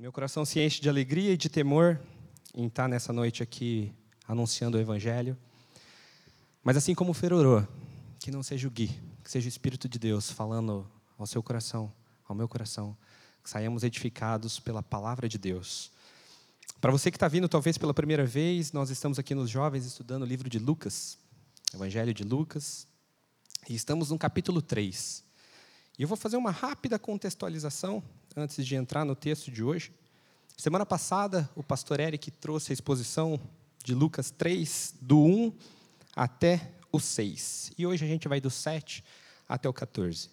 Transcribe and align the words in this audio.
Meu 0.00 0.12
coração 0.12 0.44
se 0.44 0.60
enche 0.60 0.80
de 0.80 0.88
alegria 0.88 1.32
e 1.32 1.36
de 1.36 1.48
temor 1.48 2.00
em 2.54 2.68
estar 2.68 2.86
nessa 2.86 3.12
noite 3.12 3.42
aqui 3.42 3.92
anunciando 4.28 4.78
o 4.78 4.80
Evangelho. 4.80 5.36
Mas 6.62 6.76
assim 6.76 6.94
como 6.94 7.10
o 7.10 7.66
que 8.20 8.30
não 8.30 8.40
seja 8.40 8.68
o 8.68 8.70
Gui, 8.70 8.96
que 9.24 9.28
seja 9.28 9.46
o 9.46 9.48
Espírito 9.48 9.88
de 9.88 9.98
Deus 9.98 10.30
falando 10.30 10.88
ao 11.18 11.26
seu 11.26 11.42
coração, 11.42 11.92
ao 12.28 12.36
meu 12.36 12.46
coração, 12.46 12.96
que 13.42 13.50
saiamos 13.50 13.82
edificados 13.82 14.60
pela 14.60 14.84
palavra 14.84 15.28
de 15.28 15.36
Deus. 15.36 15.90
Para 16.80 16.92
você 16.92 17.10
que 17.10 17.16
está 17.16 17.26
vindo 17.26 17.48
talvez 17.48 17.76
pela 17.76 17.92
primeira 17.92 18.24
vez, 18.24 18.70
nós 18.70 18.90
estamos 18.90 19.18
aqui 19.18 19.34
nos 19.34 19.50
Jovens 19.50 19.84
estudando 19.84 20.22
o 20.22 20.26
livro 20.26 20.48
de 20.48 20.60
Lucas, 20.60 21.18
Evangelho 21.74 22.14
de 22.14 22.22
Lucas, 22.22 22.86
e 23.68 23.74
estamos 23.74 24.10
no 24.10 24.18
capítulo 24.18 24.62
3. 24.62 25.24
E 25.98 26.02
eu 26.02 26.06
vou 26.06 26.16
fazer 26.16 26.36
uma 26.36 26.52
rápida 26.52 27.00
contextualização 27.00 28.00
antes 28.36 28.66
de 28.66 28.74
entrar 28.74 29.04
no 29.04 29.14
texto 29.14 29.50
de 29.50 29.62
hoje. 29.62 29.92
Semana 30.56 30.84
passada, 30.84 31.48
o 31.54 31.62
pastor 31.62 32.00
Eric 32.00 32.30
trouxe 32.30 32.72
a 32.72 32.74
exposição 32.74 33.40
de 33.84 33.94
Lucas 33.94 34.30
3, 34.30 34.94
do 35.00 35.22
1 35.24 35.52
até 36.14 36.72
o 36.90 36.98
6. 36.98 37.72
E 37.78 37.86
hoje 37.86 38.04
a 38.04 38.08
gente 38.08 38.28
vai 38.28 38.40
do 38.40 38.50
7 38.50 39.04
até 39.48 39.68
o 39.68 39.72
14. 39.72 40.30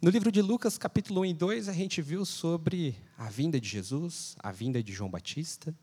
No 0.00 0.10
livro 0.10 0.32
de 0.32 0.40
Lucas, 0.40 0.78
capítulo 0.78 1.20
1 1.20 1.24
e 1.26 1.34
2, 1.34 1.68
a 1.68 1.72
gente 1.72 2.00
viu 2.00 2.24
sobre 2.24 2.96
a 3.18 3.28
vinda 3.28 3.60
de 3.60 3.68
Jesus, 3.68 4.34
a 4.38 4.50
vinda 4.50 4.82
de 4.82 4.92
João 4.92 5.10
Batista, 5.10 5.74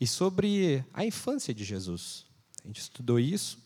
e 0.00 0.06
sobre 0.06 0.84
a 0.92 1.04
infância 1.04 1.54
de 1.54 1.64
Jesus. 1.64 2.26
A 2.64 2.66
gente 2.66 2.80
estudou 2.80 3.20
isso. 3.20 3.58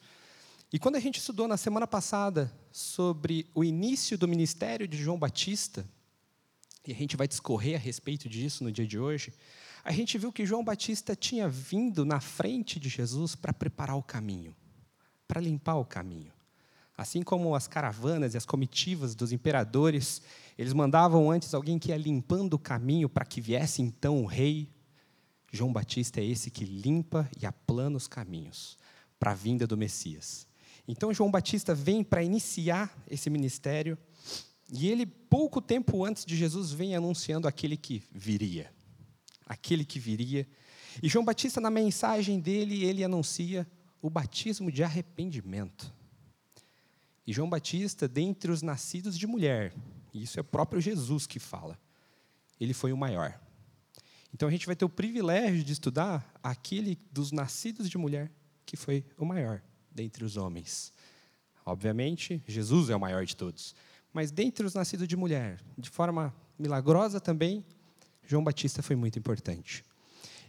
E 0.70 0.78
quando 0.78 0.96
a 0.96 1.00
gente 1.00 1.18
estudou 1.18 1.48
na 1.48 1.56
semana 1.56 1.86
passada 1.86 2.52
sobre 2.70 3.46
o 3.54 3.64
início 3.64 4.18
do 4.18 4.28
ministério 4.28 4.86
de 4.86 4.98
João 5.02 5.18
Batista, 5.18 5.88
e 6.86 6.92
a 6.92 6.94
gente 6.94 7.16
vai 7.16 7.28
discorrer 7.28 7.76
a 7.76 7.78
respeito 7.78 8.28
disso 8.28 8.64
no 8.64 8.72
dia 8.72 8.86
de 8.86 8.98
hoje, 8.98 9.32
a 9.84 9.92
gente 9.92 10.18
viu 10.18 10.32
que 10.32 10.46
João 10.46 10.64
Batista 10.64 11.14
tinha 11.14 11.48
vindo 11.48 12.04
na 12.04 12.20
frente 12.20 12.78
de 12.78 12.88
Jesus 12.88 13.34
para 13.34 13.52
preparar 13.52 13.96
o 13.96 14.02
caminho, 14.02 14.54
para 15.26 15.40
limpar 15.40 15.76
o 15.76 15.84
caminho. 15.84 16.32
Assim 16.96 17.22
como 17.22 17.54
as 17.54 17.68
caravanas 17.68 18.34
e 18.34 18.36
as 18.36 18.44
comitivas 18.44 19.14
dos 19.14 19.30
imperadores, 19.30 20.20
eles 20.58 20.72
mandavam 20.72 21.30
antes 21.30 21.54
alguém 21.54 21.78
que 21.78 21.90
ia 21.90 21.96
limpando 21.96 22.54
o 22.54 22.58
caminho 22.58 23.08
para 23.08 23.24
que 23.24 23.40
viesse 23.40 23.80
então 23.80 24.22
o 24.22 24.26
rei. 24.26 24.68
João 25.52 25.72
Batista 25.72 26.20
é 26.20 26.24
esse 26.24 26.50
que 26.50 26.64
limpa 26.64 27.30
e 27.40 27.46
aplana 27.46 27.96
os 27.96 28.08
caminhos 28.08 28.76
para 29.18 29.30
a 29.30 29.34
vinda 29.34 29.66
do 29.66 29.76
Messias. 29.76 30.46
Então 30.88 31.14
João 31.14 31.30
Batista 31.30 31.74
vem 31.74 32.02
para 32.02 32.22
iniciar 32.22 32.96
esse 33.08 33.30
ministério 33.30 33.96
e 34.72 34.88
ele, 34.88 35.06
pouco 35.06 35.60
tempo 35.60 36.04
antes 36.04 36.24
de 36.24 36.36
Jesus, 36.36 36.72
vem 36.72 36.94
anunciando 36.94 37.48
aquele 37.48 37.76
que 37.76 38.02
viria. 38.12 38.70
Aquele 39.46 39.84
que 39.84 39.98
viria. 39.98 40.46
E 41.02 41.08
João 41.08 41.24
Batista, 41.24 41.60
na 41.60 41.70
mensagem 41.70 42.38
dele, 42.38 42.84
ele 42.84 43.02
anuncia 43.02 43.66
o 44.02 44.10
batismo 44.10 44.70
de 44.70 44.82
arrependimento. 44.82 45.92
E 47.26 47.32
João 47.32 47.48
Batista, 47.48 48.06
dentre 48.06 48.50
os 48.50 48.62
nascidos 48.62 49.18
de 49.18 49.26
mulher, 49.26 49.74
e 50.12 50.22
isso 50.22 50.38
é 50.38 50.42
o 50.42 50.44
próprio 50.44 50.80
Jesus 50.80 51.26
que 51.26 51.38
fala, 51.38 51.78
ele 52.60 52.74
foi 52.74 52.92
o 52.92 52.96
maior. 52.96 53.38
Então 54.32 54.48
a 54.48 54.50
gente 54.50 54.66
vai 54.66 54.76
ter 54.76 54.84
o 54.84 54.90
privilégio 54.90 55.64
de 55.64 55.72
estudar 55.72 56.30
aquele 56.42 56.98
dos 57.10 57.32
nascidos 57.32 57.88
de 57.88 57.96
mulher 57.96 58.30
que 58.66 58.76
foi 58.76 59.04
o 59.16 59.24
maior 59.24 59.62
dentre 59.90 60.24
os 60.24 60.36
homens. 60.36 60.92
Obviamente, 61.64 62.42
Jesus 62.46 62.90
é 62.90 62.96
o 62.96 63.00
maior 63.00 63.24
de 63.24 63.36
todos. 63.36 63.74
Mas 64.12 64.30
dentre 64.30 64.66
os 64.66 64.74
nascidos 64.74 65.06
de 65.06 65.16
mulher, 65.16 65.60
de 65.76 65.90
forma 65.90 66.34
milagrosa 66.58 67.20
também, 67.20 67.64
João 68.24 68.42
Batista 68.42 68.82
foi 68.82 68.96
muito 68.96 69.18
importante. 69.18 69.84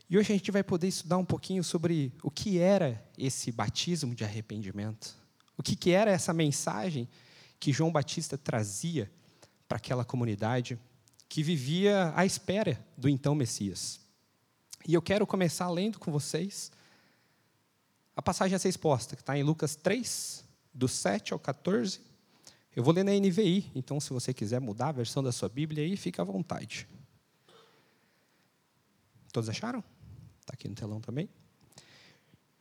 E 0.09 0.17
hoje 0.17 0.33
a 0.33 0.35
gente 0.35 0.51
vai 0.51 0.63
poder 0.63 0.87
estudar 0.87 1.17
um 1.17 1.25
pouquinho 1.25 1.63
sobre 1.63 2.11
o 2.23 2.31
que 2.31 2.57
era 2.57 3.03
esse 3.17 3.51
batismo 3.51 4.15
de 4.15 4.23
arrependimento. 4.23 5.15
O 5.55 5.61
que, 5.61 5.75
que 5.75 5.91
era 5.91 6.09
essa 6.09 6.33
mensagem 6.33 7.07
que 7.59 7.71
João 7.73 7.91
Batista 7.91 8.37
trazia 8.37 9.11
para 9.67 9.77
aquela 9.77 10.03
comunidade 10.03 10.79
que 11.29 11.43
vivia 11.43 12.11
à 12.15 12.25
espera 12.25 12.83
do 12.97 13.07
então 13.07 13.35
Messias. 13.35 13.99
E 14.87 14.95
eu 14.95 15.01
quero 15.01 15.27
começar 15.27 15.69
lendo 15.69 15.99
com 15.99 16.11
vocês 16.11 16.71
a 18.15 18.21
passagem 18.21 18.55
a 18.55 18.59
ser 18.59 18.69
exposta, 18.69 19.15
que 19.15 19.21
está 19.21 19.37
em 19.37 19.43
Lucas 19.43 19.75
3, 19.75 20.43
do 20.73 20.87
7 20.87 21.33
ao 21.33 21.39
14. 21.39 22.01
Eu 22.75 22.83
vou 22.83 22.93
ler 22.93 23.03
na 23.03 23.11
NVI, 23.11 23.71
então 23.73 23.99
se 23.99 24.11
você 24.11 24.33
quiser 24.33 24.61
mudar 24.61 24.89
a 24.89 24.93
versão 24.93 25.23
da 25.23 25.31
sua 25.31 25.49
Bíblia 25.49 25.83
aí, 25.83 25.97
fica 25.97 26.21
à 26.21 26.25
vontade. 26.25 26.87
Todos 29.31 29.49
acharam? 29.49 29.83
Está 30.39 30.53
aqui 30.53 30.67
no 30.67 30.75
telão 30.75 31.01
também. 31.01 31.29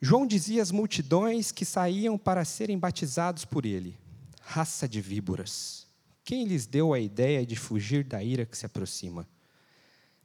João 0.00 0.26
dizia 0.26 0.62
às 0.62 0.70
multidões 0.70 1.50
que 1.50 1.64
saíam 1.64 2.16
para 2.16 2.44
serem 2.44 2.78
batizados 2.78 3.44
por 3.44 3.66
ele: 3.66 3.98
raça 4.40 4.88
de 4.88 5.00
víboras, 5.00 5.86
quem 6.24 6.44
lhes 6.44 6.66
deu 6.66 6.92
a 6.92 7.00
ideia 7.00 7.44
de 7.44 7.56
fugir 7.56 8.04
da 8.04 8.22
ira 8.22 8.46
que 8.46 8.56
se 8.56 8.66
aproxima? 8.66 9.28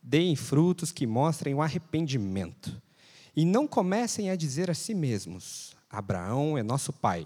Deem 0.02 0.36
frutos 0.36 0.92
que 0.92 1.08
mostrem 1.08 1.54
o 1.54 1.62
arrependimento. 1.62 2.82
E 3.36 3.46
não 3.46 3.66
comecem 3.66 4.30
a 4.30 4.36
dizer 4.36 4.70
a 4.70 4.74
si 4.74 4.94
mesmos: 4.94 5.76
Abraão 5.90 6.58
é 6.58 6.62
nosso 6.62 6.94
pai. 6.94 7.26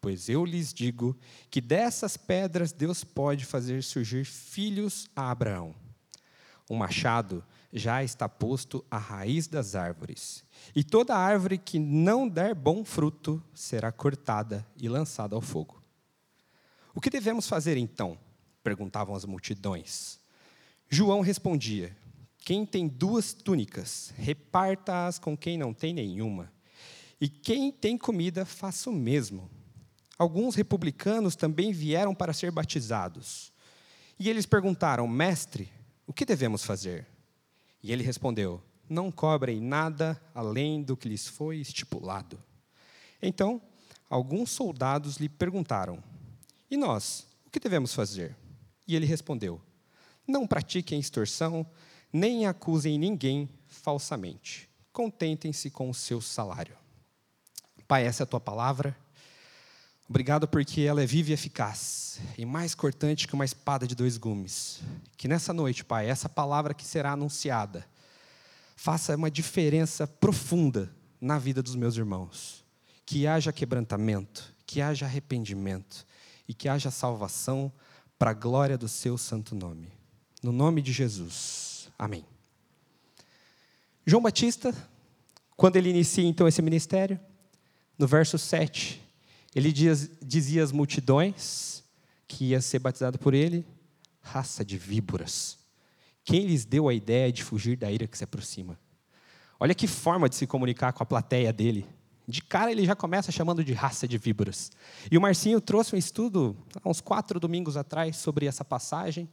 Pois 0.00 0.28
eu 0.28 0.44
lhes 0.44 0.72
digo 0.72 1.16
que 1.50 1.60
dessas 1.60 2.16
pedras 2.16 2.72
Deus 2.72 3.02
pode 3.02 3.44
fazer 3.44 3.82
surgir 3.82 4.24
filhos 4.24 5.08
a 5.14 5.30
Abraão. 5.30 5.74
O 6.68 6.76
machado 6.76 7.44
já 7.72 8.02
está 8.02 8.28
posto 8.28 8.84
à 8.90 8.98
raiz 8.98 9.46
das 9.46 9.74
árvores. 9.74 10.44
E 10.74 10.82
toda 10.82 11.16
árvore 11.16 11.58
que 11.58 11.78
não 11.78 12.28
der 12.28 12.54
bom 12.54 12.84
fruto 12.84 13.42
será 13.54 13.92
cortada 13.92 14.66
e 14.76 14.88
lançada 14.88 15.34
ao 15.34 15.40
fogo. 15.40 15.82
O 16.94 17.00
que 17.00 17.10
devemos 17.10 17.46
fazer 17.46 17.76
então? 17.76 18.18
perguntavam 18.62 19.14
as 19.14 19.24
multidões. 19.24 20.18
João 20.88 21.20
respondia: 21.20 21.96
Quem 22.38 22.66
tem 22.66 22.88
duas 22.88 23.32
túnicas, 23.32 24.12
reparta-as 24.16 25.20
com 25.20 25.36
quem 25.36 25.56
não 25.56 25.72
tem 25.72 25.94
nenhuma. 25.94 26.52
E 27.20 27.28
quem 27.28 27.70
tem 27.70 27.96
comida, 27.96 28.44
faça 28.44 28.90
o 28.90 28.92
mesmo. 28.92 29.48
Alguns 30.18 30.54
republicanos 30.54 31.36
também 31.36 31.72
vieram 31.72 32.14
para 32.14 32.32
ser 32.32 32.50
batizados. 32.50 33.52
E 34.18 34.30
eles 34.30 34.46
perguntaram: 34.46 35.06
Mestre, 35.06 35.70
o 36.06 36.12
que 36.12 36.24
devemos 36.24 36.64
fazer? 36.64 37.06
E 37.82 37.92
ele 37.92 38.02
respondeu: 38.02 38.62
Não 38.88 39.10
cobrem 39.10 39.60
nada 39.60 40.20
além 40.34 40.82
do 40.82 40.96
que 40.96 41.08
lhes 41.08 41.28
foi 41.28 41.58
estipulado. 41.58 42.42
Então, 43.20 43.60
alguns 44.08 44.50
soldados 44.50 45.16
lhe 45.16 45.28
perguntaram: 45.28 46.02
E 46.70 46.76
nós, 46.76 47.26
o 47.44 47.50
que 47.50 47.60
devemos 47.60 47.92
fazer? 47.94 48.34
E 48.88 48.96
ele 48.96 49.06
respondeu: 49.06 49.60
Não 50.26 50.46
pratiquem 50.46 50.98
extorsão, 50.98 51.66
nem 52.10 52.46
acusem 52.46 52.98
ninguém 52.98 53.48
falsamente. 53.66 54.70
Contentem-se 54.92 55.70
com 55.70 55.90
o 55.90 55.94
seu 55.94 56.22
salário. 56.22 56.76
Pai, 57.86 58.06
essa 58.06 58.22
é 58.22 58.24
a 58.24 58.26
tua 58.26 58.40
palavra. 58.40 58.96
Obrigado 60.08 60.46
porque 60.46 60.82
ela 60.82 61.02
é 61.02 61.06
viva 61.06 61.30
e 61.30 61.32
eficaz, 61.32 62.20
e 62.38 62.46
mais 62.46 62.74
cortante 62.74 63.26
que 63.26 63.34
uma 63.34 63.44
espada 63.44 63.86
de 63.86 63.94
dois 63.94 64.16
gumes. 64.16 64.80
Que 65.16 65.26
nessa 65.26 65.52
noite, 65.52 65.84
Pai, 65.84 66.08
essa 66.08 66.28
palavra 66.28 66.72
que 66.72 66.84
será 66.84 67.12
anunciada 67.12 67.84
faça 68.76 69.16
uma 69.16 69.30
diferença 69.30 70.06
profunda 70.06 70.94
na 71.20 71.38
vida 71.38 71.62
dos 71.62 71.74
meus 71.74 71.96
irmãos. 71.96 72.64
Que 73.04 73.26
haja 73.26 73.52
quebrantamento, 73.52 74.54
que 74.64 74.80
haja 74.80 75.06
arrependimento 75.06 76.06
e 76.46 76.54
que 76.54 76.68
haja 76.68 76.90
salvação 76.90 77.72
para 78.18 78.30
a 78.30 78.34
glória 78.34 78.78
do 78.78 78.88
seu 78.88 79.18
santo 79.18 79.54
nome. 79.54 79.92
No 80.42 80.52
nome 80.52 80.82
de 80.82 80.92
Jesus. 80.92 81.88
Amém. 81.98 82.24
João 84.06 84.22
Batista, 84.22 84.72
quando 85.56 85.76
ele 85.76 85.90
inicia 85.90 86.24
então 86.24 86.46
esse 86.46 86.62
ministério, 86.62 87.18
no 87.98 88.06
verso 88.06 88.38
7, 88.38 89.02
ele 89.56 89.72
diz, 89.72 90.10
dizia 90.20 90.62
às 90.62 90.70
multidões 90.70 91.82
que 92.28 92.48
ia 92.48 92.60
ser 92.60 92.78
batizado 92.78 93.18
por 93.18 93.32
ele, 93.32 93.66
raça 94.20 94.62
de 94.62 94.76
víboras. 94.76 95.58
Quem 96.22 96.44
lhes 96.44 96.66
deu 96.66 96.90
a 96.90 96.92
ideia 96.92 97.32
de 97.32 97.42
fugir 97.42 97.74
da 97.74 97.90
ira 97.90 98.06
que 98.06 98.18
se 98.18 98.24
aproxima? 98.24 98.78
Olha 99.58 99.74
que 99.74 99.86
forma 99.86 100.28
de 100.28 100.36
se 100.36 100.46
comunicar 100.46 100.92
com 100.92 101.02
a 101.02 101.06
plateia 101.06 101.54
dele. 101.54 101.86
De 102.28 102.42
cara 102.42 102.70
ele 102.70 102.84
já 102.84 102.94
começa 102.94 103.32
chamando 103.32 103.64
de 103.64 103.72
raça 103.72 104.06
de 104.06 104.18
víboras. 104.18 104.70
E 105.10 105.16
o 105.16 105.22
Marcinho 105.22 105.58
trouxe 105.58 105.94
um 105.94 105.98
estudo 105.98 106.54
há 106.84 106.86
uns 106.86 107.00
quatro 107.00 107.40
domingos 107.40 107.78
atrás 107.78 108.18
sobre 108.18 108.44
essa 108.44 108.62
passagem. 108.62 109.26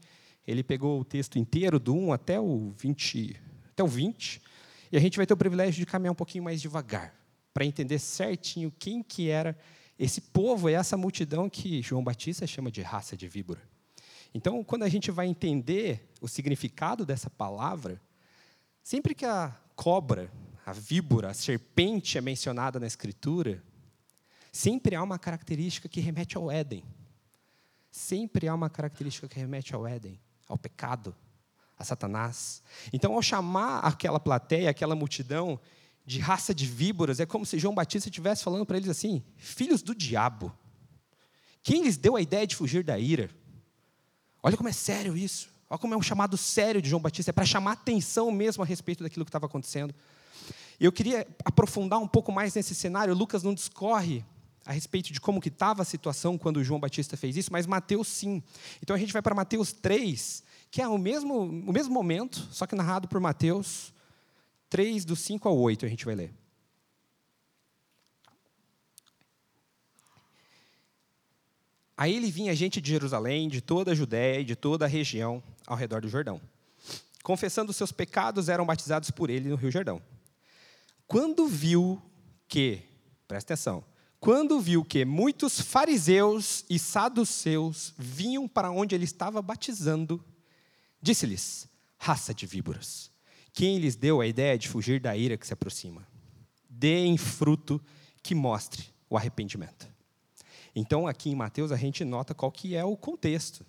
Ele 0.48 0.64
pegou 0.64 1.02
o 1.02 1.04
texto 1.04 1.38
inteiro, 1.38 1.78
do 1.78 1.94
1 1.94 2.14
até 2.14 2.40
o 2.40 2.74
20, 2.78 3.36
até 3.72 3.84
o 3.84 3.88
20, 3.88 4.42
e 4.90 4.96
a 4.96 5.02
gente 5.02 5.18
vai 5.18 5.26
ter 5.26 5.34
o 5.34 5.38
privilégio 5.38 5.82
de 5.82 5.86
caminhar 5.86 6.14
um 6.14 6.16
pouquinho 6.16 6.46
mais 6.46 6.62
devagar, 6.62 7.14
para 7.54 7.66
entender 7.66 8.00
certinho 8.00 8.72
quem 8.80 9.04
que 9.04 9.28
era 9.28 9.58
esse 9.98 10.22
povo 10.22 10.70
é 10.70 10.74
essa 10.74 10.98
multidão 10.98 11.50
que 11.50 11.82
João 11.82 12.04
Batista 12.04 12.48
chama 12.48 12.72
de 12.72 12.82
raça 12.82 13.16
de 13.16 13.28
víbora. 13.28 13.62
Então, 14.34 14.64
quando 14.64 14.84
a 14.84 14.90
gente 14.90 15.12
vai 15.12 15.28
entender 15.28 16.10
o 16.20 16.28
significado 16.28 17.06
dessa 17.06 17.30
palavra, 17.30 18.02
Sempre 18.84 19.16
que 19.16 19.26
a 19.26 19.56
cobra, 19.78 20.30
a 20.66 20.74
víbora, 20.74 21.30
a 21.30 21.34
serpente 21.34 22.18
é 22.18 22.22
mencionada 22.22 22.82
na 22.82 22.86
Escritura, 22.86 23.64
sempre 24.52 24.94
há 24.94 25.02
uma 25.02 25.18
característica 25.18 25.88
que 25.88 26.02
remete 26.02 26.36
ao 26.36 26.52
Éden. 26.52 26.84
Sempre 27.90 28.46
há 28.46 28.54
uma 28.54 28.70
característica 28.70 29.28
que 29.30 29.40
remete 29.40 29.74
ao 29.74 29.88
Éden, 29.88 30.20
ao 30.50 30.58
pecado, 30.58 31.16
a 31.80 31.86
Satanás. 31.86 32.62
Então, 32.92 33.14
ao 33.14 33.22
chamar 33.22 33.80
aquela 33.80 34.20
plateia, 34.20 34.70
aquela 34.70 34.96
multidão 34.96 35.58
de 36.06 36.20
raça 36.20 36.54
de 36.54 36.66
víboras, 36.66 37.20
é 37.20 37.26
como 37.26 37.46
se 37.46 37.58
João 37.58 37.74
Batista 37.74 38.10
estivesse 38.10 38.44
falando 38.44 38.66
para 38.66 38.78
eles 38.78 38.90
assim: 38.90 39.24
filhos 39.38 39.82
do 39.82 39.96
diabo. 39.96 40.52
Quem 41.62 41.84
lhes 41.84 41.96
deu 41.96 42.16
a 42.16 42.22
ideia 42.22 42.46
de 42.46 42.56
fugir 42.56 42.84
da 42.84 43.00
ira? 43.00 43.30
Olha 44.42 44.58
como 44.58 44.68
é 44.68 44.74
sério 44.74 45.16
isso. 45.16 45.50
Olha 45.70 45.80
como 45.80 45.94
é 45.94 45.98
um 45.98 46.02
chamado 46.02 46.36
sério 46.36 46.82
de 46.82 46.90
João 46.90 47.02
Batista. 47.02 47.32
É 47.32 47.34
para 47.34 47.46
chamar 47.46 47.72
atenção 47.72 48.30
mesmo 48.32 48.62
a 48.62 48.66
respeito 48.66 49.02
daquilo 49.02 49.24
que 49.24 49.30
estava 49.30 49.46
acontecendo. 49.46 49.96
E 50.78 50.84
eu 50.84 50.92
queria 50.92 51.26
aprofundar 51.46 52.00
um 52.00 52.08
pouco 52.08 52.32
mais 52.32 52.54
nesse 52.54 52.76
cenário. 52.76 53.16
Lucas 53.16 53.44
não 53.44 53.54
discorre 53.54 54.26
a 54.66 54.74
respeito 54.74 55.14
de 55.14 55.22
como 55.22 55.40
que 55.40 55.48
estava 55.48 55.82
a 55.82 55.86
situação 55.86 56.38
quando 56.38 56.64
João 56.64 56.80
Batista 56.80 57.16
fez 57.16 57.38
isso, 57.38 57.52
mas 57.52 57.66
Mateus 57.66 58.08
sim. 58.08 58.44
Então 58.82 58.96
a 58.96 59.00
gente 59.00 59.14
vai 59.14 59.22
para 59.22 59.34
Mateus 59.34 59.72
3, 59.72 60.44
que 60.70 60.82
é 60.82 60.88
o 60.88 60.98
mesmo, 60.98 61.44
o 61.44 61.72
mesmo 61.72 61.94
momento, 61.94 62.48
só 62.52 62.66
que 62.66 62.76
narrado 62.76 63.08
por 63.08 63.20
Mateus 63.20 63.94
3, 64.74 65.06
do 65.06 65.16
5 65.16 65.48
ao 65.48 65.56
8, 65.56 65.86
a 65.86 65.88
gente 65.88 66.04
vai 66.04 66.16
ler. 66.16 66.34
Aí 71.96 72.16
ele 72.16 72.32
vinha 72.32 72.56
gente 72.56 72.82
de 72.82 72.90
Jerusalém, 72.90 73.48
de 73.48 73.62
toda 73.62 73.92
a 73.92 73.94
Judéia 73.94 74.40
e 74.40 74.44
de 74.44 74.56
toda 74.56 74.86
a 74.86 74.88
região 74.88 75.44
ao 75.68 75.78
redor 75.78 76.02
do 76.02 76.10
Jordão. 76.10 76.42
Confessando 77.22 77.72
seus 77.72 77.92
pecados, 77.92 78.50
eram 78.50 78.66
batizados 78.66 79.12
por 79.12 79.30
ele 79.30 79.48
no 79.48 79.56
Rio 79.56 79.70
Jordão. 79.70 80.02
Quando 81.06 81.46
viu 81.46 82.02
que, 82.48 82.82
presta 83.28 83.54
atenção, 83.54 83.86
quando 84.20 84.60
viu 84.60 84.84
que 84.84 85.06
muitos 85.06 85.62
fariseus 85.62 86.66
e 86.68 86.80
saduceus 86.80 87.94
vinham 87.96 88.48
para 88.48 88.72
onde 88.72 88.96
ele 88.96 89.06
estava 89.06 89.40
batizando, 89.40 90.26
disse-lhes: 91.00 91.70
raça 91.96 92.34
de 92.34 92.48
víboras, 92.48 93.13
quem 93.54 93.78
lhes 93.78 93.96
deu 93.96 94.20
a 94.20 94.28
ideia 94.28 94.58
de 94.58 94.68
fugir 94.68 95.00
da 95.00 95.16
ira 95.16 95.38
que 95.38 95.46
se 95.46 95.54
aproxima? 95.54 96.06
Deem 96.68 97.18
fruto 97.18 97.80
que 98.22 98.34
mostre 98.34 98.86
o 99.10 99.16
arrependimento. 99.16 99.88
Então, 100.76 101.08
aqui 101.08 101.30
em 101.30 101.36
Mateus, 101.36 101.72
a 101.72 101.78
gente 101.78 102.04
nota 102.04 102.34
qual 102.34 102.52
que 102.52 102.76
é 102.76 102.84
o 102.84 102.98
contexto. 102.98 103.64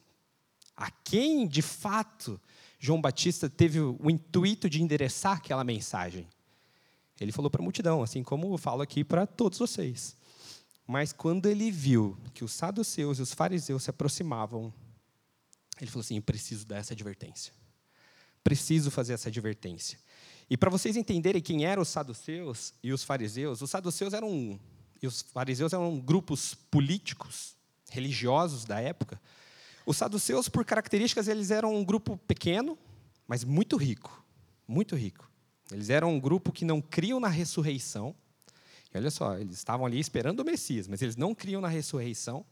A 0.75 0.91
quem, 0.91 1.47
de 1.47 1.61
fato, 1.61 2.41
João 2.79 3.01
Batista 3.01 3.49
teve 3.49 3.79
o 3.79 4.11
intuito 4.11 4.71
de 4.71 4.83
endereçar 4.83 5.37
aquela 5.37 5.63
mensagem? 5.63 6.27
Ele 7.21 7.31
falou 7.31 7.51
para 7.51 7.61
a 7.61 7.63
multidão, 7.63 8.03
assim 8.03 8.23
como 8.23 8.55
eu 8.55 8.59
falo 8.59 8.83
aqui 8.83 9.05
para 9.05 9.27
todos 9.27 9.59
vocês. 9.59 10.17
Mas 10.87 11.13
quando 11.13 11.47
ele 11.47 11.71
viu 11.71 12.17
que 12.33 12.43
os 12.43 12.53
saduceus 12.53 13.19
e 13.19 13.23
os 13.23 13.33
fariseus 13.33 13.85
se 13.85 13.91
aproximavam, 13.91 14.73
ele 15.81 15.91
falou 15.91 16.01
assim: 16.01 16.21
preciso 16.21 16.67
dar 16.67 16.79
essa 16.79 16.95
advertência. 16.95 17.53
Preciso 18.45 18.91
fazer 18.91 19.15
essa 19.15 19.29
advertência. 19.29 19.99
E 20.49 20.57
para 20.57 20.71
vocês 20.71 20.97
entenderem 20.97 21.43
quem 21.43 21.65
eram 21.65 21.83
os 21.83 21.89
saduceus 21.89 22.75
e 22.83 22.93
os 22.93 23.03
fariseus, 23.03 23.63
os 23.63 23.71
saduceus 23.71 24.13
eram 24.13 24.61
e 25.03 25.07
os 25.07 25.21
fariseus 25.21 25.73
eram 25.73 26.01
grupos 26.01 26.55
políticos, 26.55 27.57
religiosos 27.91 28.65
da 28.65 28.81
época. 28.81 29.21
Os 29.85 29.99
saduceus, 29.99 30.49
por 30.49 30.65
características, 30.65 31.29
eles 31.29 31.51
eram 31.51 31.75
um 31.75 31.85
grupo 31.85 32.17
pequeno, 32.17 32.79
mas 33.29 33.45
muito 33.45 33.77
rico, 33.77 34.25
muito 34.67 34.97
rico. 34.97 35.31
Eles 35.71 35.91
eram 35.91 36.11
um 36.11 36.21
grupo 36.21 36.53
que 36.53 36.65
não 36.65 36.81
criam 36.81 37.21
na 37.21 37.29
ressurreição. 37.29 38.15
E 38.93 38.97
olha 38.97 39.11
só, 39.11 39.37
eles 39.37 39.59
estavam 39.59 39.85
ali 39.85 40.01
esperando 40.01 40.41
o 40.41 40.45
Messias, 40.45 40.89
mas 40.89 41.03
eles 41.03 41.17
não 41.17 41.35
criam 41.35 41.61
na 41.61 41.69
ressurreição. 41.69 42.45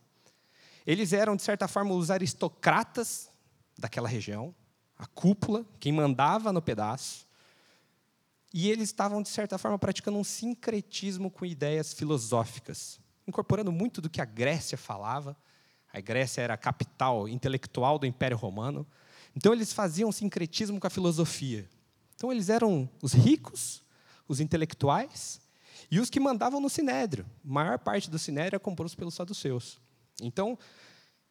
Eles 0.86 1.12
eram, 1.12 1.36
de 1.36 1.42
certa 1.42 1.66
forma, 1.66 1.94
os 1.94 2.10
aristocratas 2.10 3.30
daquela 3.78 4.08
região, 4.08 4.54
a 5.02 5.06
cúpula, 5.06 5.66
quem 5.80 5.90
mandava 5.90 6.52
no 6.52 6.62
pedaço. 6.62 7.26
E 8.54 8.70
eles 8.70 8.90
estavam, 8.90 9.20
de 9.20 9.28
certa 9.28 9.58
forma, 9.58 9.76
praticando 9.76 10.16
um 10.16 10.22
sincretismo 10.22 11.28
com 11.28 11.44
ideias 11.44 11.92
filosóficas, 11.92 13.00
incorporando 13.26 13.72
muito 13.72 14.00
do 14.00 14.08
que 14.08 14.20
a 14.20 14.24
Grécia 14.24 14.78
falava. 14.78 15.36
A 15.92 16.00
Grécia 16.00 16.40
era 16.40 16.54
a 16.54 16.56
capital 16.56 17.28
intelectual 17.28 17.98
do 17.98 18.06
Império 18.06 18.36
Romano. 18.36 18.86
Então, 19.34 19.52
eles 19.52 19.72
faziam 19.72 20.12
sincretismo 20.12 20.78
com 20.78 20.86
a 20.86 20.90
filosofia. 20.90 21.68
Então, 22.14 22.30
eles 22.30 22.48
eram 22.48 22.88
os 23.02 23.12
ricos, 23.12 23.82
os 24.28 24.38
intelectuais 24.38 25.40
e 25.90 25.98
os 25.98 26.08
que 26.08 26.20
mandavam 26.20 26.60
no 26.60 26.70
sinédrio. 26.70 27.26
A 27.44 27.52
maior 27.52 27.78
parte 27.80 28.08
do 28.08 28.20
sinédrio 28.20 28.54
é 28.54 28.60
composto 28.60 28.96
pelos 28.96 29.14
saduceus. 29.14 29.80
Então, 30.20 30.56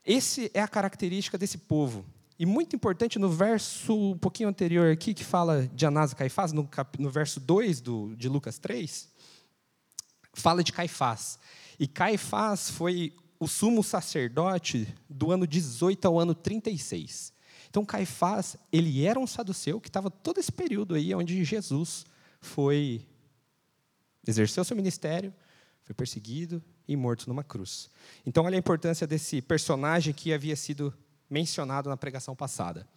esse 0.03 0.51
é 0.53 0.59
a 0.59 0.67
característica 0.67 1.37
desse 1.37 1.57
povo. 1.57 2.05
E 2.41 2.45
muito 2.47 2.75
importante, 2.75 3.19
no 3.19 3.29
verso 3.29 3.95
um 3.95 4.17
pouquinho 4.17 4.49
anterior 4.49 4.91
aqui, 4.91 5.13
que 5.13 5.23
fala 5.23 5.67
de 5.75 5.85
Anás 5.85 6.11
e 6.11 6.15
Caifás, 6.15 6.51
no, 6.51 6.67
cap, 6.67 6.99
no 6.99 7.07
verso 7.07 7.39
2 7.39 7.79
do, 7.81 8.15
de 8.15 8.27
Lucas 8.27 8.57
3, 8.57 9.07
fala 10.33 10.63
de 10.63 10.73
Caifás. 10.73 11.37
E 11.79 11.87
Caifás 11.87 12.71
foi 12.71 13.15
o 13.39 13.47
sumo 13.47 13.83
sacerdote 13.83 14.91
do 15.07 15.29
ano 15.29 15.45
18 15.45 16.03
ao 16.07 16.19
ano 16.19 16.33
36. 16.33 17.31
Então, 17.69 17.85
Caifás, 17.85 18.57
ele 18.71 19.05
era 19.05 19.19
um 19.19 19.27
saduceu 19.27 19.79
que 19.79 19.89
estava 19.89 20.09
todo 20.09 20.39
esse 20.39 20.51
período 20.51 20.95
aí 20.95 21.13
onde 21.13 21.43
Jesus 21.43 22.07
foi 22.39 23.05
exerceu 24.25 24.63
seu 24.63 24.75
ministério, 24.75 25.31
foi 25.83 25.93
perseguido 25.93 26.59
e 26.87 26.95
morto 26.95 27.27
numa 27.27 27.43
cruz. 27.43 27.91
Então, 28.25 28.45
olha 28.45 28.55
a 28.55 28.57
importância 28.57 29.05
desse 29.05 29.43
personagem 29.43 30.11
que 30.11 30.33
havia 30.33 30.55
sido 30.55 30.91
mencionado 31.31 31.89
na 31.89 31.97
pregação 31.97 32.35
passada. 32.35 32.87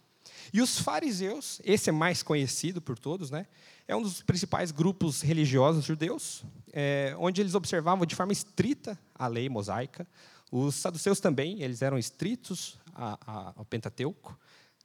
E 0.53 0.61
os 0.61 0.77
fariseus, 0.77 1.59
esse 1.63 1.89
é 1.89 1.93
mais 1.93 2.21
conhecido 2.21 2.81
por 2.81 2.99
todos, 2.99 3.31
né? 3.31 3.47
é 3.87 3.95
um 3.95 4.01
dos 4.01 4.21
principais 4.21 4.71
grupos 4.71 5.21
religiosos 5.21 5.85
judeus, 5.85 6.43
é, 6.73 7.15
onde 7.19 7.41
eles 7.41 7.53
observavam 7.53 8.05
de 8.05 8.15
forma 8.15 8.33
estrita 8.33 8.99
a 9.13 9.27
lei 9.27 9.47
mosaica. 9.47 10.07
Os 10.51 10.75
saduceus 10.75 11.19
também, 11.19 11.61
eles 11.61 11.81
eram 11.81 11.97
estritos 11.97 12.77
a, 12.93 13.17
a, 13.25 13.53
ao 13.57 13.65
Pentateuco. 13.65 14.37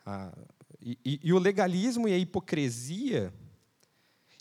A, 0.05 0.33
e, 0.81 0.99
e, 1.05 1.21
e 1.25 1.33
o 1.33 1.39
legalismo 1.39 2.09
e 2.09 2.13
a 2.13 2.19
hipocrisia 2.19 3.33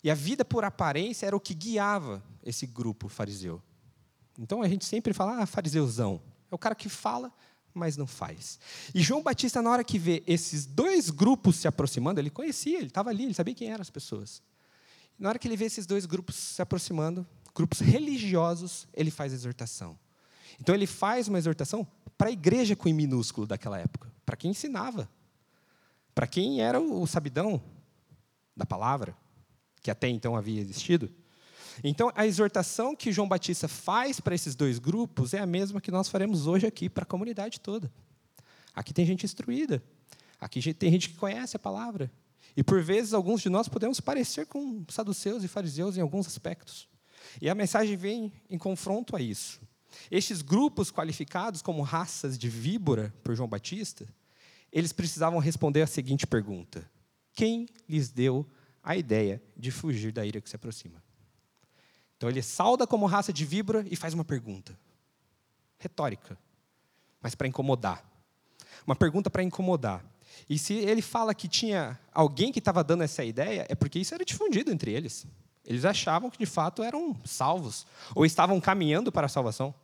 e 0.02 0.10
a 0.10 0.14
vida 0.14 0.44
por 0.44 0.64
aparência 0.64 1.26
era 1.26 1.36
o 1.36 1.40
que 1.40 1.54
guiava 1.54 2.22
esse 2.42 2.66
grupo 2.66 3.08
fariseu. 3.08 3.62
Então 4.38 4.62
a 4.62 4.68
gente 4.68 4.84
sempre 4.84 5.12
fala, 5.12 5.42
ah, 5.42 5.46
fariseuzão. 5.46 6.22
É 6.50 6.54
o 6.54 6.58
cara 6.58 6.74
que 6.74 6.88
fala, 6.88 7.32
mas 7.74 7.96
não 7.96 8.06
faz. 8.06 8.58
E 8.94 9.02
João 9.02 9.22
Batista, 9.22 9.62
na 9.62 9.70
hora 9.70 9.84
que 9.84 9.98
vê 9.98 10.22
esses 10.26 10.66
dois 10.66 11.10
grupos 11.10 11.56
se 11.56 11.68
aproximando, 11.68 12.20
ele 12.20 12.30
conhecia, 12.30 12.78
ele 12.78 12.88
estava 12.88 13.10
ali, 13.10 13.24
ele 13.24 13.34
sabia 13.34 13.54
quem 13.54 13.70
eram 13.70 13.82
as 13.82 13.90
pessoas. 13.90 14.42
Na 15.18 15.28
hora 15.28 15.38
que 15.38 15.46
ele 15.46 15.56
vê 15.56 15.66
esses 15.66 15.86
dois 15.86 16.06
grupos 16.06 16.34
se 16.34 16.62
aproximando, 16.62 17.26
grupos 17.54 17.80
religiosos, 17.80 18.88
ele 18.94 19.10
faz 19.10 19.32
exortação. 19.32 19.98
Então 20.60 20.74
ele 20.74 20.86
faz 20.86 21.28
uma 21.28 21.38
exortação 21.38 21.86
para 22.16 22.28
a 22.28 22.32
igreja 22.32 22.76
com 22.76 22.88
I 22.88 22.92
minúsculo 22.92 23.46
daquela 23.46 23.78
época, 23.78 24.12
para 24.24 24.36
quem 24.36 24.50
ensinava, 24.50 25.08
para 26.14 26.26
quem 26.26 26.60
era 26.60 26.80
o 26.80 27.06
sabidão 27.06 27.62
da 28.56 28.66
palavra, 28.66 29.16
que 29.82 29.90
até 29.90 30.08
então 30.08 30.36
havia 30.36 30.60
existido. 30.60 31.10
Então, 31.82 32.12
a 32.14 32.26
exortação 32.26 32.94
que 32.94 33.12
João 33.12 33.28
Batista 33.28 33.68
faz 33.68 34.20
para 34.20 34.34
esses 34.34 34.54
dois 34.54 34.78
grupos 34.78 35.34
é 35.34 35.38
a 35.38 35.46
mesma 35.46 35.80
que 35.80 35.90
nós 35.90 36.08
faremos 36.08 36.46
hoje 36.46 36.66
aqui 36.66 36.88
para 36.88 37.02
a 37.02 37.06
comunidade 37.06 37.60
toda. 37.60 37.90
Aqui 38.74 38.92
tem 38.92 39.04
gente 39.04 39.24
instruída, 39.24 39.82
aqui 40.40 40.74
tem 40.74 40.90
gente 40.90 41.10
que 41.10 41.16
conhece 41.16 41.56
a 41.56 41.58
palavra. 41.58 42.10
E, 42.56 42.62
por 42.62 42.82
vezes, 42.82 43.14
alguns 43.14 43.40
de 43.40 43.48
nós 43.48 43.68
podemos 43.68 44.00
parecer 44.00 44.46
com 44.46 44.84
saduceus 44.88 45.44
e 45.44 45.48
fariseus 45.48 45.96
em 45.96 46.00
alguns 46.00 46.26
aspectos. 46.26 46.88
E 47.40 47.48
a 47.48 47.54
mensagem 47.54 47.96
vem 47.96 48.32
em 48.48 48.58
confronto 48.58 49.14
a 49.14 49.20
isso. 49.20 49.60
Estes 50.10 50.42
grupos 50.42 50.90
qualificados 50.90 51.62
como 51.62 51.82
raças 51.82 52.38
de 52.38 52.48
víbora 52.48 53.14
por 53.22 53.34
João 53.34 53.48
Batista, 53.48 54.06
eles 54.72 54.92
precisavam 54.92 55.38
responder 55.38 55.82
a 55.82 55.86
seguinte 55.86 56.26
pergunta: 56.26 56.88
Quem 57.32 57.66
lhes 57.88 58.10
deu 58.10 58.46
a 58.82 58.96
ideia 58.96 59.42
de 59.56 59.70
fugir 59.70 60.12
da 60.12 60.24
ira 60.24 60.40
que 60.40 60.48
se 60.48 60.56
aproxima? 60.56 61.02
Então 62.20 62.28
ele 62.28 62.42
sauda 62.42 62.86
como 62.86 63.06
raça 63.06 63.32
de 63.32 63.46
víbora 63.46 63.82
e 63.90 63.96
faz 63.96 64.12
uma 64.12 64.26
pergunta. 64.26 64.78
Retórica, 65.78 66.36
mas 67.18 67.34
para 67.34 67.48
incomodar. 67.48 68.04
Uma 68.86 68.94
pergunta 68.94 69.30
para 69.30 69.42
incomodar. 69.42 70.04
E 70.46 70.58
se 70.58 70.74
ele 70.74 71.00
fala 71.00 71.34
que 71.34 71.48
tinha 71.48 71.98
alguém 72.12 72.52
que 72.52 72.58
estava 72.58 72.84
dando 72.84 73.04
essa 73.04 73.24
ideia, 73.24 73.64
é 73.70 73.74
porque 73.74 73.98
isso 73.98 74.12
era 74.14 74.22
difundido 74.22 74.70
entre 74.70 74.92
eles. 74.92 75.26
Eles 75.64 75.86
achavam 75.86 76.28
que 76.28 76.36
de 76.36 76.44
fato 76.44 76.82
eram 76.82 77.16
salvos, 77.24 77.86
ou 78.14 78.26
estavam 78.26 78.60
caminhando 78.60 79.10
para 79.10 79.24
a 79.24 79.30
salvação. 79.30 79.74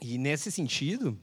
E 0.00 0.16
nesse 0.16 0.50
sentido, 0.50 1.18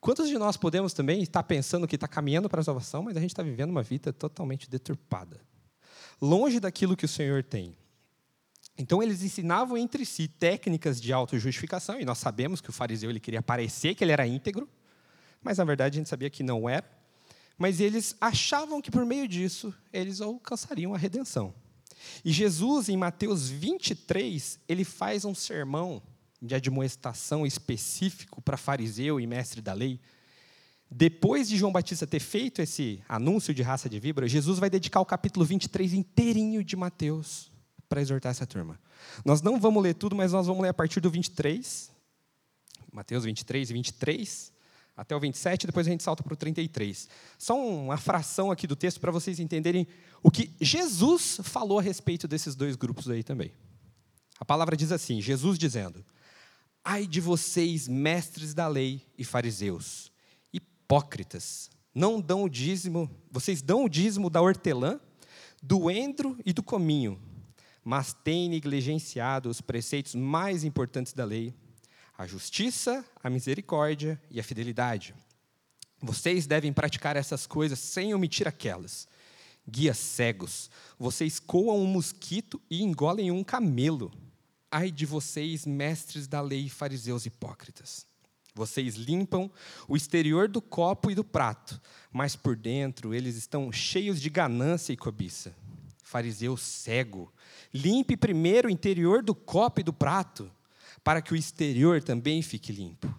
Quantos 0.00 0.28
de 0.28 0.36
nós 0.36 0.56
podemos 0.56 0.92
também 0.92 1.22
estar 1.22 1.44
pensando 1.44 1.86
que 1.86 1.94
está 1.94 2.08
caminhando 2.08 2.48
para 2.48 2.60
a 2.60 2.64
salvação, 2.64 3.04
mas 3.04 3.16
a 3.16 3.20
gente 3.20 3.30
está 3.30 3.42
vivendo 3.44 3.70
uma 3.70 3.84
vida 3.84 4.12
totalmente 4.12 4.68
deturpada, 4.68 5.40
longe 6.22 6.60
daquilo 6.60 6.96
que 6.96 7.04
o 7.04 7.08
Senhor 7.08 7.42
tem? 7.42 7.76
Então 8.78 9.02
eles 9.02 9.22
ensinavam 9.22 9.76
entre 9.76 10.06
si 10.06 10.28
técnicas 10.28 11.00
de 11.00 11.12
autojustificação, 11.12 12.00
e 12.00 12.04
nós 12.04 12.18
sabemos 12.18 12.60
que 12.60 12.70
o 12.70 12.72
fariseu 12.72 13.10
ele 13.10 13.20
queria 13.20 13.42
parecer 13.42 13.94
que 13.94 14.02
ele 14.02 14.12
era 14.12 14.26
íntegro, 14.26 14.68
mas 15.42 15.58
na 15.58 15.64
verdade 15.64 15.96
a 15.96 16.00
gente 16.00 16.08
sabia 16.08 16.30
que 16.30 16.42
não 16.42 16.68
era. 16.68 16.88
Mas 17.58 17.80
eles 17.80 18.16
achavam 18.20 18.80
que 18.80 18.90
por 18.90 19.04
meio 19.04 19.28
disso 19.28 19.74
eles 19.92 20.20
alcançariam 20.20 20.94
a 20.94 20.98
redenção. 20.98 21.54
E 22.24 22.32
Jesus, 22.32 22.88
em 22.88 22.96
Mateus 22.96 23.48
23, 23.48 24.58
ele 24.68 24.84
faz 24.84 25.24
um 25.24 25.34
sermão 25.34 26.02
de 26.40 26.54
admoestação 26.54 27.46
específico 27.46 28.42
para 28.42 28.56
fariseu 28.56 29.20
e 29.20 29.26
mestre 29.26 29.60
da 29.60 29.72
lei. 29.72 30.00
Depois 30.94 31.48
de 31.48 31.56
João 31.56 31.72
Batista 31.72 32.06
ter 32.06 32.20
feito 32.20 32.60
esse 32.60 33.02
anúncio 33.08 33.54
de 33.54 33.62
raça 33.62 33.88
de 33.88 33.98
víbora, 33.98 34.28
Jesus 34.28 34.58
vai 34.58 34.68
dedicar 34.68 35.00
o 35.00 35.06
capítulo 35.06 35.42
23 35.42 35.94
inteirinho 35.94 36.62
de 36.62 36.76
Mateus 36.76 37.50
para 37.88 38.02
exortar 38.02 38.30
essa 38.30 38.46
turma. 38.46 38.78
Nós 39.24 39.40
não 39.40 39.58
vamos 39.58 39.82
ler 39.82 39.94
tudo, 39.94 40.14
mas 40.14 40.32
nós 40.32 40.46
vamos 40.46 40.62
ler 40.62 40.68
a 40.68 40.74
partir 40.74 41.00
do 41.00 41.10
23, 41.10 41.90
Mateus 42.92 43.24
23 43.24 43.70
e 43.70 43.72
23, 43.72 44.52
até 44.94 45.16
o 45.16 45.20
27, 45.20 45.66
depois 45.66 45.86
a 45.86 45.90
gente 45.90 46.02
salta 46.02 46.22
para 46.22 46.34
o 46.34 46.36
33. 46.36 47.08
Só 47.38 47.58
uma 47.58 47.96
fração 47.96 48.50
aqui 48.50 48.66
do 48.66 48.76
texto 48.76 49.00
para 49.00 49.10
vocês 49.10 49.40
entenderem 49.40 49.86
o 50.22 50.30
que 50.30 50.54
Jesus 50.60 51.40
falou 51.42 51.78
a 51.78 51.82
respeito 51.82 52.28
desses 52.28 52.54
dois 52.54 52.76
grupos 52.76 53.08
aí 53.08 53.22
também. 53.22 53.50
A 54.38 54.44
palavra 54.44 54.76
diz 54.76 54.92
assim: 54.92 55.22
Jesus 55.22 55.58
dizendo: 55.58 56.04
Ai 56.84 57.06
de 57.06 57.20
vocês, 57.20 57.88
mestres 57.88 58.52
da 58.52 58.68
lei 58.68 59.00
e 59.16 59.24
fariseus, 59.24 60.11
hipócritas, 60.92 61.70
não 61.94 62.20
dão 62.20 62.44
o 62.44 62.50
dízimo, 62.50 63.10
vocês 63.30 63.62
dão 63.62 63.86
o 63.86 63.88
dízimo 63.88 64.28
da 64.28 64.42
hortelã, 64.42 65.00
do 65.62 65.90
endro 65.90 66.36
e 66.44 66.52
do 66.52 66.62
cominho, 66.62 67.18
mas 67.82 68.12
têm 68.12 68.50
negligenciado 68.50 69.48
os 69.48 69.62
preceitos 69.62 70.14
mais 70.14 70.64
importantes 70.64 71.14
da 71.14 71.24
lei, 71.24 71.54
a 72.16 72.26
justiça, 72.26 73.02
a 73.24 73.30
misericórdia 73.30 74.20
e 74.30 74.38
a 74.38 74.44
fidelidade. 74.44 75.14
Vocês 75.98 76.46
devem 76.46 76.74
praticar 76.74 77.16
essas 77.16 77.46
coisas 77.46 77.78
sem 77.78 78.12
omitir 78.12 78.46
aquelas. 78.46 79.08
Guias 79.66 79.96
cegos, 79.96 80.70
vocês 80.98 81.40
coam 81.40 81.78
um 81.78 81.86
mosquito 81.86 82.60
e 82.68 82.82
engolem 82.82 83.30
um 83.30 83.42
camelo. 83.42 84.12
Ai 84.70 84.90
de 84.90 85.06
vocês, 85.06 85.64
mestres 85.64 86.26
da 86.26 86.42
lei, 86.42 86.68
fariseus 86.68 87.24
hipócritas. 87.24 88.11
Vocês 88.54 88.96
limpam 88.96 89.50
o 89.88 89.96
exterior 89.96 90.48
do 90.48 90.60
copo 90.60 91.10
e 91.10 91.14
do 91.14 91.24
prato, 91.24 91.80
mas 92.12 92.36
por 92.36 92.54
dentro 92.56 93.14
eles 93.14 93.36
estão 93.36 93.72
cheios 93.72 94.20
de 94.20 94.28
ganância 94.28 94.92
e 94.92 94.96
cobiça. 94.96 95.54
Fariseu 96.02 96.56
cego, 96.56 97.32
Limpe 97.72 98.16
primeiro 98.16 98.68
o 98.68 98.70
interior 98.70 99.22
do 99.22 99.34
copo 99.34 99.80
e 99.80 99.82
do 99.82 99.92
prato, 99.92 100.50
para 101.02 101.22
que 101.22 101.32
o 101.32 101.36
exterior 101.36 102.02
também 102.02 102.42
fique 102.42 102.70
limpo. 102.70 103.12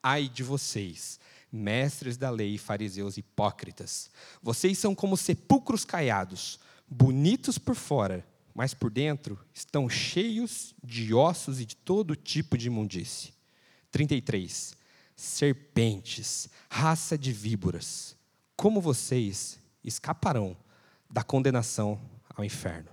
Ai 0.00 0.28
de 0.28 0.42
vocês, 0.42 1.18
mestres 1.50 2.16
da 2.16 2.30
lei, 2.30 2.56
fariseus 2.58 3.16
hipócritas. 3.16 4.08
Vocês 4.40 4.78
são 4.78 4.94
como 4.94 5.16
sepulcros 5.16 5.84
caiados, 5.84 6.60
bonitos 6.88 7.58
por 7.58 7.74
fora, 7.74 8.24
mas 8.54 8.72
por 8.72 8.90
dentro 8.90 9.38
estão 9.52 9.88
cheios 9.88 10.74
de 10.82 11.12
ossos 11.12 11.60
e 11.60 11.66
de 11.66 11.74
todo 11.74 12.14
tipo 12.14 12.56
de 12.56 12.68
imundície. 12.68 13.32
33. 13.92 14.74
Serpentes, 15.14 16.48
raça 16.68 17.16
de 17.16 17.32
víboras, 17.32 18.16
como 18.56 18.80
vocês 18.80 19.60
escaparão 19.84 20.56
da 21.08 21.22
condenação 21.22 22.00
ao 22.34 22.44
inferno? 22.44 22.90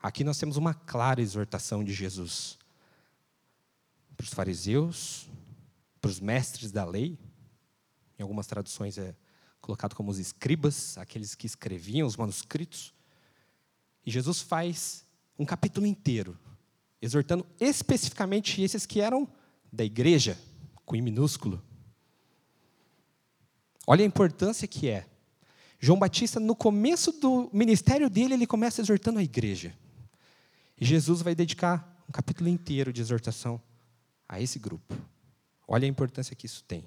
Aqui 0.00 0.24
nós 0.24 0.36
temos 0.36 0.56
uma 0.56 0.74
clara 0.74 1.22
exortação 1.22 1.84
de 1.84 1.94
Jesus 1.94 2.58
para 4.16 4.24
os 4.24 4.34
fariseus, 4.34 5.30
para 6.00 6.10
os 6.10 6.18
mestres 6.18 6.72
da 6.72 6.84
lei. 6.84 7.16
Em 8.18 8.22
algumas 8.22 8.48
traduções 8.48 8.98
é 8.98 9.14
colocado 9.60 9.94
como 9.94 10.10
os 10.10 10.18
escribas, 10.18 10.98
aqueles 10.98 11.36
que 11.36 11.46
escreviam 11.46 12.06
os 12.06 12.16
manuscritos. 12.16 12.92
E 14.04 14.10
Jesus 14.10 14.40
faz 14.40 15.06
um 15.38 15.46
capítulo 15.46 15.86
inteiro 15.86 16.36
exortando 17.02 17.44
especificamente 17.58 18.62
esses 18.62 18.86
que 18.86 19.00
eram 19.00 19.28
da 19.72 19.84
igreja, 19.84 20.38
com 20.86 20.94
I 20.94 21.02
minúsculo. 21.02 21.60
Olha 23.84 24.04
a 24.04 24.06
importância 24.06 24.68
que 24.68 24.88
é. 24.88 25.06
João 25.80 25.98
Batista, 25.98 26.38
no 26.38 26.54
começo 26.54 27.10
do 27.10 27.50
ministério 27.52 28.08
dele, 28.08 28.34
ele 28.34 28.46
começa 28.46 28.80
exortando 28.80 29.18
a 29.18 29.22
igreja. 29.22 29.76
E 30.80 30.84
Jesus 30.84 31.22
vai 31.22 31.34
dedicar 31.34 32.00
um 32.08 32.12
capítulo 32.12 32.48
inteiro 32.48 32.92
de 32.92 33.00
exortação 33.00 33.60
a 34.28 34.40
esse 34.40 34.60
grupo. 34.60 34.94
Olha 35.66 35.84
a 35.84 35.88
importância 35.88 36.36
que 36.36 36.46
isso 36.46 36.62
tem. 36.64 36.86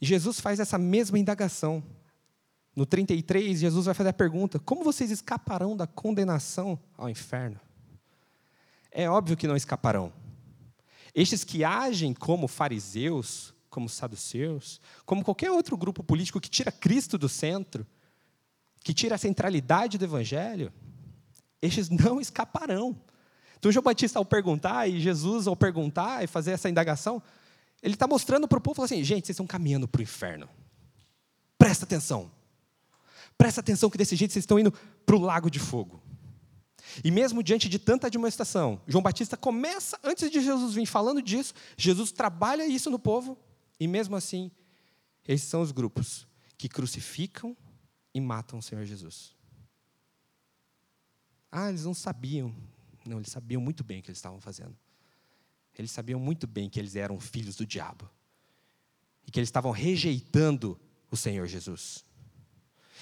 E 0.00 0.06
Jesus 0.06 0.38
faz 0.38 0.60
essa 0.60 0.76
mesma 0.76 1.18
indagação. 1.18 1.82
No 2.76 2.84
33, 2.84 3.58
Jesus 3.58 3.86
vai 3.86 3.94
fazer 3.94 4.10
a 4.10 4.12
pergunta: 4.12 4.58
Como 4.58 4.84
vocês 4.84 5.10
escaparão 5.10 5.76
da 5.76 5.86
condenação 5.86 6.78
ao 6.96 7.08
inferno? 7.08 7.58
É 8.90 9.08
óbvio 9.08 9.36
que 9.36 9.46
não 9.46 9.56
escaparão. 9.56 10.12
Estes 11.14 11.44
que 11.44 11.64
agem 11.64 12.14
como 12.14 12.48
fariseus, 12.48 13.54
como 13.68 13.88
saduceus, 13.88 14.80
como 15.04 15.24
qualquer 15.24 15.50
outro 15.50 15.76
grupo 15.76 16.02
político 16.02 16.40
que 16.40 16.48
tira 16.48 16.72
Cristo 16.72 17.18
do 17.18 17.28
centro, 17.28 17.86
que 18.82 18.94
tira 18.94 19.14
a 19.14 19.18
centralidade 19.18 19.98
do 19.98 20.04
evangelho, 20.04 20.72
estes 21.60 21.88
não 21.88 22.20
escaparão. 22.20 22.98
Então, 23.58 23.72
João 23.72 23.82
Batista, 23.82 24.18
ao 24.18 24.24
perguntar, 24.24 24.88
e 24.88 25.00
Jesus, 25.00 25.46
ao 25.46 25.56
perguntar 25.56 26.22
e 26.22 26.26
fazer 26.26 26.52
essa 26.52 26.68
indagação, 26.68 27.20
ele 27.82 27.94
está 27.94 28.06
mostrando 28.06 28.46
para 28.46 28.58
o 28.58 28.60
povo 28.60 28.82
assim: 28.82 29.02
gente, 29.02 29.26
vocês 29.26 29.34
estão 29.34 29.46
caminhando 29.46 29.88
para 29.88 29.98
o 29.98 30.02
inferno. 30.02 30.48
Presta 31.58 31.84
atenção. 31.84 32.30
Presta 33.36 33.60
atenção 33.60 33.90
que 33.90 33.98
desse 33.98 34.16
jeito 34.16 34.32
vocês 34.32 34.44
estão 34.44 34.58
indo 34.58 34.72
para 35.04 35.16
o 35.16 35.20
lago 35.20 35.50
de 35.50 35.58
fogo. 35.58 36.02
E 37.04 37.10
mesmo 37.10 37.42
diante 37.42 37.68
de 37.68 37.78
tanta 37.78 38.06
admoestação, 38.06 38.80
João 38.86 39.02
Batista 39.02 39.36
começa, 39.36 39.98
antes 40.02 40.30
de 40.30 40.40
Jesus 40.40 40.74
vir 40.74 40.86
falando 40.86 41.22
disso, 41.22 41.54
Jesus 41.76 42.12
trabalha 42.12 42.66
isso 42.66 42.90
no 42.90 42.98
povo, 42.98 43.38
e 43.78 43.86
mesmo 43.86 44.16
assim, 44.16 44.50
esses 45.26 45.46
são 45.46 45.60
os 45.60 45.72
grupos 45.72 46.26
que 46.56 46.68
crucificam 46.68 47.56
e 48.12 48.20
matam 48.20 48.58
o 48.58 48.62
Senhor 48.62 48.84
Jesus. 48.84 49.36
Ah, 51.50 51.68
eles 51.68 51.84
não 51.84 51.94
sabiam. 51.94 52.54
Não, 53.06 53.18
eles 53.18 53.30
sabiam 53.30 53.60
muito 53.60 53.82
bem 53.84 54.00
o 54.00 54.02
que 54.02 54.10
eles 54.10 54.18
estavam 54.18 54.40
fazendo. 54.40 54.76
Eles 55.78 55.90
sabiam 55.90 56.18
muito 56.18 56.46
bem 56.46 56.68
que 56.68 56.78
eles 56.78 56.96
eram 56.96 57.20
filhos 57.20 57.56
do 57.56 57.64
diabo. 57.64 58.10
E 59.26 59.30
que 59.30 59.38
eles 59.38 59.48
estavam 59.48 59.70
rejeitando 59.70 60.78
o 61.10 61.16
Senhor 61.16 61.46
Jesus. 61.46 62.04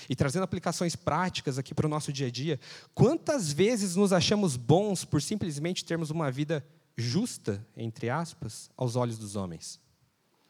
E 0.09 0.17
trazendo 0.17 0.43
aplicações 0.43 0.95
práticas 0.95 1.59
aqui 1.59 1.75
para 1.75 1.87
o 1.87 1.91
nosso 1.91 2.13
dia 2.13 2.27
a 2.27 2.31
dia, 2.31 2.61
quantas 2.95 3.53
vezes 3.53 3.97
nos 3.97 4.13
achamos 4.13 4.57
bons 4.57 5.05
por 5.05 5.23
simplesmente 5.23 5.85
termos 5.85 6.11
uma 6.11 6.31
vida 6.31 6.67
justa, 6.97 7.65
entre 7.77 8.09
aspas, 8.09 8.71
aos 8.77 8.97
olhos 8.97 9.19
dos 9.19 9.37
homens? 9.37 9.81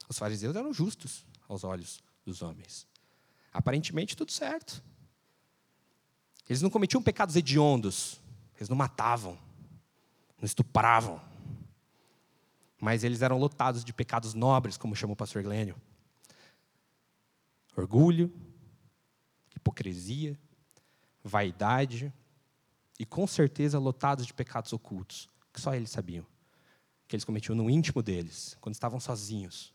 Os 0.09 0.19
fariseus 0.19 0.55
eram 0.55 0.73
justos 0.73 1.25
aos 1.49 1.65
olhos 1.65 2.01
dos 2.25 2.43
homens. 2.43 2.87
Aparentemente 3.53 4.17
tudo 4.17 4.31
certo. 4.33 4.83
Eles 6.49 6.63
não 6.63 6.71
cometiam 6.71 7.03
pecados 7.03 7.35
hediondos, 7.35 8.21
eles 8.57 8.69
não 8.69 8.77
matavam, 8.77 9.39
não 10.39 10.45
estupravam. 10.45 11.21
Mas 12.81 13.03
eles 13.03 13.23
eram 13.23 13.39
lotados 13.39 13.85
de 13.85 13.93
pecados 13.93 14.35
nobres, 14.35 14.77
como 14.77 14.95
chamou 14.95 15.15
o 15.15 15.17
pastor 15.17 15.43
Glênio. 15.43 15.75
Orgulho, 17.77 18.33
hipocrisia, 19.67 20.39
vaidade 21.25 22.13
e 22.99 23.05
com 23.05 23.27
certeza 23.27 23.79
lotados 23.79 24.27
de 24.27 24.33
pecados 24.33 24.73
ocultos, 24.73 25.29
que 25.53 25.61
só 25.61 25.75
eles 25.75 25.91
sabiam, 25.91 26.25
que 27.09 27.17
eles 27.17 27.25
cometiam 27.25 27.57
no 27.57 27.69
íntimo 27.69 28.03
deles, 28.03 28.57
quando 28.61 28.75
estavam 28.75 29.01
sozinhos. 29.01 29.75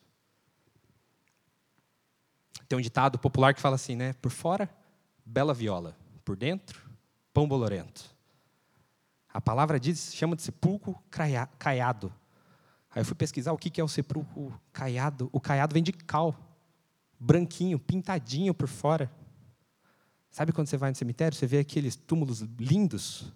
Tem 2.68 2.78
um 2.78 2.82
ditado 2.82 3.20
popular 3.20 3.54
que 3.54 3.60
fala 3.60 3.76
assim, 3.76 3.98
né? 3.98 4.14
Por 4.14 4.32
fora, 4.32 4.74
bela 5.26 5.54
viola, 5.54 5.98
por 6.24 6.38
dentro, 6.38 6.90
pão 7.34 7.48
bolorento. 7.48 8.16
A 9.34 9.42
palavra 9.42 9.80
diz, 9.80 10.14
chama 10.14 10.36
de 10.36 10.42
sepulcro 10.42 10.98
caiado. 11.60 12.14
Aí 12.90 13.02
eu 13.02 13.06
fui 13.06 13.16
pesquisar 13.16 13.52
o 13.52 13.58
que 13.58 13.80
é 13.80 13.84
o 13.84 13.88
sepulcro 13.88 14.60
caiado. 14.72 15.30
O 15.32 15.40
caiado 15.40 15.74
vem 15.74 15.84
de 15.84 15.92
cal, 15.92 16.36
branquinho, 17.20 17.80
pintadinho 17.80 18.54
por 18.54 18.68
fora. 18.68 19.12
Sabe 20.32 20.54
quando 20.54 20.68
você 20.68 20.78
vai 20.78 20.90
no 20.90 20.96
cemitério, 20.96 21.38
você 21.38 21.46
vê 21.46 21.60
aqueles 21.60 21.96
túmulos 21.96 22.40
lindos? 22.58 23.32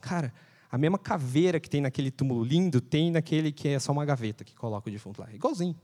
Cara, 0.00 0.32
A 0.74 0.78
mesma 0.78 0.98
caveira 0.98 1.60
que 1.60 1.70
tem 1.70 1.80
naquele 1.80 2.10
túmulo 2.10 2.42
lindo, 2.42 2.80
tem 2.80 3.08
naquele 3.08 3.52
que 3.52 3.68
é 3.68 3.78
só 3.78 3.92
uma 3.92 4.04
gaveta 4.04 4.42
que 4.42 4.56
coloca 4.56 4.88
o 4.88 4.92
defunto 4.92 5.20
lá. 5.20 5.32
Igualzinho. 5.32 5.78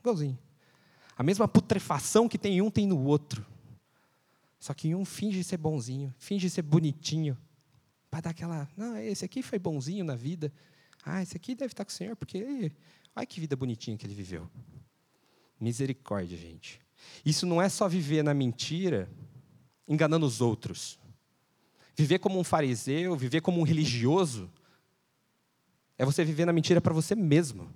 Igualzinho. 0.00 0.38
A 1.16 1.22
mesma 1.22 1.48
putrefação 1.48 2.28
que 2.28 2.36
tem 2.36 2.58
em 2.58 2.60
um, 2.60 2.70
tem 2.70 2.86
no 2.86 3.02
outro. 3.02 3.46
Só 4.60 4.74
que 4.74 4.94
um 4.94 5.06
finge 5.06 5.42
ser 5.42 5.56
bonzinho, 5.56 6.14
finge 6.18 6.50
ser 6.50 6.60
bonitinho, 6.60 7.34
para 8.10 8.20
dar 8.20 8.30
aquela. 8.30 8.68
Não, 8.76 8.94
esse 8.98 9.24
aqui 9.24 9.42
foi 9.42 9.58
bonzinho 9.58 10.04
na 10.04 10.14
vida. 10.14 10.52
Ah, 11.02 11.22
esse 11.22 11.34
aqui 11.34 11.54
deve 11.54 11.72
estar 11.72 11.86
com 11.86 11.90
o 11.90 11.94
Senhor, 11.94 12.14
porque. 12.14 12.70
Olha 13.16 13.24
que 13.24 13.40
vida 13.40 13.56
bonitinha 13.56 13.96
que 13.96 14.04
ele 14.04 14.14
viveu. 14.14 14.50
Misericórdia, 15.58 16.36
gente. 16.36 16.78
Isso 17.24 17.46
não 17.46 17.62
é 17.62 17.70
só 17.70 17.88
viver 17.88 18.22
na 18.22 18.34
mentira, 18.34 19.08
enganando 19.86 20.26
os 20.26 20.40
outros. 20.40 20.98
Viver 21.96 22.18
como 22.18 22.38
um 22.38 22.44
fariseu, 22.44 23.16
viver 23.16 23.40
como 23.40 23.60
um 23.60 23.64
religioso, 23.64 24.50
é 25.96 26.04
você 26.04 26.24
viver 26.24 26.44
na 26.44 26.52
mentira 26.52 26.80
para 26.80 26.92
você 26.92 27.14
mesmo. 27.14 27.72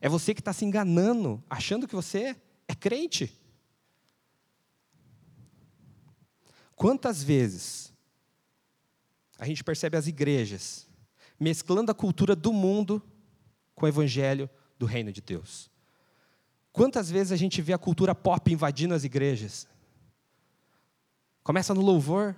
É 0.00 0.08
você 0.08 0.34
que 0.34 0.40
está 0.40 0.52
se 0.52 0.64
enganando, 0.64 1.42
achando 1.48 1.86
que 1.86 1.94
você 1.94 2.36
é 2.68 2.74
crente. 2.74 3.32
Quantas 6.74 7.22
vezes 7.22 7.92
a 9.38 9.46
gente 9.46 9.62
percebe 9.62 9.96
as 9.96 10.06
igrejas 10.06 10.88
mesclando 11.38 11.90
a 11.90 11.94
cultura 11.94 12.34
do 12.36 12.52
mundo 12.52 13.02
com 13.74 13.84
o 13.84 13.88
evangelho 13.88 14.48
do 14.78 14.86
reino 14.86 15.12
de 15.12 15.20
Deus? 15.20 15.70
Quantas 16.72 17.10
vezes 17.10 17.32
a 17.32 17.36
gente 17.36 17.60
vê 17.60 17.72
a 17.72 17.78
cultura 17.78 18.14
pop 18.14 18.50
invadindo 18.50 18.94
as 18.94 19.04
igrejas? 19.04 19.66
Começa 21.42 21.74
no 21.74 21.80
louvor, 21.80 22.36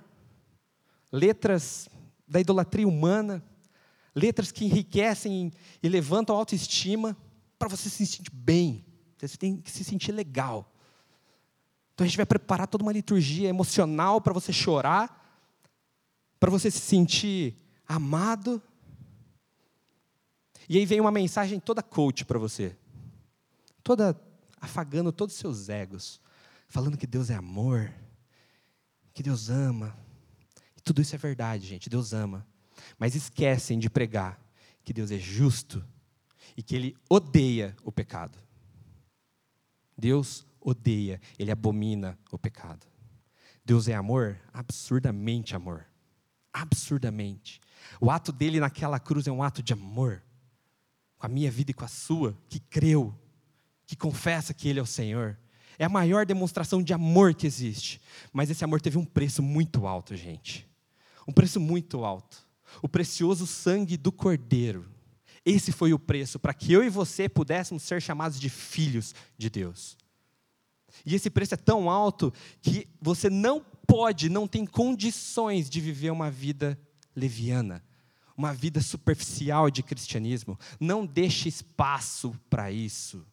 letras 1.11 1.89
da 2.27 2.39
idolatria 2.39 2.87
humana, 2.87 3.43
letras 4.15 4.51
que 4.51 4.65
enriquecem 4.65 5.51
e 5.81 5.89
levantam 5.89 6.35
a 6.35 6.39
autoestima 6.39 7.17
para 7.57 7.67
você 7.67 7.89
se 7.89 8.05
sentir 8.05 8.31
bem, 8.31 8.85
você 9.19 9.37
tem 9.37 9.57
que 9.57 9.71
se 9.71 9.83
sentir 9.83 10.11
legal. 10.11 10.69
Então 11.93 12.03
a 12.03 12.07
gente 12.07 12.17
vai 12.17 12.25
preparar 12.25 12.67
toda 12.67 12.83
uma 12.83 12.91
liturgia 12.91 13.47
emocional 13.47 14.19
para 14.19 14.33
você 14.33 14.51
chorar, 14.51 15.21
para 16.39 16.49
você 16.49 16.69
se 16.69 16.79
sentir 16.79 17.55
amado. 17.87 18.61
E 20.67 20.77
aí 20.77 20.85
vem 20.85 20.99
uma 20.99 21.11
mensagem 21.11 21.59
toda 21.59 21.83
coach 21.83 22.25
para 22.25 22.39
você, 22.39 22.75
toda 23.83 24.19
afagando 24.59 25.11
todos 25.11 25.35
os 25.35 25.39
seus 25.39 25.69
egos, 25.69 26.19
falando 26.67 26.97
que 26.97 27.07
Deus 27.07 27.29
é 27.29 27.35
amor, 27.35 27.93
que 29.13 29.21
Deus 29.21 29.49
ama, 29.49 29.95
tudo 30.83 31.01
isso 31.01 31.15
é 31.15 31.17
verdade, 31.17 31.65
gente. 31.65 31.89
Deus 31.89 32.13
ama. 32.13 32.45
Mas 32.97 33.15
esquecem 33.15 33.79
de 33.79 33.89
pregar 33.89 34.39
que 34.83 34.93
Deus 34.93 35.11
é 35.11 35.17
justo 35.17 35.83
e 36.57 36.61
que 36.61 36.75
Ele 36.75 36.97
odeia 37.09 37.75
o 37.83 37.91
pecado. 37.91 38.37
Deus 39.97 40.45
odeia, 40.59 41.21
Ele 41.39 41.51
abomina 41.51 42.17
o 42.31 42.37
pecado. 42.37 42.85
Deus 43.63 43.87
é 43.87 43.95
amor? 43.95 44.37
Absurdamente 44.51 45.55
amor. 45.55 45.85
Absurdamente. 46.51 47.61
O 48.01 48.11
ato 48.11 48.31
dele 48.31 48.59
naquela 48.59 48.99
cruz 48.99 49.25
é 49.25 49.31
um 49.31 49.41
ato 49.41 49.63
de 49.63 49.71
amor. 49.71 50.21
Com 51.17 51.25
a 51.25 51.29
minha 51.29 51.49
vida 51.49 51.71
e 51.71 51.73
com 51.73 51.85
a 51.85 51.87
sua, 51.87 52.37
que 52.49 52.59
creu, 52.59 53.17
que 53.85 53.95
confessa 53.95 54.53
que 54.53 54.67
Ele 54.67 54.79
é 54.79 54.83
o 54.83 54.87
Senhor. 54.87 55.37
É 55.77 55.85
a 55.85 55.89
maior 55.89 56.25
demonstração 56.25 56.81
de 56.81 56.93
amor 56.93 57.33
que 57.33 57.47
existe. 57.47 58.01
Mas 58.31 58.49
esse 58.49 58.63
amor 58.63 58.81
teve 58.81 58.97
um 58.97 59.05
preço 59.05 59.41
muito 59.41 59.87
alto, 59.87 60.15
gente. 60.15 60.67
Um 61.27 61.33
preço 61.33 61.59
muito 61.59 62.03
alto. 62.03 62.45
O 62.81 62.89
precioso 62.89 63.45
sangue 63.45 63.97
do 63.97 64.11
Cordeiro. 64.11 64.85
Esse 65.45 65.71
foi 65.71 65.93
o 65.93 65.99
preço 65.99 66.39
para 66.39 66.53
que 66.53 66.71
eu 66.71 66.83
e 66.83 66.89
você 66.89 67.27
pudéssemos 67.27 67.83
ser 67.83 68.01
chamados 68.01 68.39
de 68.39 68.49
filhos 68.49 69.13
de 69.37 69.49
Deus. 69.49 69.97
E 71.05 71.15
esse 71.15 71.29
preço 71.29 71.53
é 71.53 71.57
tão 71.57 71.89
alto 71.89 72.33
que 72.61 72.87
você 73.01 73.29
não 73.29 73.65
pode, 73.87 74.29
não 74.29 74.47
tem 74.47 74.65
condições 74.65 75.69
de 75.69 75.81
viver 75.81 76.11
uma 76.11 76.31
vida 76.31 76.79
leviana, 77.15 77.83
uma 78.37 78.53
vida 78.53 78.81
superficial 78.81 79.69
de 79.69 79.83
cristianismo. 79.83 80.57
Não 80.79 81.05
deixe 81.05 81.49
espaço 81.49 82.33
para 82.49 82.71
isso. 82.71 83.25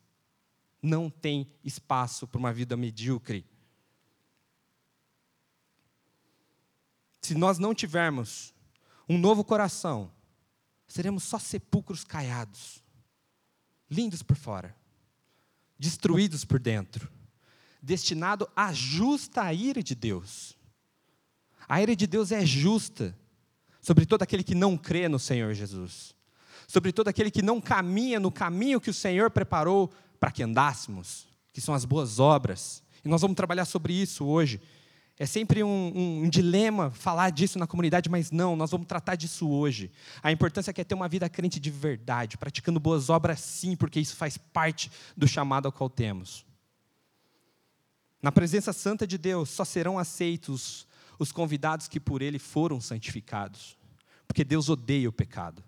Não 0.83 1.11
tem 1.11 1.47
espaço 1.63 2.27
para 2.27 2.39
uma 2.39 2.53
vida 2.53 2.77
medíocre. 2.77 3.47
se 7.31 7.35
nós 7.37 7.61
não 7.61 7.73
tivermos 7.73 8.53
um 9.09 9.17
novo 9.17 9.45
coração, 9.45 10.11
seremos 10.89 11.23
só 11.23 11.39
sepulcros 11.39 12.03
caiados, 12.03 12.83
lindos 13.89 14.21
por 14.21 14.37
fora, 14.37 14.75
destruídos 15.79 16.45
por 16.45 16.59
dentro, 16.59 17.09
destinado 17.81 18.51
à 18.57 18.73
justa 18.73 19.53
ira 19.53 19.81
de 19.81 19.95
Deus. 19.95 20.59
A 21.69 21.81
ira 21.81 21.95
de 21.95 22.05
Deus 22.05 22.33
é 22.33 22.45
justa 22.45 23.17
sobre 23.81 24.05
todo 24.05 24.23
aquele 24.23 24.43
que 24.43 24.57
não 24.57 24.77
crê 24.77 25.09
no 25.09 25.21
Senhor 25.21 25.55
Jesus, 25.55 26.17
sobre 26.67 26.93
todo 26.93 27.07
aquele 27.07 27.31
que 27.31 27.43
não 27.43 27.61
caminha 27.61 28.19
no 28.19 28.33
caminho 28.33 28.81
que 28.81 28.91
o 28.91 28.95
Senhor 28.95 29.31
preparou 29.31 29.89
para 30.21 30.31
que 30.31 30.43
andássemos, 30.43 31.27
que 31.53 31.61
são 31.61 31.75
as 31.75 31.87
boas 31.87 32.21
obras. 32.21 32.83
E 33.03 33.09
nós 33.09 33.23
vamos 33.23 33.35
trabalhar 33.35 33.65
sobre 33.65 33.95
isso 33.95 34.27
hoje. 34.27 34.61
É 35.19 35.27
sempre 35.27 35.63
um, 35.63 35.69
um, 35.69 36.23
um, 36.25 36.29
dilema 36.29 36.91
falar 36.91 37.31
disso 37.31 37.59
na 37.59 37.67
comunidade, 37.67 38.09
mas 38.09 38.31
não, 38.31 38.55
nós 38.57 38.71
vamos 38.71 38.87
tratar 38.87 39.17
disso 39.17 39.49
hoje. 39.49 39.91
A 40.23 40.31
importância 40.31 40.73
é 40.75 40.85
ter 40.85 40.95
uma 40.95 41.09
vida 41.09 41.29
crente 41.29 41.59
de 41.59 41.71
verdade, 41.71 42.39
praticando 42.39 42.79
boas 42.79 43.11
obras 43.11 43.41
sim, 43.41 43.77
porque 43.77 44.01
isso 44.01 44.17
faz 44.17 44.39
parte 44.39 44.91
do 45.17 45.27
chamado 45.27 45.67
ao 45.67 45.73
qual 45.73 45.91
temos. 45.91 46.45
Na 48.23 48.31
presença 48.31 48.73
santa 48.73 49.07
de 49.07 49.19
Deus, 49.19 49.49
só 49.49 49.65
serão 49.65 49.99
aceitos 49.99 50.87
os 51.19 51.33
convidados 51.33 51.87
que 51.87 52.01
por 52.01 52.23
Ele 52.23 52.39
foram 52.39 52.81
santificados, 52.81 53.77
porque 54.27 54.45
Deus 54.45 54.69
odeia 54.71 55.09
o 55.09 55.13
pecado. 55.13 55.63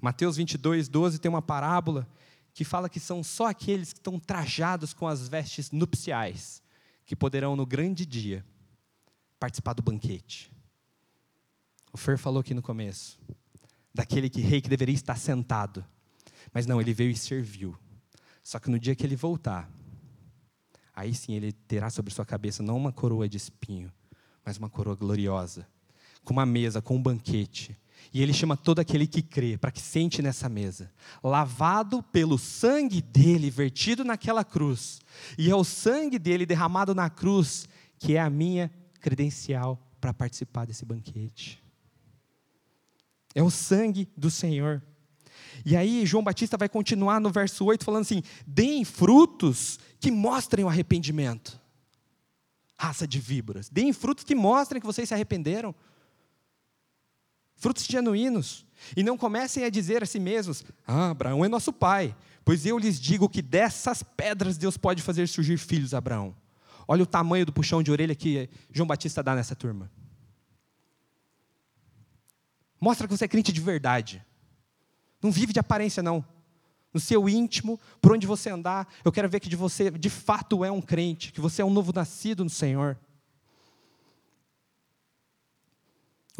Mateus 0.00 0.36
22, 0.36 0.88
12 0.88 1.18
tem 1.18 1.28
uma 1.28 1.42
parábola 1.42 2.08
que 2.52 2.64
fala 2.64 2.88
que 2.88 3.00
são 3.00 3.22
só 3.22 3.46
aqueles 3.46 3.92
que 3.92 3.98
estão 3.98 4.18
trajados 4.18 4.92
com 4.92 5.06
as 5.06 5.28
vestes 5.28 5.70
nupciais 5.70 6.62
que 7.10 7.16
poderão, 7.16 7.56
no 7.56 7.66
grande 7.66 8.06
dia, 8.06 8.44
participar 9.38 9.72
do 9.72 9.82
banquete. 9.82 10.52
O 11.92 11.96
Fer 11.96 12.16
falou 12.16 12.40
aqui 12.40 12.54
no 12.54 12.62
começo, 12.62 13.18
daquele 13.92 14.30
que 14.30 14.40
rei 14.40 14.60
que 14.60 14.68
deveria 14.68 14.94
estar 14.94 15.16
sentado, 15.16 15.84
mas 16.52 16.66
não, 16.66 16.80
ele 16.80 16.94
veio 16.94 17.10
e 17.10 17.16
serviu. 17.16 17.76
Só 18.44 18.60
que 18.60 18.70
no 18.70 18.78
dia 18.78 18.94
que 18.94 19.04
ele 19.04 19.16
voltar, 19.16 19.68
aí 20.94 21.12
sim 21.12 21.34
ele 21.34 21.50
terá 21.50 21.90
sobre 21.90 22.14
sua 22.14 22.24
cabeça 22.24 22.62
não 22.62 22.76
uma 22.76 22.92
coroa 22.92 23.28
de 23.28 23.36
espinho, 23.36 23.92
mas 24.44 24.56
uma 24.56 24.70
coroa 24.70 24.94
gloriosa, 24.94 25.66
com 26.22 26.32
uma 26.32 26.46
mesa, 26.46 26.80
com 26.80 26.94
um 26.94 27.02
banquete. 27.02 27.76
E 28.12 28.22
ele 28.22 28.32
chama 28.32 28.56
todo 28.56 28.80
aquele 28.80 29.06
que 29.06 29.22
crê 29.22 29.56
para 29.56 29.70
que 29.70 29.80
sente 29.80 30.20
nessa 30.20 30.48
mesa, 30.48 30.90
lavado 31.22 32.02
pelo 32.02 32.38
sangue 32.38 33.00
dele 33.00 33.50
vertido 33.50 34.04
naquela 34.04 34.44
cruz. 34.44 35.00
E 35.38 35.50
é 35.50 35.54
o 35.54 35.62
sangue 35.64 36.18
dele 36.18 36.44
derramado 36.44 36.94
na 36.94 37.08
cruz 37.08 37.68
que 37.98 38.16
é 38.16 38.20
a 38.20 38.30
minha 38.30 38.70
credencial 39.00 39.78
para 40.00 40.12
participar 40.12 40.66
desse 40.66 40.84
banquete. 40.84 41.62
É 43.34 43.42
o 43.42 43.50
sangue 43.50 44.08
do 44.16 44.30
Senhor. 44.30 44.82
E 45.64 45.76
aí, 45.76 46.04
João 46.06 46.24
Batista 46.24 46.56
vai 46.56 46.68
continuar 46.68 47.20
no 47.20 47.30
verso 47.30 47.64
8 47.64 47.84
falando 47.84 48.02
assim: 48.02 48.22
deem 48.46 48.84
frutos 48.84 49.78
que 50.00 50.10
mostrem 50.10 50.64
o 50.64 50.68
arrependimento. 50.68 51.60
Raça 52.78 53.06
de 53.06 53.20
víboras, 53.20 53.68
deem 53.68 53.92
frutos 53.92 54.24
que 54.24 54.34
mostrem 54.34 54.80
que 54.80 54.86
vocês 54.86 55.06
se 55.06 55.14
arrependeram 55.14 55.74
frutos 57.60 57.84
genuínos. 57.84 58.66
E 58.96 59.02
não 59.04 59.16
comecem 59.16 59.64
a 59.64 59.70
dizer 59.70 60.02
a 60.02 60.06
si 60.06 60.18
mesmos: 60.18 60.64
Ah, 60.86 61.10
Abraão 61.10 61.44
é 61.44 61.48
nosso 61.48 61.72
pai, 61.72 62.16
pois 62.44 62.66
eu 62.66 62.78
lhes 62.78 62.98
digo 62.98 63.28
que 63.28 63.42
dessas 63.42 64.02
pedras 64.02 64.58
Deus 64.58 64.76
pode 64.76 65.02
fazer 65.02 65.28
surgir 65.28 65.58
filhos, 65.58 65.94
Abraão. 65.94 66.34
Olha 66.88 67.04
o 67.04 67.06
tamanho 67.06 67.46
do 67.46 67.52
puxão 67.52 67.82
de 67.82 67.92
orelha 67.92 68.16
que 68.16 68.50
João 68.72 68.86
Batista 68.86 69.22
dá 69.22 69.36
nessa 69.36 69.54
turma. 69.54 69.88
Mostra 72.80 73.06
que 73.06 73.16
você 73.16 73.26
é 73.26 73.28
crente 73.28 73.52
de 73.52 73.60
verdade. 73.60 74.24
Não 75.22 75.30
vive 75.30 75.52
de 75.52 75.60
aparência, 75.60 76.02
não. 76.02 76.24
No 76.92 76.98
seu 76.98 77.28
íntimo, 77.28 77.78
por 78.00 78.12
onde 78.12 78.26
você 78.26 78.50
andar, 78.50 78.88
eu 79.04 79.12
quero 79.12 79.28
ver 79.28 79.38
que 79.38 79.48
de 79.48 79.54
você 79.54 79.90
de 79.90 80.10
fato 80.10 80.64
é 80.64 80.70
um 80.72 80.80
crente, 80.80 81.30
que 81.30 81.40
você 81.40 81.62
é 81.62 81.64
um 81.64 81.70
novo 81.70 81.92
nascido 81.94 82.42
no 82.42 82.50
Senhor. 82.50 82.98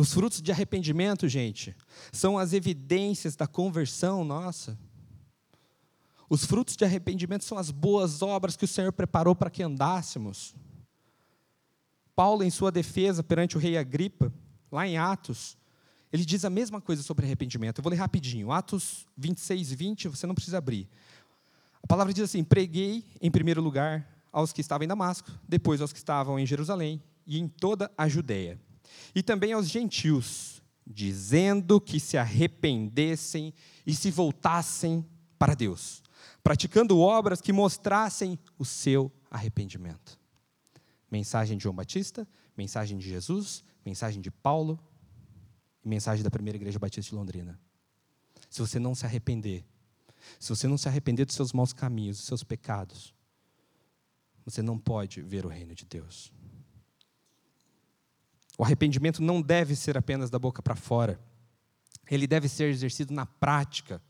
Os 0.01 0.15
frutos 0.15 0.41
de 0.41 0.51
arrependimento, 0.51 1.29
gente, 1.29 1.77
são 2.11 2.39
as 2.39 2.55
evidências 2.55 3.37
da 3.37 3.47
conversão 3.47 4.25
nossa. 4.25 4.79
Os 6.27 6.43
frutos 6.43 6.75
de 6.75 6.87
arrependimento 6.87 7.45
são 7.45 7.59
as 7.59 7.71
boas 7.71 8.23
obras 8.23 8.57
que 8.57 8.65
o 8.65 8.69
Senhor 8.69 8.95
preparou 8.95 9.35
para 9.35 9.51
que 9.51 9.63
andássemos. 9.63 10.55
Paulo, 12.17 12.43
em 12.43 12.49
sua 12.49 12.73
defesa 12.73 13.23
perante 13.23 13.59
o 13.59 13.61
rei 13.61 13.77
Agripa, 13.77 14.33
lá 14.73 14.89
em 14.89 14.97
Atos, 14.97 15.59
ele 16.11 16.25
diz 16.25 16.47
a 16.47 16.51
mesma 16.51 16.81
coisa 16.81 17.03
sobre 17.03 17.27
arrependimento. 17.27 17.81
Eu 17.81 17.83
vou 17.83 17.91
ler 17.91 17.97
rapidinho. 17.97 18.51
Atos 18.51 19.07
26, 19.19 19.71
20, 19.71 20.09
você 20.09 20.27
não 20.27 20.35
precisa 20.35 20.57
abrir. 20.57 20.89
A 21.83 21.87
palavra 21.87 22.15
diz 22.15 22.25
assim: 22.25 22.43
Preguei 22.43 23.05
em 23.21 23.31
primeiro 23.31 23.61
lugar 23.61 24.09
aos 24.33 24.51
que 24.51 24.63
estavam 24.63 24.87
em 24.87 24.89
Damasco, 24.89 25.31
depois 25.47 25.83
aos 25.83 25.93
que 25.93 25.99
estavam 25.99 26.39
em 26.39 26.47
Jerusalém 26.47 27.03
e 27.27 27.39
em 27.39 27.47
toda 27.47 27.93
a 27.99 28.09
Judéia, 28.09 28.59
e 29.15 29.23
também 29.23 29.53
aos 29.53 29.69
gentios, 29.69 30.63
dizendo 30.87 31.81
que 31.81 32.01
se 32.01 32.17
arrependessem 32.17 33.55
e 33.87 33.95
se 33.95 34.11
voltassem 34.11 35.05
para 35.39 35.55
Deus, 35.55 36.03
praticando 36.43 36.99
obras 36.99 37.41
que 37.41 37.53
mostrassem 37.53 38.39
o 38.59 38.65
seu 38.65 39.11
arrependimento. 39.31 40.19
Mensagem 41.11 41.57
de 41.57 41.63
João 41.63 41.75
Batista, 41.75 42.27
mensagem 42.57 42.99
de 42.99 43.09
Jesus, 43.09 43.65
mensagem 43.85 44.21
de 44.21 44.31
Paulo 44.31 44.79
e 45.85 45.89
mensagem 45.89 46.23
da 46.23 46.31
primeira 46.31 46.57
igreja 46.57 46.79
batista 46.79 47.11
de 47.11 47.17
Londrina. 47.17 47.59
Se 48.49 48.61
você 48.61 48.79
não 48.79 48.95
se 48.95 49.07
arrepender, 49.07 49.65
se 50.39 50.49
você 50.49 50.69
não 50.69 50.77
se 50.77 50.89
arrepender 50.89 51.25
dos 51.25 51.35
seus 51.35 51.53
maus 51.53 51.73
caminhos, 51.73 52.19
dos 52.19 52.27
seus 52.27 52.43
pecados, 52.43 53.15
você 54.45 54.63
não 54.63 54.79
pode 54.79 55.23
ver 55.23 55.47
o 55.47 55.49
reino 55.49 55.75
de 55.75 55.85
Deus. 55.85 56.33
O 58.61 58.63
arrependimento 58.63 59.23
não 59.23 59.41
deve 59.41 59.75
ser 59.75 59.97
apenas 59.97 60.29
da 60.29 60.39
boca 60.39 60.61
para 60.61 60.77
fora. 60.77 61.19
Ele 62.11 62.27
deve 62.27 62.47
ser 62.47 62.69
exercido 62.69 63.15
na 63.15 63.25
prática. 63.25 64.03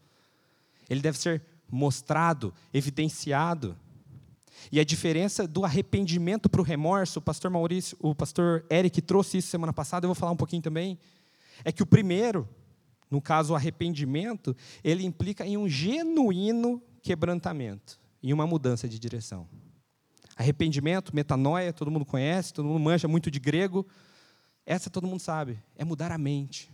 Ele 0.88 1.00
deve 1.00 1.16
ser 1.16 1.40
mostrado, 1.70 2.52
evidenciado. 2.74 3.78
E 4.72 4.80
a 4.80 4.84
diferença 4.84 5.46
do 5.46 5.64
arrependimento 5.64 6.48
para 6.48 6.60
o 6.60 6.64
remorso, 6.64 7.20
o 7.20 7.22
pastor 7.22 7.48
Maurício, 7.48 7.96
o 8.00 8.12
pastor 8.12 8.66
Eric 8.68 9.00
trouxe 9.00 9.38
isso 9.38 9.46
semana 9.46 9.72
passada, 9.72 10.04
eu 10.04 10.08
vou 10.08 10.16
falar 10.16 10.32
um 10.32 10.36
pouquinho 10.36 10.62
também, 10.62 10.98
é 11.64 11.70
que 11.70 11.84
o 11.84 11.86
primeiro, 11.86 12.48
no 13.08 13.22
caso 13.22 13.52
o 13.52 13.56
arrependimento, 13.56 14.56
ele 14.82 15.06
implica 15.06 15.46
em 15.46 15.56
um 15.56 15.68
genuíno 15.68 16.82
quebrantamento, 17.02 18.00
em 18.20 18.32
uma 18.32 18.48
mudança 18.48 18.88
de 18.88 18.98
direção. 18.98 19.46
Arrependimento, 20.34 21.14
metanoia, 21.14 21.72
todo 21.72 21.88
mundo 21.88 22.04
conhece, 22.04 22.52
todo 22.52 22.66
mundo 22.66 22.80
manja 22.80 23.06
muito 23.06 23.30
de 23.30 23.38
grego, 23.38 23.86
essa 24.66 24.90
todo 24.90 25.07
mundo 25.07 25.20
sabe, 25.20 25.59
é 25.77 25.85
mudar 25.85 26.12
a 26.12 26.18
mente. 26.18 26.70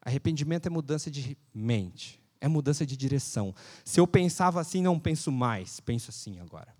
Arrependimento 0.00 0.66
é 0.66 0.70
mudança 0.70 1.10
de 1.10 1.36
mente, 1.52 2.22
é 2.40 2.46
mudança 2.46 2.86
de 2.86 2.96
direção. 2.96 3.54
Se 3.84 3.98
eu 3.98 4.06
pensava 4.06 4.60
assim, 4.60 4.80
não 4.80 5.00
penso 5.00 5.32
mais, 5.32 5.80
penso 5.80 6.10
assim 6.10 6.38
agora. 6.38 6.74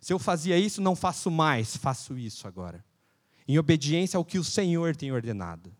Se 0.00 0.12
eu 0.12 0.18
fazia 0.18 0.58
isso, 0.58 0.82
não 0.82 0.94
faço 0.94 1.30
mais, 1.30 1.76
faço 1.76 2.18
isso 2.18 2.46
agora. 2.46 2.84
Em 3.46 3.58
obediência 3.58 4.16
ao 4.16 4.24
que 4.24 4.38
o 4.38 4.44
Senhor 4.44 4.94
tem 4.96 5.12
ordenado. 5.12 5.74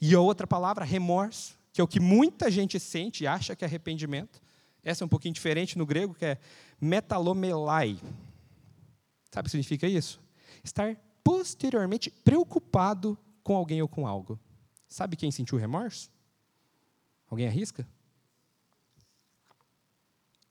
E 0.00 0.14
a 0.14 0.20
outra 0.20 0.46
palavra, 0.46 0.84
remorso, 0.84 1.56
que 1.72 1.80
é 1.80 1.84
o 1.84 1.88
que 1.88 2.00
muita 2.00 2.50
gente 2.50 2.78
sente 2.80 3.24
e 3.24 3.26
acha 3.26 3.54
que 3.54 3.64
é 3.64 3.68
arrependimento. 3.68 4.40
Essa 4.82 5.02
é 5.02 5.06
um 5.06 5.08
pouquinho 5.08 5.32
diferente 5.32 5.78
no 5.78 5.86
grego, 5.86 6.14
que 6.14 6.24
é 6.24 6.38
metalomelai. 6.80 7.98
Sabe 9.34 9.46
o 9.46 9.50
que 9.50 9.50
significa 9.50 9.88
isso? 9.88 10.22
Estar 10.62 10.96
posteriormente 11.24 12.08
preocupado 12.08 13.18
com 13.42 13.56
alguém 13.56 13.82
ou 13.82 13.88
com 13.88 14.06
algo. 14.06 14.38
Sabe 14.86 15.16
quem 15.16 15.32
sentiu 15.32 15.58
remorso? 15.58 16.08
Alguém 17.28 17.48
arrisca? 17.48 17.84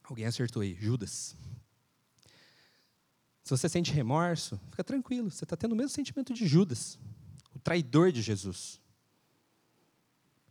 Alguém 0.04 0.26
acertou 0.26 0.62
aí, 0.62 0.76
Judas. 0.76 1.38
Se 3.42 3.52
você 3.52 3.70
sente 3.70 3.94
remorso, 3.94 4.60
fica 4.70 4.84
tranquilo, 4.84 5.32
você 5.32 5.46
está 5.46 5.56
tendo 5.56 5.72
o 5.72 5.78
mesmo 5.78 5.92
sentimento 5.92 6.34
de 6.34 6.46
Judas, 6.46 7.00
o 7.56 7.60
traidor 7.60 8.12
de 8.12 8.22
Jesus. 8.22 8.82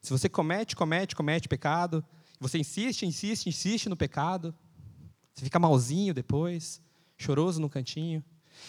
Se 0.00 0.10
você 0.10 0.26
comete, 0.26 0.74
comete, 0.74 1.14
comete 1.14 1.50
pecado, 1.50 2.02
você 2.40 2.56
insiste, 2.56 3.04
insiste, 3.04 3.50
insiste 3.50 3.90
no 3.90 3.96
pecado, 3.96 4.54
você 5.34 5.44
fica 5.44 5.58
malzinho 5.58 6.14
depois, 6.14 6.80
choroso 7.22 7.60
no 7.60 7.70
cantinho, 7.70 8.22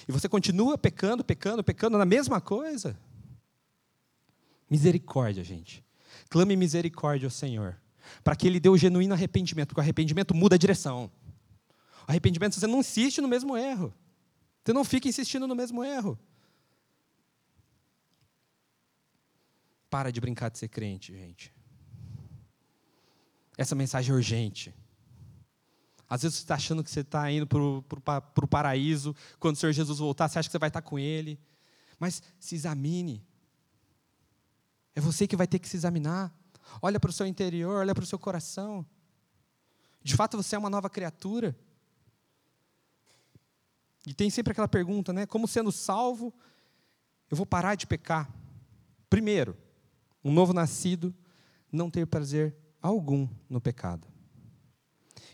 e 0.08 0.12
você 0.12 0.30
continua 0.30 0.78
pecando, 0.78 1.24
pecando, 1.24 1.64
pecando 1.64 1.98
na 1.98 2.06
mesma 2.06 2.40
coisa, 2.40 2.98
misericórdia, 4.70 5.44
gente. 5.44 5.84
Clame 6.30 6.56
misericórdia 6.56 7.28
ao 7.28 7.32
Senhor, 7.32 7.80
para 8.24 8.36
que 8.36 8.48
Ele 8.48 8.60
dê 8.60 8.70
o 8.70 8.78
genuíno 8.78 9.14
arrependimento, 9.14 9.70
porque 9.70 9.82
o 9.82 9.84
arrependimento 9.84 10.34
muda 10.34 10.56
a 10.56 10.58
direção. 10.58 11.12
O 12.08 12.12
arrependimento, 12.12 12.56
você 12.56 12.68
não 12.68 12.80
insiste 12.80 13.22
no 13.22 13.28
mesmo 13.28 13.58
erro. 13.58 13.94
Você 14.64 14.74
não 14.74 14.84
fica 14.84 15.08
insistindo 15.08 15.48
no 15.48 15.56
mesmo 15.56 15.84
erro. 15.84 16.18
Para 19.90 20.12
de 20.12 20.20
brincar 20.20 20.50
de 20.50 20.58
ser 20.58 20.70
crente, 20.70 21.14
gente. 21.14 21.54
Essa 23.58 23.76
mensagem 23.76 24.12
é 24.12 24.16
urgente. 24.16 24.74
Às 26.14 26.22
vezes 26.22 26.38
você 26.38 26.44
está 26.44 26.54
achando 26.54 26.84
que 26.84 26.92
você 26.92 27.00
está 27.00 27.32
indo 27.32 27.48
para 27.48 28.46
o 28.46 28.48
paraíso, 28.48 29.16
quando 29.40 29.56
o 29.56 29.58
Senhor 29.58 29.72
Jesus 29.72 29.98
voltar, 29.98 30.30
você 30.30 30.38
acha 30.38 30.48
que 30.48 30.52
você 30.52 30.60
vai 30.60 30.70
estar 30.70 30.84
com 30.84 31.00
Ele. 31.00 31.40
Mas 31.98 32.22
se 32.40 32.54
examine. 32.54 33.26
É 34.94 35.02
você 35.02 35.26
que 35.26 35.36
vai 35.36 35.48
ter 35.48 35.58
que 35.58 35.68
se 35.68 35.76
examinar. 35.76 36.32
Olha 36.84 37.00
para 37.00 37.10
o 37.10 37.12
seu 37.12 37.26
interior, 37.26 37.80
olha 37.80 37.96
para 37.96 38.04
o 38.04 38.06
seu 38.06 38.20
coração. 38.20 38.86
De 40.04 40.16
fato, 40.16 40.38
você 40.38 40.56
é 40.56 40.60
uma 40.60 40.70
nova 40.70 40.88
criatura. 40.88 41.58
E 44.06 44.14
tem 44.14 44.30
sempre 44.30 44.52
aquela 44.52 44.68
pergunta, 44.68 45.12
né? 45.12 45.26
Como 45.26 45.48
sendo 45.48 45.72
salvo, 45.72 46.32
eu 47.32 47.36
vou 47.36 47.46
parar 47.48 47.74
de 47.74 47.88
pecar? 47.88 48.32
Primeiro, 49.10 49.58
um 50.24 50.32
novo 50.32 50.54
nascido 50.54 51.12
não 51.72 51.90
ter 51.90 52.06
prazer 52.06 52.56
algum 52.84 53.28
no 53.50 53.60
pecado. 53.60 54.13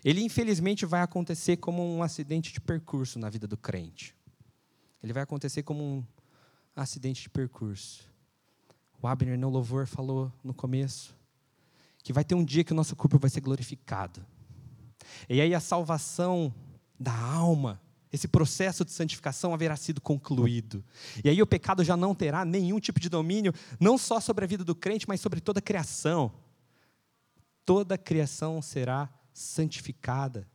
Ele, 0.04 0.24
infelizmente, 0.24 0.86
vai 0.86 1.02
acontecer 1.02 1.58
como 1.58 1.84
um 1.84 2.02
acidente 2.02 2.54
de 2.54 2.62
percurso 2.62 3.20
na 3.20 3.30
vida 3.30 3.48
do 3.48 3.58
crente. 3.58 4.16
Ele 5.04 5.14
vai 5.14 5.24
acontecer 5.24 5.64
como 5.64 5.84
um 5.84 6.04
acidente 6.76 7.22
de 7.22 7.30
percurso. 7.30 8.04
O 9.02 9.08
Abner, 9.08 9.38
no 9.38 9.50
louvor, 9.50 9.88
falou 9.88 10.32
no 10.44 10.54
começo 10.54 11.18
que 12.04 12.14
vai 12.14 12.24
ter 12.24 12.36
um 12.36 12.44
dia 12.44 12.64
que 12.64 12.72
o 12.72 12.76
nosso 12.76 12.96
corpo 12.96 13.20
vai 13.20 13.30
ser 13.30 13.42
glorificado. 13.42 14.26
E 15.28 15.42
aí 15.42 15.54
a 15.54 15.60
salvação 15.60 16.54
da 17.00 17.16
alma, 17.16 17.80
esse 18.12 18.28
processo 18.28 18.84
de 18.84 18.92
santificação 18.92 19.54
haverá 19.54 19.76
sido 19.76 20.02
concluído. 20.02 20.84
E 21.24 21.30
aí 21.30 21.42
o 21.42 21.48
pecado 21.48 21.84
já 21.84 21.96
não 21.96 22.16
terá 22.16 22.44
nenhum 22.44 22.80
tipo 22.80 23.00
de 23.00 23.10
domínio, 23.10 23.54
não 23.80 23.98
só 23.98 24.20
sobre 24.20 24.46
a 24.46 24.48
vida 24.48 24.64
do 24.64 24.76
crente, 24.76 25.08
mas 25.08 25.22
sobre 25.22 25.40
toda 25.40 25.60
a 25.60 25.62
criação. 25.62 26.32
Toda 27.66 27.96
a 27.96 27.98
criação 27.98 28.62
será 28.62 29.10
santificada. 29.34 30.48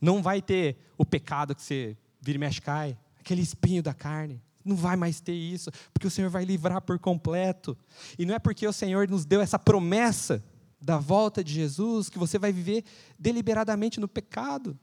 Não 0.00 0.22
vai 0.22 0.42
ter 0.42 0.78
o 0.96 1.04
pecado 1.04 1.54
que 1.54 1.62
você 1.62 1.96
vira 2.20 2.36
e 2.36 2.38
mexe 2.38 2.60
cai, 2.60 2.98
aquele 3.18 3.42
espinho 3.42 3.82
da 3.82 3.94
carne. 3.94 4.42
Não 4.64 4.76
vai 4.76 4.94
mais 4.94 5.20
ter 5.20 5.32
isso, 5.32 5.70
porque 5.92 6.06
o 6.06 6.10
Senhor 6.10 6.30
vai 6.30 6.44
livrar 6.44 6.82
por 6.82 6.98
completo. 6.98 7.76
E 8.18 8.26
não 8.26 8.34
é 8.34 8.38
porque 8.38 8.66
o 8.66 8.72
Senhor 8.72 9.08
nos 9.08 9.24
deu 9.24 9.40
essa 9.40 9.58
promessa 9.58 10.44
da 10.80 10.98
volta 10.98 11.42
de 11.42 11.52
Jesus 11.52 12.08
que 12.08 12.18
você 12.18 12.38
vai 12.38 12.52
viver 12.52 12.84
deliberadamente 13.18 14.00
no 14.00 14.08
pecado. 14.08 14.78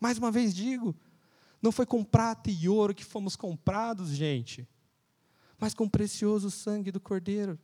Mais 0.00 0.18
uma 0.18 0.30
vez 0.30 0.54
digo, 0.54 0.94
não 1.60 1.72
foi 1.72 1.86
com 1.86 2.04
prata 2.04 2.50
e 2.50 2.68
ouro 2.68 2.94
que 2.94 3.04
fomos 3.04 3.34
comprados, 3.34 4.10
gente, 4.10 4.68
mas 5.58 5.74
com 5.74 5.84
o 5.84 5.90
precioso 5.90 6.50
sangue 6.50 6.90
do 6.90 7.00
Cordeiro. 7.00 7.58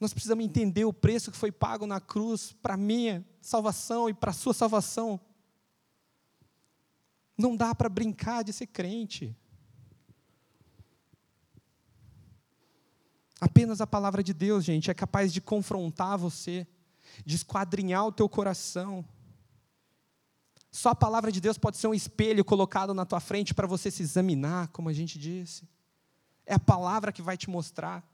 Nós 0.00 0.14
precisamos 0.14 0.42
entender 0.42 0.86
o 0.86 0.94
preço 0.94 1.30
que 1.30 1.36
foi 1.36 1.52
pago 1.52 1.86
na 1.86 2.00
cruz 2.00 2.54
para 2.62 2.74
minha 2.74 3.22
salvação 3.38 4.08
e 4.08 4.14
para 4.14 4.30
a 4.30 4.34
sua 4.34 4.54
salvação. 4.54 5.20
Não 7.36 7.54
dá 7.54 7.74
para 7.74 7.88
brincar 7.90 8.42
de 8.42 8.50
ser 8.50 8.66
crente. 8.66 9.36
Apenas 13.38 13.82
a 13.82 13.86
palavra 13.86 14.22
de 14.22 14.32
Deus, 14.32 14.64
gente, 14.64 14.90
é 14.90 14.94
capaz 14.94 15.32
de 15.32 15.40
confrontar 15.40 16.16
você, 16.16 16.66
de 17.24 17.36
esquadrinhar 17.36 18.06
o 18.06 18.12
teu 18.12 18.28
coração. 18.28 19.04
Só 20.70 20.90
a 20.90 20.94
palavra 20.94 21.30
de 21.30 21.42
Deus 21.42 21.58
pode 21.58 21.76
ser 21.76 21.88
um 21.88 21.94
espelho 21.94 22.44
colocado 22.44 22.94
na 22.94 23.04
tua 23.04 23.20
frente 23.20 23.52
para 23.52 23.66
você 23.66 23.90
se 23.90 24.02
examinar, 24.02 24.68
como 24.68 24.88
a 24.88 24.92
gente 24.94 25.18
disse. 25.18 25.68
É 26.46 26.54
a 26.54 26.58
palavra 26.58 27.12
que 27.12 27.20
vai 27.20 27.36
te 27.36 27.50
mostrar 27.50 28.09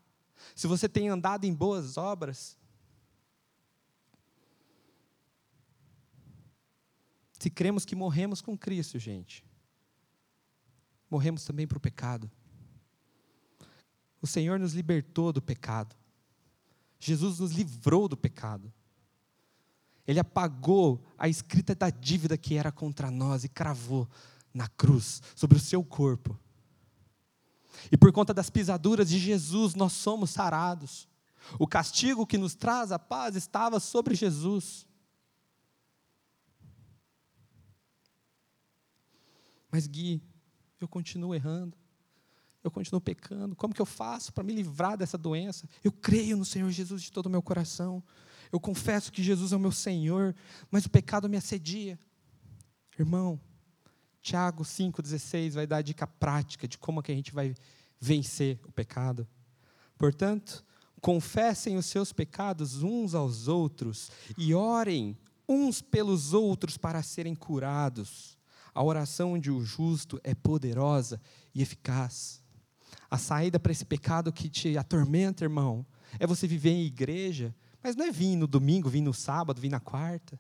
se 0.55 0.67
você 0.67 0.89
tem 0.89 1.09
andado 1.09 1.45
em 1.45 1.55
boas 1.55 1.97
obras, 1.97 2.59
se 7.39 7.51
cremos 7.51 7.85
que 7.85 7.95
morremos 7.95 8.41
com 8.41 8.57
Cristo, 8.57 8.99
gente, 8.99 9.45
morremos 11.11 11.45
também 11.45 11.67
para 11.67 11.79
o 11.79 11.81
pecado. 11.81 12.31
O 14.21 14.27
Senhor 14.27 14.59
nos 14.59 14.73
libertou 14.73 15.33
do 15.33 15.43
pecado. 15.43 15.95
Jesus 16.99 17.39
nos 17.39 17.53
livrou 17.53 18.09
do 18.09 18.17
pecado. 18.17 18.73
Ele 20.07 20.21
apagou 20.21 21.05
a 21.19 21.29
escrita 21.29 21.75
da 21.75 21.91
dívida 21.91 22.39
que 22.39 22.55
era 22.55 22.71
contra 22.71 23.11
nós 23.11 23.45
e 23.45 23.49
cravou 23.49 24.09
na 24.55 24.69
cruz, 24.69 25.21
sobre 25.35 25.59
o 25.59 25.61
seu 25.61 25.85
corpo, 25.85 26.39
E 27.91 27.97
por 27.97 28.13
conta 28.13 28.33
das 28.33 28.51
pisaduras 28.51 29.09
de 29.09 29.19
Jesus, 29.19 29.75
nós 29.75 29.93
somos 29.93 30.31
sarados. 30.31 31.09
O 31.59 31.67
castigo 31.67 32.27
que 32.27 32.39
nos 32.39 32.55
traz 32.55 32.91
a 32.91 32.99
paz 32.99 33.37
estava 33.37 33.79
sobre 33.79 34.15
Jesus. 34.15 34.87
Mas 39.71 39.87
Gui, 39.87 40.23
eu 40.81 40.89
continuo 40.89 41.35
errando. 41.35 41.77
Eu 42.65 42.71
continuo 42.71 43.01
pecando. 43.01 43.55
Como 43.55 43.73
que 43.73 43.81
eu 43.81 43.87
faço 43.87 44.33
para 44.33 44.43
me 44.43 44.53
livrar 44.53 44.97
dessa 44.97 45.17
doença? 45.17 45.69
Eu 45.85 45.93
creio 45.93 46.37
no 46.37 46.45
Senhor 46.45 46.69
Jesus 46.71 47.03
de 47.03 47.13
todo 47.13 47.27
o 47.27 47.31
meu 47.31 47.41
coração. 47.41 48.03
Eu 48.51 48.59
confesso 48.59 49.13
que 49.13 49.23
Jesus 49.23 49.53
é 49.53 49.57
o 49.57 49.61
meu 49.61 49.71
Senhor, 49.71 50.35
mas 50.71 50.85
o 50.85 50.91
pecado 50.91 51.29
me 51.29 51.37
assedia. 51.37 51.99
Irmão, 52.99 53.41
Tiago 54.21 54.65
5,16 54.65 55.53
vai 55.53 55.67
dar 55.67 55.77
a 55.77 55.83
dica 55.83 56.07
prática 56.07 56.67
de 56.67 56.77
como 56.79 57.03
que 57.03 57.13
a 57.13 57.15
gente 57.15 57.33
vai 57.33 57.55
vencer 58.01 58.61
o 58.65 58.73
pecado. 58.73 59.27
Portanto, 59.97 60.65
confessem 61.01 61.77
os 61.77 61.87
seus 61.87 62.13
pecados 62.13 62.83
uns 62.83 63.15
aos 63.15 63.49
outros 63.49 64.11
e 64.37 64.55
orem 64.55 65.17
uns 65.49 65.81
pelos 65.81 66.33
outros 66.33 66.77
para 66.77 67.03
serem 67.03 67.35
curados. 67.35 68.37
A 68.75 68.83
oração 68.83 69.39
de 69.39 69.51
um 69.51 69.65
justo 69.65 70.21
é 70.23 70.35
poderosa 70.35 71.21
e 71.55 71.63
eficaz. 71.63 72.43
A 73.11 73.17
saída 73.17 73.59
para 73.59 73.73
esse 73.73 73.85
pecado 73.85 74.33
que 74.33 74.49
te 74.49 74.77
atormenta, 74.77 75.45
irmão, 75.45 75.87
é 76.19 76.27
você 76.27 76.47
viver 76.47 76.71
em 76.71 76.85
igreja, 76.85 77.55
mas 77.83 77.95
não 77.95 78.05
é 78.05 78.11
vir 78.11 78.37
no 78.37 78.47
domingo, 78.47 78.91
vir 78.91 79.01
no 79.01 79.15
sábado, 79.15 79.61
vir 79.61 79.71
na 79.71 79.81
quarta. 79.81 80.39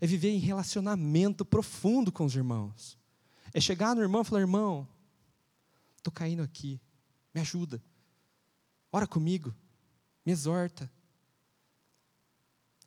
É 0.00 0.06
viver 0.06 0.30
em 0.30 0.38
relacionamento 0.38 1.44
profundo 1.44 2.10
com 2.10 2.24
os 2.24 2.34
irmãos. 2.34 2.98
É 3.52 3.60
chegar 3.60 3.94
no 3.94 4.02
irmão 4.02 4.22
e 4.22 4.24
falar: 4.24 4.40
irmão, 4.40 4.88
estou 5.96 6.12
caindo 6.12 6.42
aqui, 6.42 6.80
me 7.34 7.40
ajuda. 7.40 7.82
Ora 8.92 9.06
comigo, 9.06 9.54
me 10.24 10.32
exorta. 10.32 10.90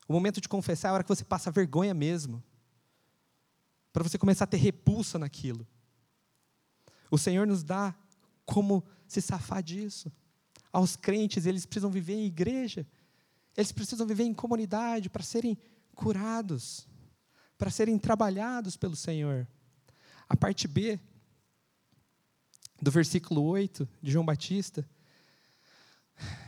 O 0.08 0.14
momento 0.14 0.42
de 0.42 0.50
confessar 0.50 0.90
é 0.90 0.92
a 0.92 0.94
hora 0.96 1.04
que 1.04 1.10
você 1.10 1.24
passa 1.24 1.52
vergonha 1.52 1.94
mesmo. 1.94 2.44
Para 3.92 4.04
você 4.04 4.18
começar 4.18 4.44
a 4.44 4.48
ter 4.48 4.58
repulsa 4.58 5.18
naquilo. 5.18 5.68
O 7.10 7.18
Senhor 7.18 7.48
nos 7.48 7.64
dá 7.64 7.96
como 8.46 8.84
se 9.08 9.22
safar 9.22 9.64
disso. 9.64 10.12
Aos 10.72 10.96
crentes, 10.96 11.46
eles 11.46 11.66
precisam 11.66 11.92
viver 11.92 12.16
em 12.16 12.26
igreja. 12.26 12.86
Eles 13.56 13.72
precisam 13.72 14.06
viver 14.08 14.24
em 14.24 14.34
comunidade 14.34 15.10
para 15.10 15.24
serem 15.24 15.58
curados, 15.94 16.88
para 17.58 17.70
serem 17.70 17.98
trabalhados 18.00 18.76
pelo 18.76 18.96
Senhor. 18.96 19.48
A 20.28 20.36
parte 20.36 20.68
B 20.68 21.00
do 22.84 22.92
versículo 22.92 23.42
8 23.44 23.88
de 24.02 24.12
João 24.12 24.26
Batista, 24.26 24.88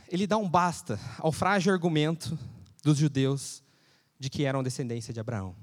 ele 0.08 0.26
dá 0.26 0.36
um 0.36 0.48
basta 0.48 1.00
ao 1.18 1.32
frágil 1.32 1.72
argumento 1.72 2.38
dos 2.84 2.98
judeus 2.98 3.62
de 4.18 4.30
que 4.30 4.44
eram 4.44 4.62
descendência 4.62 5.12
de 5.12 5.18
Abraão. 5.18 5.56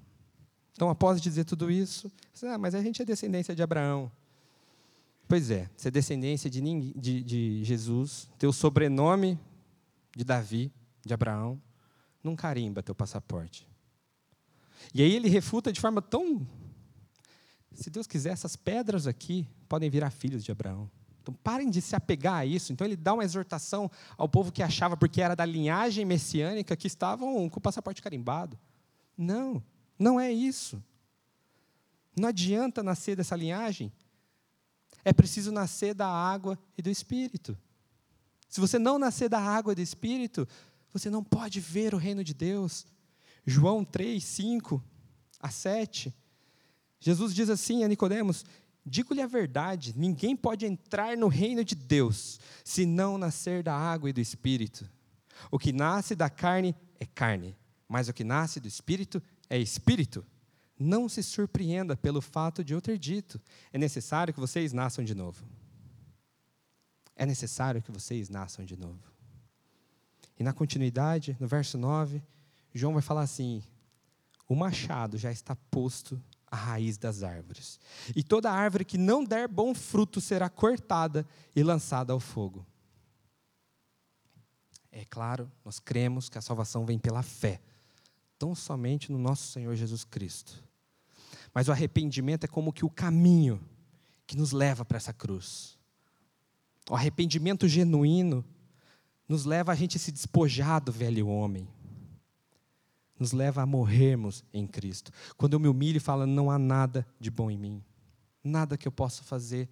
Então, 0.73 0.89
após 0.89 1.21
dizer 1.21 1.45
tudo 1.45 1.71
isso, 1.71 2.11
ah, 2.43 2.57
mas 2.57 2.75
a 2.75 2.81
gente 2.81 3.01
é 3.01 3.05
descendência 3.05 3.55
de 3.55 3.61
Abraão. 3.61 4.11
Pois 5.27 5.49
é, 5.49 5.69
ser 5.77 5.91
descendência 5.91 6.49
de, 6.49 6.61
de, 6.93 7.23
de 7.23 7.63
Jesus, 7.63 8.27
ter 8.37 8.47
o 8.47 8.53
sobrenome 8.53 9.39
de 10.15 10.23
Davi, 10.23 10.71
de 11.05 11.13
Abraão, 11.13 11.61
não 12.23 12.35
carimba 12.35 12.83
teu 12.83 12.95
passaporte. 12.95 13.67
E 14.93 15.01
aí 15.01 15.13
ele 15.13 15.29
refuta 15.29 15.71
de 15.71 15.79
forma 15.79 16.01
tão. 16.01 16.45
Se 17.73 17.89
Deus 17.89 18.07
quiser, 18.07 18.31
essas 18.31 18.55
pedras 18.55 19.07
aqui 19.07 19.47
podem 19.67 19.89
virar 19.89 20.09
filhos 20.09 20.43
de 20.43 20.51
Abraão. 20.51 20.89
Então 21.21 21.33
parem 21.41 21.69
de 21.69 21.81
se 21.81 21.95
apegar 21.95 22.35
a 22.35 22.45
isso. 22.45 22.73
Então 22.73 22.85
ele 22.85 22.97
dá 22.97 23.13
uma 23.13 23.23
exortação 23.23 23.89
ao 24.17 24.27
povo 24.27 24.51
que 24.51 24.61
achava, 24.61 24.97
porque 24.97 25.21
era 25.21 25.35
da 25.35 25.45
linhagem 25.45 26.03
messiânica, 26.05 26.75
que 26.75 26.87
estavam 26.87 27.49
com 27.49 27.59
o 27.59 27.61
passaporte 27.61 28.01
carimbado. 28.01 28.59
Não, 29.17 29.63
não 29.97 30.19
é 30.19 30.31
isso. 30.31 30.83
Não 32.15 32.29
adianta 32.29 32.83
nascer 32.83 33.15
dessa 33.15 33.35
linhagem. 33.35 33.91
É 35.05 35.13
preciso 35.13 35.51
nascer 35.51 35.93
da 35.93 36.07
água 36.07 36.59
e 36.77 36.81
do 36.81 36.89
Espírito. 36.89 37.57
Se 38.49 38.59
você 38.59 38.77
não 38.77 38.99
nascer 38.99 39.29
da 39.29 39.39
água 39.39 39.71
e 39.71 39.75
do 39.75 39.81
Espírito, 39.81 40.47
você 40.91 41.09
não 41.09 41.23
pode 41.23 41.59
ver 41.59 41.95
o 41.95 41.97
reino 41.97 42.23
de 42.23 42.33
Deus. 42.33 42.85
João 43.45 43.83
3, 43.83 44.23
5 44.23 44.83
a 45.39 45.49
7. 45.49 46.13
Jesus 47.03 47.35
diz 47.35 47.49
assim 47.49 47.83
a 47.83 47.87
Nicodemos: 47.89 48.45
Digo-lhe 48.85 49.21
a 49.21 49.27
verdade, 49.27 49.93
ninguém 49.93 50.37
pode 50.37 50.65
entrar 50.65 51.17
no 51.17 51.27
reino 51.27 51.61
de 51.61 51.75
Deus 51.75 52.39
se 52.63 52.85
não 52.85 53.17
nascer 53.17 53.61
da 53.61 53.75
água 53.75 54.09
e 54.09 54.13
do 54.13 54.21
espírito. 54.21 54.89
O 55.51 55.59
que 55.59 55.73
nasce 55.73 56.15
da 56.15 56.29
carne 56.29 56.73
é 56.97 57.05
carne, 57.05 57.57
mas 57.89 58.07
o 58.07 58.13
que 58.13 58.23
nasce 58.23 58.61
do 58.61 58.69
espírito 58.69 59.21
é 59.49 59.59
espírito. 59.59 60.25
Não 60.79 61.09
se 61.09 61.21
surpreenda 61.21 61.97
pelo 61.97 62.21
fato 62.21 62.63
de 62.63 62.73
eu 62.73 62.79
ter 62.79 62.97
dito: 62.97 63.39
é 63.73 63.77
necessário 63.77 64.33
que 64.33 64.39
vocês 64.39 64.71
nasçam 64.71 65.03
de 65.03 65.13
novo. 65.13 65.43
É 67.17 67.25
necessário 67.25 67.81
que 67.81 67.91
vocês 67.91 68.29
nasçam 68.29 68.63
de 68.63 68.77
novo. 68.77 69.11
E 70.39 70.43
na 70.43 70.53
continuidade, 70.53 71.35
no 71.37 71.47
verso 71.49 71.77
9, 71.77 72.23
João 72.73 72.93
vai 72.93 73.01
falar 73.01 73.23
assim: 73.23 73.61
o 74.47 74.55
machado 74.55 75.17
já 75.17 75.33
está 75.33 75.53
posto 75.69 76.21
à 76.53 76.55
raiz 76.55 76.99
das 76.99 77.23
árvores, 77.23 77.79
e 78.15 78.21
toda 78.23 78.51
árvore 78.51 78.85
que 78.85 78.97
não 78.97 79.23
der 79.23 79.47
bom 79.47 79.73
fruto 79.73 80.21
será 80.21 80.47
cortada 80.49 81.25
e 81.55 81.63
lançada 81.63 82.13
ao 82.13 82.19
fogo. 82.19 82.63
É 84.91 85.03
claro, 85.03 85.51
nós 85.65 85.79
cremos 85.79 86.29
que 86.29 86.37
a 86.37 86.41
salvação 86.41 86.85
vem 86.85 86.99
pela 86.99 87.23
fé, 87.23 87.59
tão 88.37 88.53
somente 88.53 89.11
no 89.11 89.17
nosso 89.17 89.51
Senhor 89.51 89.75
Jesus 89.75 90.03
Cristo. 90.03 90.63
Mas 91.51 91.67
o 91.67 91.71
arrependimento 91.71 92.43
é 92.43 92.47
como 92.47 92.71
que 92.71 92.85
o 92.85 92.89
caminho 92.89 93.59
que 94.27 94.37
nos 94.37 94.51
leva 94.51 94.85
para 94.85 94.97
essa 94.97 95.11
cruz. 95.11 95.79
O 96.87 96.95
arrependimento 96.95 97.67
genuíno 97.67 98.45
nos 99.27 99.45
leva 99.45 99.71
a 99.71 99.75
gente 99.75 99.97
se 99.97 100.11
despojar 100.11 100.79
do 100.79 100.91
velho 100.91 101.27
homem. 101.27 101.67
Nos 103.23 103.31
leva 103.31 103.61
a 103.61 103.65
morrermos 103.65 104.43
em 104.53 104.67
Cristo. 104.67 105.09
Quando 105.37 105.53
eu 105.53 105.59
me 105.61 105.69
humilho 105.69 105.95
e 105.95 106.01
falo, 106.01 106.27
não 106.27 106.51
há 106.51 106.59
nada 106.59 107.07
de 107.17 107.31
bom 107.31 107.49
em 107.49 107.57
mim, 107.57 107.81
nada 108.43 108.77
que 108.77 108.85
eu 108.85 108.91
possa 108.91 109.23
fazer 109.23 109.69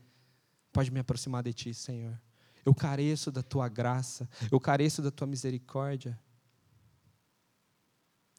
pode 0.72 0.90
me 0.90 1.02
aproximar 1.02 1.44
de 1.44 1.52
Ti, 1.52 1.74
Senhor. 1.74 2.18
Eu 2.66 2.74
careço 2.74 3.30
da 3.30 3.44
Tua 3.44 3.68
graça, 3.68 4.30
eu 4.50 4.58
careço 4.58 5.02
da 5.02 5.12
Tua 5.12 5.28
misericórdia. 5.28 6.18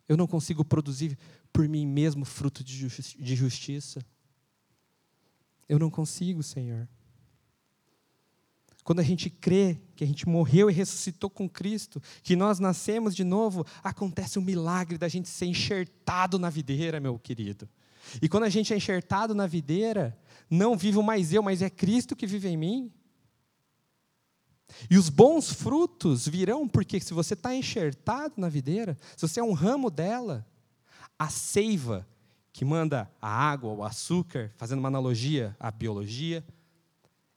Eu 0.08 0.16
não 0.16 0.26
consigo 0.26 0.64
produzir 0.64 1.18
por 1.52 1.68
mim 1.68 1.86
mesmo 1.86 2.24
fruto 2.24 2.64
de 2.64 3.36
justiça. 3.36 4.02
Eu 5.68 5.78
não 5.78 5.90
consigo, 5.90 6.42
Senhor. 6.42 6.88
Quando 8.84 8.98
a 8.98 9.04
gente 9.04 9.30
crê 9.30 9.78
que 9.94 10.02
a 10.02 10.06
gente 10.06 10.28
morreu 10.28 10.68
e 10.68 10.72
ressuscitou 10.72 11.30
com 11.30 11.48
Cristo, 11.48 12.02
que 12.22 12.34
nós 12.34 12.58
nascemos 12.58 13.14
de 13.14 13.22
novo, 13.22 13.64
acontece 13.82 14.38
o 14.38 14.42
um 14.42 14.44
milagre 14.44 14.98
da 14.98 15.08
gente 15.08 15.28
ser 15.28 15.46
enxertado 15.46 16.38
na 16.38 16.50
videira, 16.50 16.98
meu 16.98 17.18
querido. 17.18 17.68
E 18.20 18.28
quando 18.28 18.44
a 18.44 18.48
gente 18.48 18.72
é 18.72 18.76
enxertado 18.76 19.34
na 19.34 19.46
videira, 19.46 20.18
não 20.50 20.76
vivo 20.76 21.02
mais 21.02 21.32
eu, 21.32 21.42
mas 21.42 21.62
é 21.62 21.70
Cristo 21.70 22.16
que 22.16 22.26
vive 22.26 22.48
em 22.48 22.56
mim. 22.56 22.92
E 24.90 24.96
os 24.96 25.08
bons 25.08 25.52
frutos 25.52 26.26
virão 26.26 26.66
porque 26.66 27.00
se 27.00 27.14
você 27.14 27.34
está 27.34 27.54
enxertado 27.54 28.34
na 28.36 28.48
videira, 28.48 28.98
se 29.16 29.26
você 29.28 29.38
é 29.38 29.44
um 29.44 29.52
ramo 29.52 29.90
dela, 29.90 30.46
a 31.18 31.28
seiva 31.28 32.06
que 32.52 32.64
manda 32.64 33.10
a 33.20 33.28
água, 33.28 33.72
o 33.72 33.84
açúcar, 33.84 34.52
fazendo 34.56 34.80
uma 34.80 34.88
analogia 34.88 35.56
à 35.58 35.70
biologia, 35.70 36.44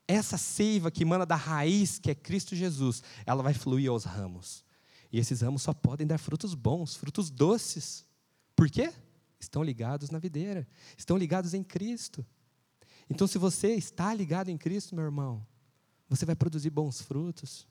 essa 0.07 0.37
seiva 0.37 0.91
que 0.91 1.03
emana 1.03 1.25
da 1.25 1.35
raiz, 1.35 1.99
que 1.99 2.11
é 2.11 2.15
Cristo 2.15 2.55
Jesus, 2.55 3.01
ela 3.25 3.41
vai 3.41 3.53
fluir 3.53 3.89
aos 3.89 4.03
ramos. 4.03 4.63
E 5.11 5.19
esses 5.19 5.41
ramos 5.41 5.61
só 5.61 5.73
podem 5.73 6.05
dar 6.05 6.17
frutos 6.17 6.53
bons, 6.53 6.95
frutos 6.95 7.29
doces. 7.29 8.05
Por 8.55 8.69
quê? 8.69 8.93
Estão 9.39 9.63
ligados 9.63 10.09
na 10.09 10.19
videira, 10.19 10.67
estão 10.97 11.17
ligados 11.17 11.53
em 11.53 11.63
Cristo. 11.63 12.25
Então, 13.09 13.27
se 13.27 13.37
você 13.37 13.69
está 13.75 14.13
ligado 14.13 14.49
em 14.49 14.57
Cristo, 14.57 14.95
meu 14.95 15.05
irmão, 15.05 15.45
você 16.09 16.25
vai 16.25 16.35
produzir 16.35 16.69
bons 16.69 17.01
frutos. 17.01 17.67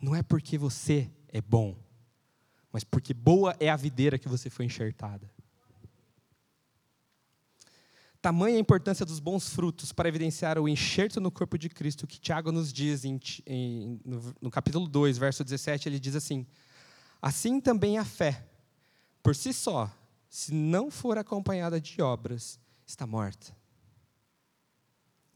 Não 0.00 0.14
é 0.14 0.22
porque 0.22 0.56
você 0.56 1.10
é 1.28 1.40
bom, 1.40 1.76
mas 2.72 2.84
porque 2.84 3.12
boa 3.12 3.56
é 3.58 3.68
a 3.68 3.76
videira 3.76 4.18
que 4.18 4.28
você 4.28 4.48
foi 4.48 4.64
enxertada. 4.66 5.30
Tamanha 8.20 8.56
a 8.56 8.60
importância 8.60 9.06
dos 9.06 9.20
bons 9.20 9.48
frutos 9.48 9.92
para 9.92 10.08
evidenciar 10.08 10.58
o 10.58 10.68
enxerto 10.68 11.20
no 11.20 11.30
corpo 11.30 11.56
de 11.56 11.68
Cristo, 11.68 12.06
que 12.06 12.18
Tiago 12.18 12.50
nos 12.50 12.72
diz 12.72 13.04
em, 13.04 13.20
em, 13.46 14.00
no, 14.04 14.34
no 14.40 14.50
capítulo 14.50 14.88
2, 14.88 15.18
verso 15.18 15.44
17, 15.44 15.88
ele 15.88 16.00
diz 16.00 16.16
assim: 16.16 16.44
Assim 17.22 17.60
também 17.60 17.96
a 17.96 18.04
fé, 18.04 18.44
por 19.22 19.36
si 19.36 19.52
só, 19.52 19.90
se 20.28 20.52
não 20.52 20.90
for 20.90 21.16
acompanhada 21.16 21.80
de 21.80 22.02
obras, 22.02 22.58
está 22.84 23.06
morta. 23.06 23.56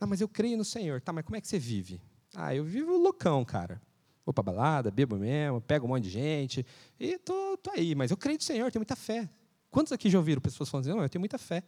Ah, 0.01 0.07
mas 0.07 0.21
eu 0.21 0.29
creio 0.29 0.59
no 0.59 0.65
Senhor. 0.65 1.01
Tá, 1.01 1.13
mas 1.13 1.25
como 1.25 1.37
é 1.37 1.41
que 1.41 1.47
você 1.47 1.61
vive? 1.61 2.03
Ah, 2.35 2.53
eu 2.53 2.65
vivo 2.65 2.97
loucão, 2.97 3.45
cara. 3.45 3.81
Vou 4.27 4.33
para 4.33 4.43
balada, 4.43 4.91
bebo 4.91 5.17
mesmo, 5.17 5.61
pego 5.61 5.87
um 5.87 5.91
monte 5.91 6.05
de 6.05 6.11
gente 6.11 6.67
e 6.99 7.19
tô, 7.19 7.57
tô 7.57 7.71
aí. 7.71 7.95
Mas 7.95 8.11
eu 8.11 8.17
creio 8.17 8.39
no 8.39 8.43
Senhor, 8.43 8.73
tenho 8.73 8.81
muita 8.81 8.97
fé. 8.97 9.29
Quantos 9.71 9.93
aqui 9.93 10.11
já 10.11 10.19
ouviram 10.19 10.41
pessoas 10.41 10.69
falando 10.69 10.87
assim, 10.87 10.97
não, 10.97 11.03
eu 11.05 11.09
tenho 11.09 11.21
muita 11.21 11.39
fé. 11.39 11.63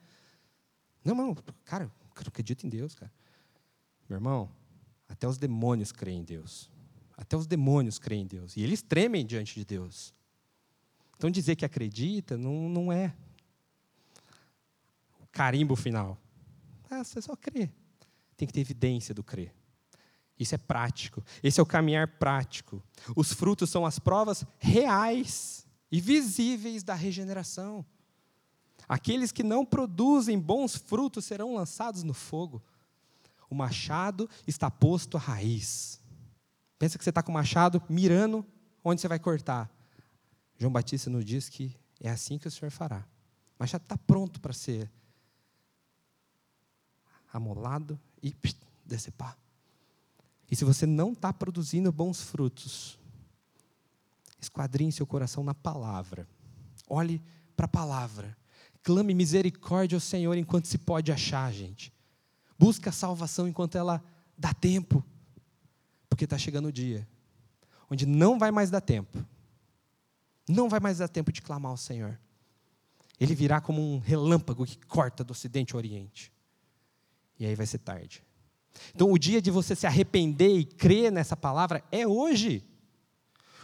Não, 1.04 1.14
não, 1.14 1.34
cara, 1.64 1.84
eu 1.84 1.90
acredito 2.26 2.66
em 2.66 2.70
Deus, 2.70 2.94
cara. 2.94 3.12
Meu 4.08 4.16
irmão, 4.16 4.50
até 5.08 5.28
os 5.28 5.38
demônios 5.38 5.92
creem 5.92 6.20
em 6.20 6.24
Deus. 6.24 6.70
Até 7.16 7.36
os 7.36 7.46
demônios 7.46 7.98
creem 7.98 8.22
em 8.22 8.26
Deus. 8.26 8.56
E 8.56 8.62
eles 8.62 8.82
tremem 8.82 9.24
diante 9.24 9.54
de 9.54 9.64
Deus. 9.64 10.14
Então 11.16 11.30
dizer 11.30 11.56
que 11.56 11.64
acredita 11.64 12.36
não, 12.36 12.68
não 12.68 12.92
é 12.92 13.14
o 15.20 15.26
carimbo 15.28 15.76
final. 15.76 16.18
Ah, 16.90 17.04
você 17.04 17.20
só 17.20 17.36
crê. 17.36 17.70
Tem 18.36 18.46
que 18.46 18.52
ter 18.52 18.60
evidência 18.60 19.14
do 19.14 19.22
crer. 19.22 19.54
Isso 20.38 20.54
é 20.54 20.58
prático. 20.58 21.22
Esse 21.42 21.60
é 21.60 21.62
o 21.62 21.66
caminhar 21.66 22.18
prático. 22.18 22.82
Os 23.14 23.32
frutos 23.32 23.70
são 23.70 23.86
as 23.86 23.98
provas 23.98 24.44
reais 24.58 25.66
e 25.90 26.00
visíveis 26.00 26.82
da 26.82 26.94
regeneração. 26.94 27.86
Aqueles 28.88 29.32
que 29.32 29.42
não 29.42 29.64
produzem 29.64 30.38
bons 30.38 30.76
frutos 30.76 31.24
serão 31.24 31.54
lançados 31.54 32.02
no 32.02 32.14
fogo. 32.14 32.62
O 33.48 33.54
machado 33.54 34.28
está 34.46 34.70
posto 34.70 35.16
à 35.16 35.20
raiz. 35.20 36.00
Pensa 36.78 36.98
que 36.98 37.04
você 37.04 37.10
está 37.10 37.22
com 37.22 37.30
o 37.30 37.34
machado 37.34 37.82
mirando 37.88 38.44
onde 38.82 39.00
você 39.00 39.08
vai 39.08 39.18
cortar. 39.18 39.70
João 40.58 40.72
Batista 40.72 41.08
nos 41.08 41.24
diz 41.24 41.48
que 41.48 41.74
é 42.00 42.10
assim 42.10 42.38
que 42.38 42.48
o 42.48 42.50
Senhor 42.50 42.70
fará. 42.70 43.06
O 43.58 43.62
machado 43.62 43.82
está 43.82 43.96
pronto 43.96 44.40
para 44.40 44.52
ser 44.52 44.90
amolado 47.32 47.98
e 48.22 48.34
decepar. 48.84 49.36
E 50.50 50.54
se 50.54 50.64
você 50.64 50.86
não 50.86 51.12
está 51.12 51.32
produzindo 51.32 51.90
bons 51.90 52.20
frutos, 52.20 52.98
esquadrinhe 54.40 54.92
seu 54.92 55.06
coração 55.06 55.42
na 55.42 55.54
palavra. 55.54 56.28
Olhe 56.88 57.22
para 57.56 57.64
a 57.64 57.68
palavra. 57.68 58.36
Clame 58.84 59.14
misericórdia 59.14 59.96
ao 59.96 60.00
Senhor 60.00 60.36
enquanto 60.36 60.66
se 60.66 60.78
pode 60.78 61.10
achar, 61.10 61.52
gente. 61.52 61.92
Busca 62.56 62.90
a 62.90 62.92
salvação 62.92 63.48
enquanto 63.48 63.76
ela 63.76 64.00
dá 64.38 64.54
tempo. 64.54 65.04
Porque 66.08 66.22
está 66.22 66.38
chegando 66.38 66.66
o 66.66 66.72
dia 66.72 67.04
onde 67.90 68.06
não 68.06 68.38
vai 68.38 68.50
mais 68.50 68.70
dar 68.70 68.80
tempo. 68.80 69.24
Não 70.48 70.68
vai 70.68 70.80
mais 70.80 70.98
dar 70.98 71.08
tempo 71.08 71.32
de 71.32 71.40
clamar 71.40 71.70
ao 71.70 71.76
Senhor. 71.76 72.18
Ele 73.18 73.34
virá 73.34 73.60
como 73.60 73.80
um 73.80 73.98
relâmpago 73.98 74.66
que 74.66 74.76
corta 74.86 75.22
do 75.22 75.30
ocidente 75.30 75.74
ao 75.74 75.78
oriente. 75.78 76.32
E 77.38 77.46
aí 77.46 77.54
vai 77.54 77.66
ser 77.66 77.78
tarde. 77.78 78.22
Então, 78.94 79.10
o 79.12 79.18
dia 79.18 79.40
de 79.40 79.50
você 79.50 79.74
se 79.76 79.86
arrepender 79.86 80.58
e 80.58 80.64
crer 80.64 81.12
nessa 81.12 81.36
palavra 81.36 81.84
é 81.92 82.06
hoje. 82.06 82.64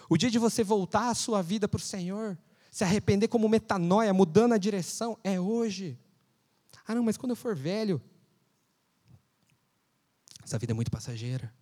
O 0.09 0.17
dia 0.17 0.31
de 0.31 0.39
você 0.39 0.63
voltar 0.63 1.11
a 1.11 1.15
sua 1.15 1.43
vida 1.43 1.69
para 1.69 1.79
o 1.79 1.83
Senhor, 1.83 2.39
se 2.71 2.85
arrepender 2.85 3.29
como 3.29 3.49
metanoia, 3.49 4.13
mudando 4.15 4.53
a 4.53 4.59
direção, 4.59 5.19
é 5.25 5.41
hoje. 5.41 5.99
Ah, 6.87 6.95
não, 6.95 7.03
mas 7.03 7.17
quando 7.17 7.31
eu 7.31 7.37
for 7.37 7.55
velho, 7.55 8.01
essa 10.43 10.59
vida 10.59 10.73
é 10.73 10.75
muito 10.75 10.91
passageira. 10.91 11.53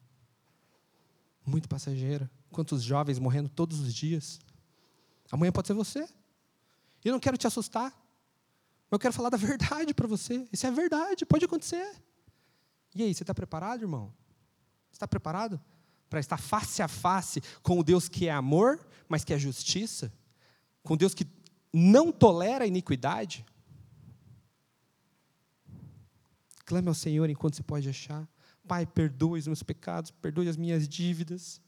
Muito 1.44 1.68
passageira. 1.68 2.30
Quantos 2.50 2.82
jovens 2.82 3.18
morrendo 3.18 3.48
todos 3.48 3.80
os 3.80 3.94
dias. 3.94 4.38
Amanhã 5.30 5.50
pode 5.52 5.66
ser 5.66 5.74
você. 5.74 6.08
Eu 7.04 7.12
não 7.12 7.20
quero 7.20 7.36
te 7.36 7.46
assustar. 7.46 7.90
Mas 8.90 8.92
eu 8.92 8.98
quero 8.98 9.14
falar 9.14 9.30
da 9.30 9.36
verdade 9.36 9.94
para 9.94 10.06
você. 10.06 10.46
Isso 10.52 10.66
é 10.66 10.70
verdade, 10.70 11.24
pode 11.24 11.44
acontecer. 11.44 11.90
E 12.94 13.02
aí, 13.02 13.14
você 13.14 13.22
está 13.22 13.34
preparado, 13.34 13.82
irmão? 13.82 14.12
Está 14.92 15.06
preparado 15.06 15.60
para 16.08 16.20
estar 16.20 16.38
face 16.38 16.82
a 16.82 16.88
face 16.88 17.42
com 17.62 17.78
o 17.78 17.84
Deus 17.84 18.08
que 18.08 18.26
é 18.26 18.32
amor, 18.32 18.86
mas 19.08 19.24
que 19.24 19.32
é 19.32 19.38
justiça? 19.38 20.12
Com 20.82 20.96
Deus 20.96 21.14
que 21.14 21.26
não 21.72 22.10
tolera 22.10 22.64
a 22.64 22.66
iniquidade? 22.66 23.44
Clame 26.64 26.88
ao 26.88 26.94
Senhor 26.94 27.28
enquanto 27.28 27.56
se 27.56 27.62
pode 27.62 27.88
achar. 27.88 28.28
Pai, 28.66 28.86
perdoe 28.86 29.40
os 29.40 29.46
meus 29.46 29.62
pecados, 29.62 30.10
perdoe 30.10 30.48
as 30.48 30.56
minhas 30.56 30.88
dívidas. 30.88 31.60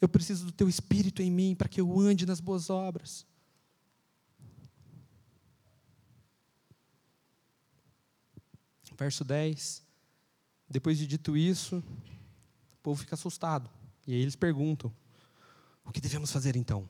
Eu 0.00 0.08
preciso 0.08 0.46
do 0.46 0.52
teu 0.52 0.68
espírito 0.68 1.22
em 1.22 1.30
mim 1.30 1.54
para 1.54 1.68
que 1.68 1.80
eu 1.80 1.98
ande 1.98 2.26
nas 2.26 2.40
boas 2.40 2.70
obras. 2.70 3.26
verso 9.00 9.24
10. 9.24 9.82
Depois 10.68 10.98
de 10.98 11.06
dito 11.06 11.34
isso, 11.34 11.82
o 12.74 12.76
povo 12.82 13.00
fica 13.00 13.14
assustado. 13.14 13.70
E 14.06 14.12
aí 14.12 14.20
eles 14.20 14.36
perguntam: 14.36 14.94
o 15.84 15.90
que 15.90 16.02
devemos 16.02 16.30
fazer 16.30 16.54
então? 16.54 16.86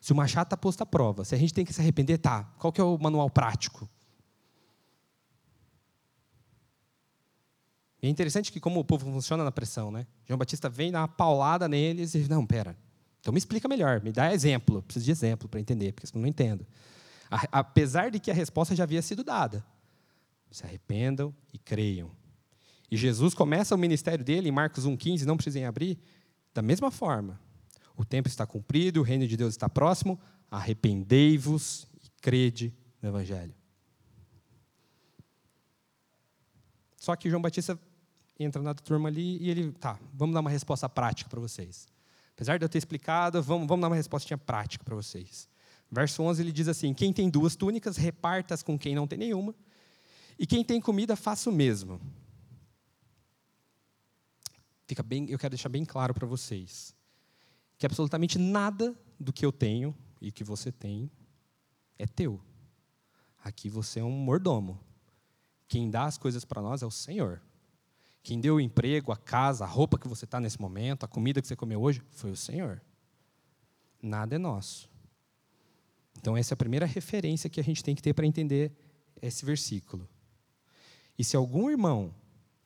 Se 0.00 0.12
o 0.12 0.16
machado 0.16 0.46
está 0.46 0.56
posto 0.56 0.82
à 0.82 0.86
prova, 0.86 1.24
se 1.24 1.34
a 1.34 1.38
gente 1.38 1.52
tem 1.52 1.64
que 1.64 1.72
se 1.72 1.80
arrepender, 1.80 2.18
tá. 2.18 2.44
Qual 2.58 2.72
que 2.72 2.80
é 2.80 2.84
o 2.84 2.96
manual 2.98 3.28
prático? 3.28 3.88
E 8.00 8.06
é 8.06 8.10
interessante 8.10 8.52
que 8.52 8.60
como 8.60 8.78
o 8.78 8.84
povo 8.84 9.10
funciona 9.10 9.42
na 9.42 9.50
pressão, 9.50 9.90
né? 9.90 10.06
João 10.24 10.38
Batista 10.38 10.68
vem 10.68 10.92
dar 10.92 11.00
uma 11.00 11.08
paulada 11.08 11.68
neles 11.68 12.14
e 12.14 12.28
não, 12.28 12.46
pera. 12.46 12.76
Então 13.20 13.32
me 13.32 13.38
explica 13.38 13.68
melhor, 13.68 14.00
me 14.00 14.12
dá 14.12 14.32
exemplo. 14.32 14.82
Preciso 14.82 15.04
de 15.04 15.10
exemplo 15.10 15.48
para 15.48 15.58
entender, 15.58 15.92
porque 15.92 16.06
senão 16.06 16.22
não 16.22 16.28
entendo. 16.28 16.64
Apesar 17.50 18.10
de 18.10 18.20
que 18.20 18.30
a 18.30 18.34
resposta 18.34 18.74
já 18.74 18.84
havia 18.84 19.02
sido 19.02 19.24
dada 19.24 19.64
se 20.50 20.64
arrependam 20.64 21.34
e 21.52 21.58
creiam. 21.58 22.10
E 22.90 22.96
Jesus 22.96 23.34
começa 23.34 23.74
o 23.74 23.78
ministério 23.78 24.24
dele 24.24 24.48
em 24.48 24.52
Marcos 24.52 24.86
1,15, 24.86 25.24
não 25.24 25.36
precisem 25.36 25.66
abrir, 25.66 25.98
da 26.54 26.62
mesma 26.62 26.90
forma. 26.90 27.38
O 27.98 28.04
tempo 28.04 28.28
está 28.28 28.46
cumprido, 28.46 29.00
o 29.00 29.02
reino 29.02 29.26
de 29.26 29.36
Deus 29.36 29.54
está 29.54 29.68
próximo, 29.68 30.20
arrependei-vos 30.48 31.84
e 32.00 32.08
crede 32.20 32.72
no 33.02 33.08
Evangelho. 33.08 33.52
Só 36.96 37.16
que 37.16 37.28
João 37.28 37.42
Batista 37.42 37.76
entra 38.38 38.62
na 38.62 38.72
turma 38.72 39.08
ali 39.08 39.38
e 39.38 39.50
ele, 39.50 39.72
tá, 39.72 39.98
vamos 40.14 40.32
dar 40.32 40.38
uma 40.38 40.48
resposta 40.48 40.88
prática 40.88 41.28
para 41.28 41.40
vocês. 41.40 41.88
Apesar 42.34 42.56
de 42.56 42.64
eu 42.64 42.68
ter 42.68 42.78
explicado, 42.78 43.42
vamos, 43.42 43.66
vamos 43.66 43.82
dar 43.82 43.88
uma 43.88 43.96
resposta 43.96 44.38
prática 44.38 44.84
para 44.84 44.94
vocês. 44.94 45.48
Verso 45.90 46.22
11 46.22 46.40
ele 46.40 46.52
diz 46.52 46.68
assim: 46.68 46.94
Quem 46.94 47.12
tem 47.12 47.28
duas 47.28 47.56
túnicas, 47.56 47.96
reparta-as 47.96 48.62
com 48.62 48.78
quem 48.78 48.94
não 48.94 49.08
tem 49.08 49.18
nenhuma 49.18 49.52
e 50.38 50.46
quem 50.46 50.62
tem 50.62 50.80
comida, 50.80 51.16
faça 51.16 51.50
o 51.50 51.52
mesmo. 51.52 52.00
Fica 54.86 55.02
bem, 55.02 55.28
eu 55.28 55.36
quero 55.36 55.50
deixar 55.50 55.68
bem 55.68 55.84
claro 55.84 56.14
para 56.14 56.28
vocês 56.28 56.96
que 57.78 57.86
absolutamente 57.86 58.38
nada 58.38 58.94
do 59.18 59.32
que 59.32 59.46
eu 59.46 59.52
tenho 59.52 59.94
e 60.20 60.32
que 60.32 60.44
você 60.44 60.72
tem 60.72 61.10
é 61.98 62.06
teu. 62.06 62.40
Aqui 63.42 63.68
você 63.68 64.00
é 64.00 64.04
um 64.04 64.10
mordomo. 64.10 64.78
Quem 65.68 65.88
dá 65.88 66.04
as 66.04 66.18
coisas 66.18 66.44
para 66.44 66.60
nós 66.60 66.82
é 66.82 66.86
o 66.86 66.90
Senhor. 66.90 67.40
Quem 68.22 68.40
deu 68.40 68.56
o 68.56 68.60
emprego, 68.60 69.12
a 69.12 69.16
casa, 69.16 69.64
a 69.64 69.66
roupa 69.66 69.98
que 69.98 70.08
você 70.08 70.24
está 70.24 70.40
nesse 70.40 70.60
momento, 70.60 71.04
a 71.04 71.08
comida 71.08 71.40
que 71.40 71.46
você 71.46 71.56
comeu 71.56 71.80
hoje, 71.80 72.02
foi 72.10 72.30
o 72.30 72.36
Senhor. 72.36 72.82
Nada 74.02 74.34
é 74.34 74.38
nosso. 74.38 74.90
Então, 76.18 76.36
essa 76.36 76.52
é 76.52 76.54
a 76.54 76.58
primeira 76.58 76.84
referência 76.84 77.48
que 77.48 77.60
a 77.60 77.64
gente 77.64 77.82
tem 77.82 77.94
que 77.94 78.02
ter 78.02 78.12
para 78.12 78.26
entender 78.26 78.72
esse 79.22 79.44
versículo. 79.44 80.08
E 81.16 81.22
se 81.22 81.36
algum 81.36 81.70
irmão 81.70 82.14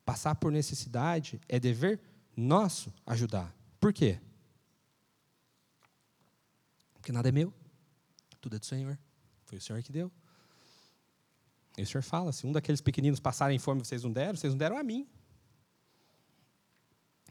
passar 0.03 0.35
por 0.35 0.51
necessidade, 0.51 1.39
é 1.47 1.59
dever 1.59 1.99
nosso 2.35 2.91
ajudar. 3.05 3.55
Por 3.79 3.93
quê? 3.93 4.19
Porque 7.03 7.11
nada 7.11 7.27
é 7.27 7.33
meu, 7.33 7.53
tudo 8.39 8.55
é 8.55 8.59
do 8.59 8.65
Senhor. 8.65 8.97
Foi 9.43 9.57
o 9.57 9.61
Senhor 9.61 9.83
que 9.83 9.91
deu. 9.91 10.09
E 11.77 11.81
o 11.81 11.85
Senhor 11.85 12.01
fala: 12.01 12.31
se 12.31 12.47
um 12.47 12.51
daqueles 12.53 12.79
pequeninos 12.79 13.19
passarem 13.19 13.59
fome 13.59 13.83
vocês 13.83 14.05
não 14.05 14.11
deram, 14.13 14.37
vocês 14.37 14.53
não 14.53 14.57
deram 14.57 14.77
a 14.77 14.83
mim. 14.83 15.05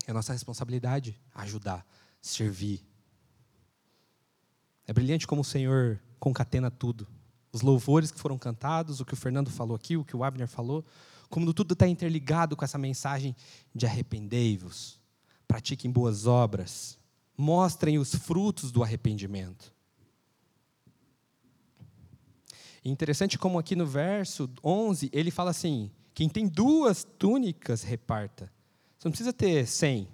É 0.07 0.12
nossa 0.12 0.35
responsabilidade 0.35 1.18
ajudar, 1.35 1.87
servir. 2.20 2.85
É 4.87 4.93
brilhante 4.93 5.27
como 5.27 5.41
o 5.41 5.45
Senhor 5.45 5.99
concatena 6.20 6.70
tudo. 6.70 7.09
Os 7.51 7.62
louvores 7.62 8.11
que 8.11 8.20
foram 8.20 8.37
cantados, 8.37 9.01
o 9.01 9.07
que 9.07 9.14
o 9.14 9.16
Fernando 9.16 9.49
falou 9.51 9.75
aqui, 9.75 9.97
o 9.97 10.05
que 10.05 10.14
o 10.14 10.23
Abner 10.23 10.49
falou, 10.49 10.85
como 11.31 11.51
tudo 11.55 11.73
está 11.73 11.89
interligado 11.89 12.59
com 12.59 12.64
essa 12.66 12.77
mensagem 12.77 13.35
de 13.75 13.87
arrependei-vos, 13.87 15.01
pratiquem 15.49 15.91
boas 15.91 16.27
obras, 16.27 17.01
mostrem 17.37 17.99
os 17.99 18.14
frutos 18.14 18.70
do 18.70 18.83
arrependimento. 18.83 19.72
Interessante 22.85 23.39
como 23.39 23.59
aqui 23.59 23.76
no 23.76 23.87
verso 23.87 24.51
11 24.64 25.09
ele 25.12 25.30
fala 25.30 25.51
assim: 25.51 25.91
quem 26.14 26.28
tem 26.28 26.49
duas 26.49 27.05
túnicas 27.05 27.83
reparta. 27.83 28.53
Você 28.99 29.09
não 29.09 29.12
precisa 29.12 29.33
ter 29.33 29.66
cem 29.66 30.09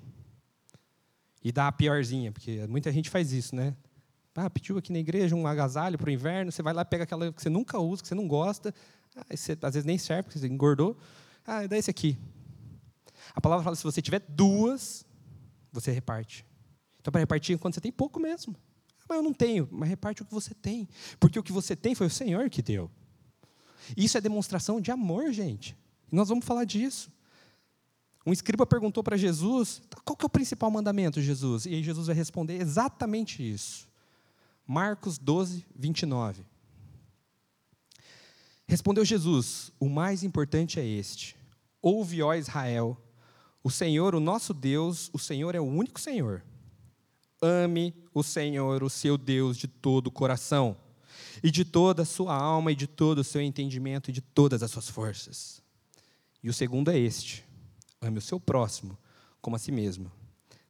e 1.43 1.51
dar 1.51 1.69
a 1.69 1.73
piorzinha, 1.73 2.33
porque 2.33 2.67
muita 2.67 2.93
gente 2.93 3.09
faz 3.11 3.33
isso, 3.33 3.55
né? 3.55 3.75
Ah, 4.35 4.49
pediu 4.49 4.79
aqui 4.79 4.93
na 4.93 4.99
igreja 5.01 5.35
um 5.35 5.47
agasalho 5.47 5.99
para 5.99 6.09
o 6.09 6.13
inverno, 6.13 6.53
você 6.53 6.63
vai 6.63 6.73
lá 6.73 6.85
pega 6.85 7.03
aquela 7.03 7.33
que 7.33 7.43
você 7.43 7.49
nunca 7.49 7.79
usa, 7.79 8.03
que 8.03 8.09
você 8.09 8.15
não 8.15 8.29
gosta, 8.29 8.73
Ah, 9.17 9.25
esse, 9.31 9.53
às 9.61 9.75
vezes 9.75 9.85
nem 9.85 9.99
serve, 9.99 10.25
porque 10.25 10.39
você 10.39 10.47
engordou. 10.47 10.97
Ah, 11.45 11.67
dá 11.67 11.77
esse 11.77 11.91
aqui. 11.91 12.17
A 13.35 13.41
palavra 13.41 13.65
fala: 13.65 13.77
se 13.77 13.83
você 13.83 14.01
tiver 14.01 14.21
duas, 14.29 15.05
você 15.73 15.91
reparte. 15.91 16.47
Então, 17.01 17.13
para 17.13 17.21
repartir, 17.21 17.59
quando 17.59 17.75
você 17.75 17.81
tem 17.81 17.93
pouco 17.93 18.19
mesmo. 18.21 18.55
Mas 19.09 19.17
eu 19.17 19.23
não 19.23 19.33
tenho, 19.33 19.69
mas 19.71 19.89
reparte 19.89 20.23
o 20.23 20.25
que 20.25 20.35
você 20.35 20.55
tem. 20.55 20.89
Porque 21.19 21.39
o 21.39 21.43
que 21.43 21.53
você 21.53 21.75
tem 21.75 21.95
foi 21.95 22.07
o 22.07 22.11
Senhor 22.11 22.51
que 22.51 22.61
deu. 22.61 22.91
Isso 23.97 24.19
é 24.19 24.21
demonstração 24.21 24.81
de 24.81 24.91
amor, 24.91 25.33
gente. 25.33 25.77
E 26.13 26.15
nós 26.15 26.29
vamos 26.29 26.45
falar 26.45 26.65
disso. 26.65 27.11
Um 28.27 28.33
escriba 28.33 28.67
perguntou 28.67 29.03
para 29.03 29.17
Jesus: 29.17 29.81
tá, 29.89 29.99
qual 30.05 30.17
que 30.17 30.25
é 30.25 30.27
o 30.27 30.31
principal 30.31 30.71
mandamento, 30.71 31.23
Jesus? 31.23 31.65
E 31.65 31.71
aí 31.71 31.83
Jesus 31.83 32.07
vai 32.09 32.17
responder 32.17 32.61
exatamente 32.61 33.43
isso. 33.43 33.89
Marcos 34.67 35.17
12, 35.17 35.65
29. 35.75 36.45
Respondeu 38.67 39.03
Jesus: 39.05 39.73
O 39.81 39.89
mais 39.89 40.23
importante 40.23 40.79
é 40.79 40.87
este: 40.87 41.35
Ouve, 41.81 42.23
ó 42.23 42.35
Israel, 42.35 43.01
o 43.63 43.71
Senhor, 43.71 44.15
o 44.15 44.21
nosso 44.21 44.53
Deus, 44.53 45.09
o 45.15 45.19
Senhor 45.19 45.55
é 45.55 45.61
o 45.61 45.65
único 45.65 45.99
Senhor. 45.99 46.45
Ame 47.41 47.95
o 48.13 48.23
Senhor, 48.23 48.83
o 48.83 48.91
seu 48.91 49.17
Deus, 49.17 49.57
de 49.57 49.69
todo 49.69 50.09
o 50.09 50.11
coração, 50.11 50.77
e 51.43 51.51
de 51.51 51.65
toda 51.65 52.03
a 52.03 52.07
sua 52.07 52.35
alma, 52.35 52.73
e 52.73 52.75
de 52.75 52.87
todo 52.87 53.19
o 53.19 53.25
seu 53.25 53.41
entendimento, 53.41 54.11
e 54.11 54.13
de 54.13 54.21
todas 54.21 54.63
as 54.63 54.71
suas 54.71 54.89
forças. 54.89 55.63
E 56.43 56.49
o 56.49 56.55
segundo 56.55 56.91
é 56.91 56.99
este: 56.99 57.45
ame 58.01 58.19
o 58.19 58.23
seu 58.23 58.41
próximo 58.41 58.99
como 59.41 59.57
a 59.57 59.59
si 59.59 59.73
mesmo. 59.73 60.11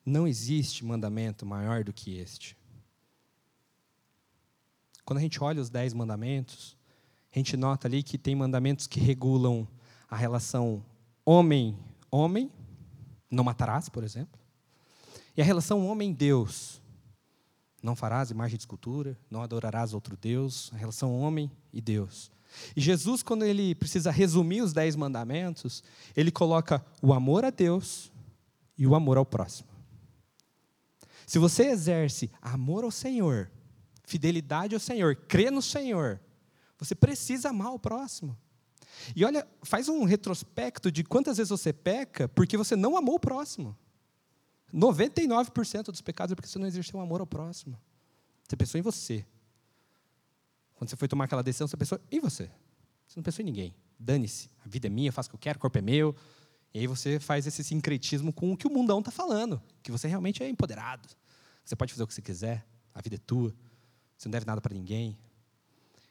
Não 0.05 0.27
existe 0.27 0.85
mandamento 0.85 1.45
maior 1.45 1.85
do 1.85 1.93
que 1.93 2.17
este. 2.17 2.57
Quando 5.05 5.19
a 5.19 5.23
gente 5.23 5.43
olha 5.43 5.61
os 5.61 5.71
dez 5.71 5.93
mandamentos, 5.95 6.77
a 7.35 7.39
gente 7.39 7.57
nota 7.57 7.89
ali 7.89 8.03
que 8.03 8.19
tem 8.19 8.35
mandamentos 8.35 8.87
que 8.87 9.01
regulam 9.01 9.67
a 10.09 10.17
relação 10.17 10.85
homem-homem, 11.25 12.51
não 13.31 13.45
matarás, 13.45 13.89
por 13.89 14.03
exemplo. 14.03 14.38
E 15.39 15.41
a 15.41 15.45
relação 15.45 15.87
homem-Deus, 15.87 16.83
não 17.81 17.95
farás 17.95 18.33
imagem 18.33 18.57
de 18.57 18.63
escultura, 18.63 19.17
não 19.31 19.41
adorarás 19.41 19.95
outro 19.95 20.17
Deus, 20.17 20.69
a 20.75 20.77
relação 20.77 21.17
homem 21.17 21.49
e 21.73 21.81
Deus. 21.81 22.33
E 22.75 22.81
Jesus, 22.81 23.23
quando 23.23 23.45
ele 23.45 23.73
precisa 23.77 24.11
resumir 24.11 24.63
os 24.63 24.73
dez 24.73 24.97
mandamentos, 24.97 25.85
ele 26.17 26.33
coloca 26.33 26.85
o 27.01 27.15
amor 27.15 27.45
a 27.45 27.51
Deus 27.51 28.11
e 28.77 28.85
o 28.85 28.97
amor 28.97 29.17
ao 29.17 29.25
próximo. 29.25 29.69
Se 31.25 31.39
você 31.39 31.67
exerce 31.67 32.33
amor 32.43 32.83
ao 32.83 32.91
Senhor, 32.91 33.49
fidelidade 34.03 34.75
ao 34.75 34.81
Senhor, 34.81 35.15
crê 35.15 35.53
no 35.53 35.63
Senhor, 35.63 36.21
você 36.77 36.97
precisa 36.97 37.51
amar 37.51 37.73
o 37.73 37.79
próximo. 37.79 38.37
E 39.15 39.25
olha, 39.25 39.47
faz 39.63 39.89
um 39.89 40.03
retrospecto 40.03 40.91
de 40.91 41.05
quantas 41.05 41.37
vezes 41.37 41.51
você 41.51 41.73
peca 41.73 42.27
porque 42.27 42.57
você 42.57 42.75
não 42.75 42.97
amou 42.97 43.15
o 43.15 43.21
próximo. 43.21 43.79
99% 44.75 45.85
dos 45.85 46.01
pecados 46.01 46.33
é 46.33 46.35
porque 46.35 46.49
você 46.49 46.59
não 46.59 46.67
exerceu 46.67 47.01
amor 47.01 47.21
ao 47.21 47.27
próximo. 47.27 47.79
Você 48.47 48.57
pensou 48.57 48.79
em 48.79 48.83
você. 48.83 49.25
Quando 50.75 50.91
você 50.91 50.97
foi 50.97 51.09
tomar 51.09 51.25
aquela 51.25 51.43
decisão, 51.43 51.67
você 51.67 51.77
pensou 51.77 51.99
em 52.11 52.21
você. 52.21 52.51
Você 53.07 53.19
não 53.19 53.23
pensou 53.23 53.43
em 53.43 53.47
ninguém. 53.47 53.75
Dane-se. 53.99 54.51
A 54.65 54.69
vida 54.69 54.87
é 54.87 54.91
minha, 54.91 55.09
eu 55.09 55.13
faço 55.13 55.29
o 55.29 55.31
que 55.31 55.37
eu 55.37 55.41
quero, 55.41 55.59
o 55.59 55.61
corpo 55.61 55.79
é 55.79 55.83
meu. 55.83 56.15
E 56.73 56.81
aí 56.81 56.87
você 56.87 57.19
faz 57.19 57.47
esse 57.47 57.65
sincretismo 57.65 58.33
com 58.33 58.53
o 58.53 58.57
que 58.57 58.67
o 58.67 58.71
mundão 58.71 59.01
está 59.01 59.11
falando. 59.11 59.61
Que 59.83 59.91
você 59.91 60.07
realmente 60.07 60.43
é 60.43 60.49
empoderado. 60.49 61.09
Você 61.65 61.75
pode 61.75 61.93
fazer 61.93 62.05
o 62.05 62.07
que 62.07 62.15
você 62.15 62.23
quiser. 62.23 62.67
A 62.95 63.01
vida 63.01 63.17
é 63.17 63.19
tua. 63.19 63.55
Você 64.17 64.29
não 64.29 64.33
deve 64.33 64.47
nada 64.47 64.61
para 64.61 64.75
ninguém. 64.75 65.19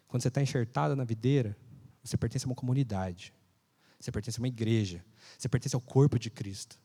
Quando 0.08 0.22
você 0.22 0.28
está 0.30 0.42
enxertado 0.42 0.96
na 0.96 1.04
videira, 1.04 1.56
você 2.04 2.18
pertence 2.18 2.46
a 2.46 2.50
uma 2.50 2.56
comunidade. 2.56 3.34
Você 4.00 4.12
pertence 4.12 4.40
a 4.40 4.42
uma 4.42 4.48
igreja. 4.48 5.04
Você 5.38 5.48
pertence 5.50 5.76
ao 5.76 5.82
corpo 5.82 6.18
de 6.18 6.30
Cristo. 6.30 6.80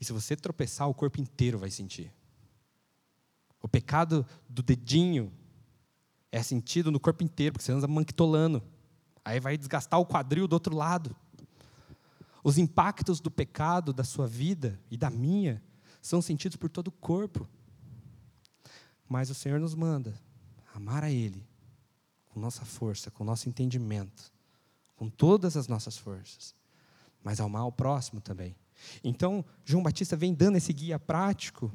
E 0.00 0.04
se 0.04 0.12
você 0.12 0.34
tropeçar, 0.34 0.88
o 0.88 0.94
corpo 0.94 1.20
inteiro 1.20 1.58
vai 1.58 1.70
sentir. 1.70 2.12
O 3.60 3.68
pecado 3.68 4.26
do 4.48 4.62
dedinho 4.62 5.32
é 6.32 6.42
sentido 6.42 6.90
no 6.90 6.98
corpo 6.98 7.22
inteiro, 7.22 7.52
porque 7.52 7.64
você 7.64 7.72
anda 7.72 7.86
manquitolando. 7.86 8.62
Aí 9.24 9.38
vai 9.38 9.58
desgastar 9.58 10.00
o 10.00 10.06
quadril 10.06 10.48
do 10.48 10.54
outro 10.54 10.74
lado. 10.74 11.14
Os 12.42 12.56
impactos 12.56 13.20
do 13.20 13.30
pecado 13.30 13.92
da 13.92 14.02
sua 14.02 14.26
vida 14.26 14.80
e 14.90 14.96
da 14.96 15.10
minha 15.10 15.62
são 16.00 16.22
sentidos 16.22 16.56
por 16.56 16.70
todo 16.70 16.88
o 16.88 16.92
corpo. 16.92 17.46
Mas 19.06 19.28
o 19.28 19.34
Senhor 19.34 19.60
nos 19.60 19.74
manda 19.74 20.18
amar 20.74 21.04
a 21.04 21.10
Ele 21.10 21.46
com 22.28 22.40
nossa 22.40 22.64
força, 22.64 23.10
com 23.10 23.24
nosso 23.24 23.48
entendimento, 23.48 24.32
com 24.96 25.10
todas 25.10 25.56
as 25.56 25.68
nossas 25.68 25.98
forças, 25.98 26.54
mas 27.22 27.40
amar 27.40 27.66
o 27.66 27.72
próximo 27.72 28.20
também. 28.20 28.56
Então, 29.02 29.44
João 29.64 29.82
Batista 29.82 30.16
vem 30.16 30.34
dando 30.34 30.56
esse 30.56 30.72
guia 30.72 30.98
prático, 30.98 31.72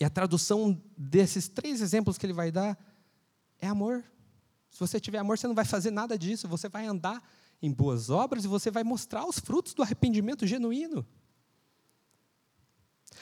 e 0.00 0.04
a 0.04 0.10
tradução 0.10 0.80
desses 0.96 1.48
três 1.48 1.80
exemplos 1.80 2.16
que 2.16 2.24
ele 2.24 2.32
vai 2.32 2.52
dar 2.52 2.78
é 3.58 3.66
amor. 3.66 4.04
Se 4.70 4.78
você 4.78 5.00
tiver 5.00 5.18
amor, 5.18 5.36
você 5.36 5.48
não 5.48 5.54
vai 5.54 5.64
fazer 5.64 5.90
nada 5.90 6.16
disso, 6.16 6.46
você 6.46 6.68
vai 6.68 6.86
andar 6.86 7.22
em 7.60 7.72
boas 7.72 8.08
obras 8.08 8.44
e 8.44 8.48
você 8.48 8.70
vai 8.70 8.84
mostrar 8.84 9.26
os 9.26 9.38
frutos 9.40 9.74
do 9.74 9.82
arrependimento 9.82 10.46
genuíno. 10.46 11.04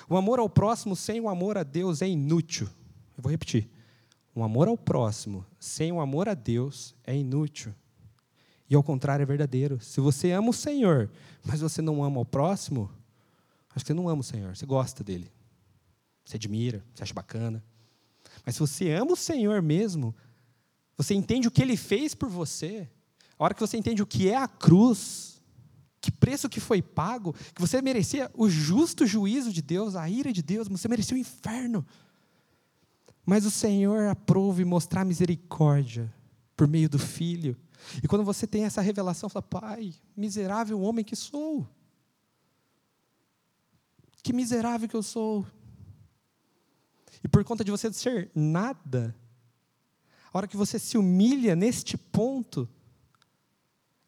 O 0.09 0.17
amor 0.17 0.39
ao 0.39 0.51
próximo 0.51 0.95
sem 0.95 1.19
o 1.21 1.29
amor 1.29 1.57
a 1.57 1.63
Deus 1.63 2.03
é 2.03 2.09
inútil. 2.09 2.69
Eu 3.17 3.23
vou 3.23 3.31
repetir. 3.31 3.71
O 4.35 4.43
amor 4.43 4.69
ao 4.69 4.77
próximo 4.77 5.47
sem 5.59 5.91
o 5.91 6.01
amor 6.01 6.29
a 6.29 6.35
Deus 6.35 6.95
é 7.05 7.17
inútil. 7.17 7.75
E 8.69 8.75
ao 8.75 8.83
contrário 8.83 9.23
é 9.23 9.27
verdadeiro. 9.27 9.81
Se 9.81 10.01
você 10.01 10.33
ama 10.33 10.51
o 10.51 10.53
Senhor, 10.53 11.11
mas 11.45 11.61
você 11.61 11.81
não 11.81 12.03
ama 12.03 12.21
o 12.21 12.25
próximo, 12.25 12.91
acho 13.71 13.85
que 13.85 13.89
você 13.89 13.95
não 13.95 14.09
ama 14.09 14.21
o 14.21 14.25
Senhor, 14.25 14.57
você 14.57 14.67
gosta 14.67 15.05
dele. 15.05 15.31
Você 16.25 16.37
admira, 16.37 16.85
você 16.93 17.05
acha 17.05 17.15
bacana. 17.15 17.63
Mas 18.45 18.57
se 18.57 18.61
você 18.61 18.91
ama 18.91 19.13
o 19.13 19.17
Senhor 19.17 19.63
mesmo, 19.63 20.15
você 20.97 21.15
entende 21.15 21.47
o 21.47 21.51
que 21.51 21.63
ele 21.63 21.77
fez 21.77 22.15
por 22.15 22.29
você, 22.29 22.89
a 23.39 23.45
hora 23.45 23.55
que 23.55 23.61
você 23.61 23.77
entende 23.77 24.03
o 24.03 24.07
que 24.07 24.29
é 24.29 24.37
a 24.37 24.49
cruz, 24.49 25.41
que 26.01 26.11
preço 26.11 26.49
que 26.49 26.61
foi 26.61 26.81
pago, 26.81 27.35
que 27.55 27.61
você 27.61 27.83
merecia 27.83 28.31
o 28.35 28.49
justo 28.49 29.07
juízo 29.07 29.53
de 29.53 29.63
Deus, 29.63 29.95
a 29.95 30.09
ira 30.09 30.33
de 30.33 30.43
Deus, 30.43 30.69
você 30.69 30.89
merecia 30.89 31.17
o 31.17 31.21
inferno. 31.21 31.87
Mas 33.25 33.45
o 33.45 33.51
Senhor 33.51 34.07
aprova 34.07 34.63
e 34.63 34.65
mostrar 34.65 35.05
misericórdia 35.05 36.13
por 36.57 36.67
meio 36.67 36.89
do 36.89 36.99
Filho. 36.99 37.57
E 38.03 38.09
quando 38.09 38.25
você 38.25 38.47
tem 38.47 38.65
essa 38.65 38.81
revelação, 38.81 39.29
fala, 39.29 39.43
Pai, 39.43 39.95
miserável 40.17 40.81
homem 40.81 41.05
que 41.05 41.17
sou. 41.17 41.69
Que 44.23 44.33
miserável 44.33 44.89
que 44.89 44.97
eu 44.97 45.03
sou. 45.03 45.47
E 47.23 47.29
por 47.29 47.45
conta 47.45 47.65
de 47.65 47.71
você 47.71 47.93
ser 47.93 48.31
nada, 48.35 49.15
a 50.33 50.39
hora 50.39 50.49
que 50.49 50.57
você 50.57 50.79
se 50.79 50.99
humilha 50.99 51.57
neste 51.57 51.97
ponto, 51.97 52.69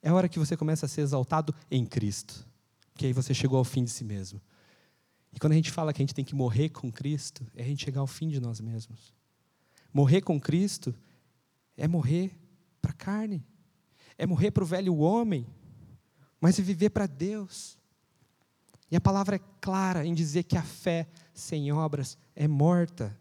é 0.02 0.08
a 0.08 0.14
hora 0.14 0.28
que 0.28 0.38
você 0.38 0.56
começa 0.56 0.86
a 0.86 0.88
ser 0.88 1.02
exaltado 1.02 1.54
em 1.70 1.84
Cristo. 1.84 2.46
Porque 2.92 3.06
aí 3.06 3.12
você 3.12 3.32
chegou 3.32 3.58
ao 3.58 3.64
fim 3.64 3.84
de 3.84 3.90
si 3.90 4.04
mesmo. 4.04 4.40
E 5.32 5.38
quando 5.38 5.52
a 5.52 5.56
gente 5.56 5.70
fala 5.70 5.92
que 5.92 6.02
a 6.02 6.04
gente 6.04 6.14
tem 6.14 6.24
que 6.24 6.34
morrer 6.34 6.70
com 6.70 6.90
Cristo, 6.90 7.46
é 7.54 7.62
a 7.62 7.66
gente 7.66 7.84
chegar 7.84 8.00
ao 8.00 8.06
fim 8.06 8.28
de 8.28 8.40
nós 8.40 8.60
mesmos. 8.60 9.14
Morrer 9.92 10.20
com 10.20 10.40
Cristo 10.40 10.94
é 11.76 11.86
morrer 11.86 12.36
para 12.80 12.90
a 12.90 12.94
carne, 12.94 13.44
é 14.18 14.26
morrer 14.26 14.50
para 14.50 14.64
o 14.64 14.66
velho 14.66 14.96
homem, 14.96 15.46
mas 16.40 16.58
é 16.58 16.62
viver 16.62 16.90
para 16.90 17.06
Deus. 17.06 17.78
E 18.90 18.96
a 18.96 19.00
palavra 19.00 19.36
é 19.36 19.40
clara 19.60 20.04
em 20.04 20.12
dizer 20.12 20.42
que 20.42 20.56
a 20.56 20.62
fé 20.62 21.08
sem 21.32 21.72
obras 21.72 22.18
é 22.34 22.46
morta. 22.48 23.16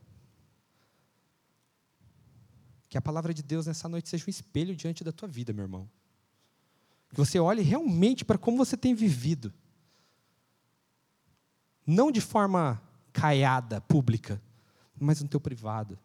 Que 2.89 2.97
a 2.97 3.01
palavra 3.01 3.33
de 3.33 3.43
Deus 3.43 3.67
nessa 3.67 3.87
noite 3.87 4.09
seja 4.09 4.25
um 4.27 4.29
espelho 4.29 4.75
diante 4.75 5.03
da 5.03 5.11
tua 5.11 5.27
vida, 5.27 5.53
meu 5.53 5.63
irmão. 5.63 5.89
Que 7.09 7.15
você 7.15 7.39
olhe 7.39 7.61
realmente 7.61 8.25
para 8.25 8.37
como 8.37 8.57
você 8.57 8.75
tem 8.75 8.93
vivido 8.93 9.53
não 11.87 12.11
de 12.11 12.19
forma 12.19 12.81
caiada, 13.13 13.79
pública, 13.79 14.41
mas 14.99 15.21
no 15.21 15.29
teu 15.29 15.39
privado. 15.39 15.97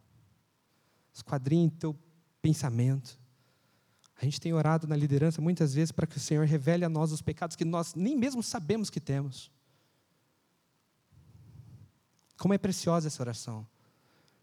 Esquadrinhe 1.12 1.68
teu 1.68 1.98
pensamento. 2.40 3.18
A 4.22 4.24
gente 4.24 4.40
tem 4.40 4.52
orado 4.52 4.86
na 4.86 4.94
liderança 4.94 5.42
muitas 5.42 5.74
vezes 5.74 5.90
para 5.90 6.06
que 6.06 6.16
o 6.16 6.20
Senhor 6.20 6.46
revele 6.46 6.84
a 6.84 6.88
nós 6.88 7.10
os 7.10 7.20
pecados 7.20 7.56
que 7.56 7.64
nós 7.64 7.92
nem 7.96 8.16
mesmo 8.16 8.40
sabemos 8.40 8.88
que 8.88 9.00
temos. 9.00 9.50
Como 12.38 12.54
é 12.54 12.58
preciosa 12.58 13.08
essa 13.08 13.20
oração. 13.20 13.66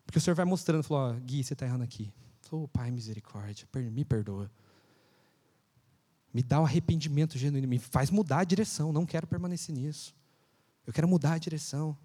Porque 0.05 0.17
o 0.17 0.21
Senhor 0.21 0.35
vai 0.35 0.43
mostrando, 0.43 0.83
falou, 0.83 1.15
oh, 1.15 1.19
Gui, 1.21 1.45
você 1.45 1.53
está 1.53 1.65
errando 1.65 1.85
aqui. 1.85 2.11
Falou, 2.41 2.65
oh, 2.65 2.67
Pai, 2.67 2.91
misericórdia, 2.91 3.65
me 3.73 4.03
perdoa. 4.03 4.51
Me 6.33 6.43
dá 6.43 6.59
o 6.59 6.65
arrependimento 6.65 7.37
genuíno, 7.37 7.65
me 7.65 7.79
faz 7.79 8.11
mudar 8.11 8.39
a 8.39 8.43
direção, 8.43 8.91
não 8.91 9.05
quero 9.05 9.27
permanecer 9.27 9.73
nisso. 9.73 10.13
Eu 10.85 10.91
quero 10.91 11.07
mudar 11.07 11.35
a 11.35 11.37
direção. 11.37 11.97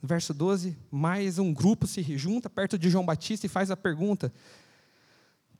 No 0.00 0.06
verso 0.06 0.32
12, 0.32 0.76
mais 0.92 1.40
um 1.40 1.52
grupo 1.52 1.88
se 1.88 2.16
junta 2.16 2.48
perto 2.48 2.78
de 2.78 2.88
João 2.88 3.04
Batista 3.04 3.46
e 3.46 3.48
faz 3.48 3.68
a 3.72 3.76
pergunta: 3.76 4.32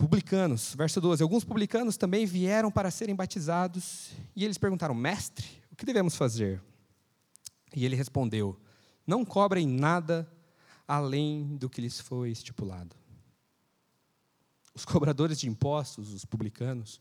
Publicanos, 0.05 0.75
verso 0.75 1.01
12. 1.01 1.23
Alguns 1.23 1.45
publicanos 1.45 1.97
também 1.97 2.27
vieram 2.27 2.71
para 2.71 2.91
serem 2.91 3.15
batizados, 3.15 4.11
e 4.37 4.45
eles 4.45 4.59
perguntaram: 4.59 4.95
Mestre, 4.95 5.47
o 5.73 5.77
que 5.77 5.87
devemos 5.87 6.15
fazer? 6.15 6.61
E 7.75 7.87
ele 7.87 7.97
respondeu: 7.97 8.61
Não 9.07 9.25
cobrem 9.25 9.67
nada 9.67 10.31
além 10.87 11.57
do 11.57 11.71
que 11.71 11.81
lhes 11.81 11.99
foi 12.01 12.31
estipulado. 12.31 12.95
Os 14.75 14.85
cobradores 14.85 15.41
de 15.41 15.49
impostos, 15.49 16.13
os 16.13 16.27
publicanos, 16.27 17.01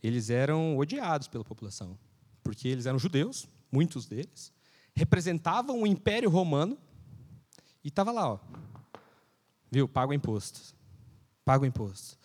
eles 0.00 0.30
eram 0.30 0.78
odiados 0.78 1.26
pela 1.26 1.42
população, 1.42 1.98
porque 2.40 2.68
eles 2.68 2.86
eram 2.86 3.00
judeus, 3.00 3.48
muitos 3.68 4.06
deles, 4.06 4.52
representavam 4.94 5.82
o 5.82 5.88
Império 5.88 6.30
Romano, 6.30 6.78
e 7.82 7.88
estava 7.88 8.12
lá, 8.12 8.34
ó, 8.34 8.38
viu, 9.72 9.88
paga 9.88 10.14
imposto, 10.14 10.72
paga 11.44 11.66
imposto. 11.66 12.16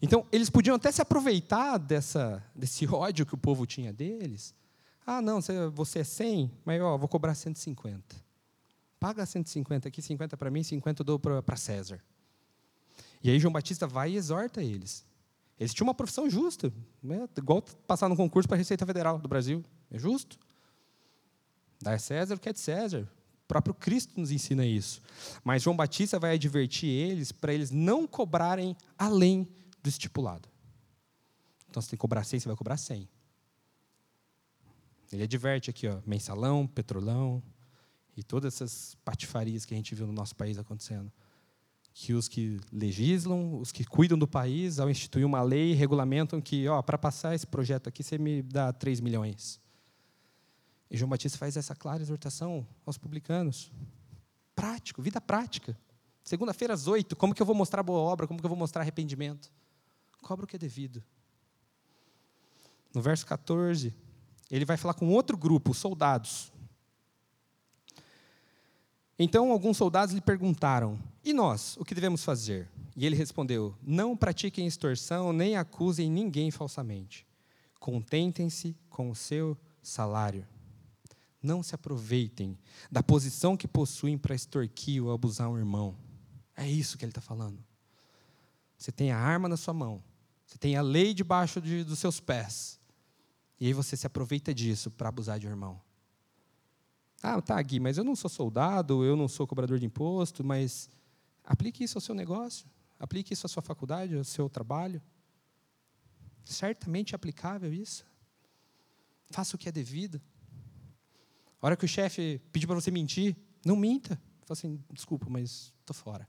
Então, 0.00 0.26
eles 0.30 0.50
podiam 0.50 0.76
até 0.76 0.90
se 0.92 1.00
aproveitar 1.00 1.78
dessa, 1.78 2.42
desse 2.54 2.86
ódio 2.92 3.26
que 3.26 3.34
o 3.34 3.38
povo 3.38 3.66
tinha 3.66 3.92
deles. 3.92 4.54
Ah, 5.06 5.22
não, 5.22 5.40
você 5.72 6.00
é 6.00 6.04
100, 6.04 6.50
mas 6.64 6.80
ó, 6.82 6.98
vou 6.98 7.08
cobrar 7.08 7.34
150. 7.34 8.16
Paga 8.98 9.24
150 9.24 9.88
aqui, 9.88 10.02
50 10.02 10.36
para 10.36 10.50
mim, 10.50 10.62
50 10.62 11.02
eu 11.02 11.04
dou 11.04 11.18
para 11.18 11.56
César. 11.56 12.02
E 13.22 13.30
aí 13.30 13.38
João 13.38 13.52
Batista 13.52 13.86
vai 13.86 14.12
e 14.12 14.16
exorta 14.16 14.62
eles. 14.62 15.04
Eles 15.58 15.72
tinham 15.72 15.86
uma 15.86 15.94
profissão 15.94 16.28
justa, 16.28 16.72
né? 17.02 17.28
igual 17.36 17.62
passar 17.86 18.08
no 18.08 18.16
concurso 18.16 18.48
para 18.48 18.56
a 18.56 18.58
Receita 18.58 18.84
Federal 18.84 19.18
do 19.18 19.28
Brasil. 19.28 19.64
É 19.90 19.98
justo. 19.98 20.38
Dá 21.80 21.94
a 21.94 21.98
César 21.98 22.34
o 22.34 22.38
que 22.38 22.48
é 22.48 22.52
de 22.52 22.60
César. 22.60 23.08
O 23.44 23.46
próprio 23.46 23.74
Cristo 23.74 24.18
nos 24.20 24.30
ensina 24.30 24.66
isso. 24.66 25.00
Mas 25.44 25.62
João 25.62 25.76
Batista 25.76 26.18
vai 26.18 26.34
advertir 26.34 26.90
eles 26.90 27.32
para 27.32 27.54
eles 27.54 27.70
não 27.70 28.06
cobrarem 28.06 28.76
além 28.98 29.48
do 29.86 29.90
estipulado. 29.90 30.48
Então, 31.68 31.80
você 31.80 31.90
tem 31.90 31.96
que 31.96 32.00
cobrar 32.00 32.24
100, 32.24 32.40
você 32.40 32.48
vai 32.48 32.56
cobrar 32.56 32.76
100. 32.76 33.08
Ele 35.12 35.22
adverte 35.22 35.70
aqui, 35.70 35.86
ó, 35.86 36.00
mensalão, 36.04 36.66
petrolão 36.66 37.42
e 38.16 38.22
todas 38.22 38.54
essas 38.54 38.96
patifarias 39.04 39.64
que 39.64 39.72
a 39.72 39.76
gente 39.76 39.94
viu 39.94 40.06
no 40.06 40.12
nosso 40.12 40.34
país 40.34 40.58
acontecendo. 40.58 41.12
Que 41.94 42.12
os 42.12 42.28
que 42.28 42.60
legislam, 42.72 43.58
os 43.58 43.72
que 43.72 43.84
cuidam 43.84 44.18
do 44.18 44.26
país, 44.26 44.78
ao 44.78 44.90
instituir 44.90 45.24
uma 45.24 45.40
lei, 45.42 45.72
regulamentam 45.72 46.40
que, 46.40 46.68
ó, 46.68 46.82
para 46.82 46.98
passar 46.98 47.34
esse 47.34 47.46
projeto 47.46 47.88
aqui, 47.88 48.02
você 48.02 48.18
me 48.18 48.42
dá 48.42 48.72
3 48.72 49.00
milhões. 49.00 49.60
E 50.90 50.96
João 50.96 51.08
Batista 51.08 51.38
faz 51.38 51.56
essa 51.56 51.74
clara 51.74 52.02
exortação 52.02 52.66
aos 52.84 52.98
publicanos. 52.98 53.72
Prático, 54.54 55.00
vida 55.00 55.20
prática. 55.20 55.78
Segunda-feira 56.22 56.74
às 56.74 56.86
oito, 56.86 57.14
como 57.14 57.34
que 57.34 57.40
eu 57.40 57.46
vou 57.46 57.54
mostrar 57.54 57.82
boa 57.82 58.00
obra? 58.00 58.26
Como 58.26 58.40
que 58.40 58.44
eu 58.44 58.50
vou 58.50 58.58
mostrar 58.58 58.82
arrependimento? 58.82 59.50
Cobra 60.26 60.44
o 60.44 60.48
que 60.48 60.56
é 60.56 60.58
devido. 60.58 61.00
No 62.92 63.00
verso 63.00 63.24
14, 63.26 63.94
ele 64.50 64.64
vai 64.64 64.76
falar 64.76 64.94
com 64.94 65.08
outro 65.08 65.36
grupo, 65.36 65.70
os 65.70 65.78
soldados. 65.78 66.52
Então, 69.16 69.52
alguns 69.52 69.76
soldados 69.76 70.12
lhe 70.12 70.20
perguntaram: 70.20 70.98
E 71.22 71.32
nós, 71.32 71.76
o 71.76 71.84
que 71.84 71.94
devemos 71.94 72.24
fazer? 72.24 72.68
E 72.96 73.06
ele 73.06 73.14
respondeu: 73.14 73.72
Não 73.80 74.16
pratiquem 74.16 74.66
extorsão, 74.66 75.32
nem 75.32 75.56
acusem 75.56 76.10
ninguém 76.10 76.50
falsamente. 76.50 77.24
Contentem-se 77.78 78.76
com 78.90 79.08
o 79.08 79.14
seu 79.14 79.56
salário. 79.80 80.44
Não 81.40 81.62
se 81.62 81.72
aproveitem 81.72 82.58
da 82.90 83.00
posição 83.00 83.56
que 83.56 83.68
possuem 83.68 84.18
para 84.18 84.34
extorquir 84.34 85.04
ou 85.04 85.12
abusar 85.12 85.48
um 85.48 85.56
irmão. 85.56 85.96
É 86.56 86.68
isso 86.68 86.98
que 86.98 87.04
ele 87.04 87.12
está 87.12 87.20
falando. 87.20 87.64
Você 88.76 88.90
tem 88.90 89.12
a 89.12 89.18
arma 89.18 89.48
na 89.48 89.56
sua 89.56 89.72
mão, 89.72 90.02
você 90.46 90.58
tem 90.58 90.76
a 90.76 90.82
lei 90.82 91.12
debaixo 91.12 91.60
de, 91.60 91.82
dos 91.84 91.98
seus 91.98 92.20
pés, 92.20 92.80
e 93.58 93.66
aí 93.66 93.72
você 93.72 93.96
se 93.96 94.06
aproveita 94.06 94.54
disso 94.54 94.90
para 94.90 95.08
abusar 95.08 95.38
de 95.38 95.46
um 95.46 95.50
irmão. 95.50 95.80
Ah, 97.22 97.40
tá, 97.42 97.60
Gui, 97.60 97.80
mas 97.80 97.98
eu 97.98 98.04
não 98.04 98.14
sou 98.14 98.30
soldado, 98.30 99.04
eu 99.04 99.16
não 99.16 99.26
sou 99.26 99.46
cobrador 99.46 99.78
de 99.78 99.86
imposto, 99.86 100.44
mas 100.44 100.88
aplique 101.42 101.82
isso 101.82 101.98
ao 101.98 102.02
seu 102.02 102.14
negócio, 102.14 102.68
aplique 102.98 103.32
isso 103.32 103.46
à 103.46 103.48
sua 103.48 103.62
faculdade, 103.62 104.16
ao 104.16 104.24
seu 104.24 104.48
trabalho. 104.48 105.02
Certamente 106.44 107.14
é 107.14 107.16
aplicável 107.16 107.72
isso. 107.72 108.06
Faça 109.30 109.56
o 109.56 109.58
que 109.58 109.68
é 109.68 109.72
devido. 109.72 110.20
A 111.60 111.66
hora 111.66 111.76
que 111.76 111.84
o 111.84 111.88
chefe 111.88 112.40
pedir 112.52 112.66
para 112.66 112.76
você 112.76 112.90
mentir, 112.90 113.36
não 113.64 113.74
minta. 113.74 114.14
Fala 114.42 114.52
assim, 114.52 114.80
desculpa, 114.92 115.26
mas 115.28 115.74
estou 115.80 115.94
fora. 115.94 116.28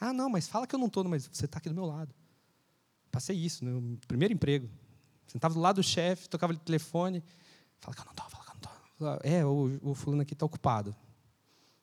Ah, 0.00 0.12
não, 0.12 0.28
mas 0.28 0.48
fala 0.48 0.66
que 0.66 0.74
eu 0.74 0.78
não 0.78 0.88
estou, 0.88 1.04
mas 1.04 1.28
você 1.30 1.44
está 1.44 1.58
aqui 1.58 1.68
do 1.68 1.74
meu 1.74 1.86
lado. 1.86 2.12
Passei 3.16 3.34
isso 3.34 3.64
no 3.64 3.80
meu 3.80 3.98
primeiro 4.06 4.34
emprego. 4.34 4.68
Sentava 5.26 5.54
do 5.54 5.60
lado 5.60 5.76
do 5.76 5.82
chefe, 5.82 6.28
tocava 6.28 6.52
o 6.52 6.56
telefone, 6.58 7.24
fala 7.80 7.94
que 7.94 8.02
eu 8.02 8.04
não 8.04 8.12
estou, 8.12 8.28
fala 8.28 8.44
que 8.44 8.50
eu 8.50 8.54
não 8.54 9.14
estou. 9.14 9.30
É, 9.32 9.42
o, 9.42 9.90
o 9.90 9.94
fulano 9.94 10.20
aqui 10.20 10.34
está 10.34 10.44
ocupado. 10.44 10.94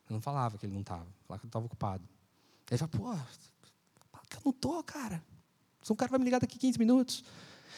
Eu 0.07 0.13
não 0.13 0.21
falava 0.21 0.59
que 0.59 0.67
ele 0.67 0.73
não 0.73 0.81
estava, 0.81 1.07
falava 1.25 1.39
que 1.39 1.45
ele 1.45 1.49
estava 1.49 1.65
ocupado. 1.65 2.07
Ele 2.69 2.77
fala, 2.77 2.91
pô, 2.91 3.15
fala 4.11 4.23
que 4.29 4.37
eu 4.37 4.41
não 4.45 4.51
estou, 4.51 4.83
cara. 4.83 5.23
Um 5.89 5.95
cara 5.95 6.11
vai 6.11 6.19
me 6.19 6.25
ligar 6.25 6.37
daqui 6.37 6.55
15 6.55 6.77
minutos. 6.77 7.23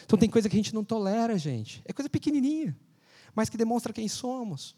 Então 0.04 0.18
tem 0.18 0.28
coisa 0.28 0.50
que 0.50 0.54
a 0.54 0.58
gente 0.58 0.74
não 0.74 0.84
tolera, 0.84 1.38
gente. 1.38 1.80
É 1.86 1.94
coisa 1.94 2.10
pequenininha, 2.10 2.78
mas 3.34 3.48
que 3.48 3.56
demonstra 3.56 3.90
quem 3.90 4.06
somos. 4.06 4.76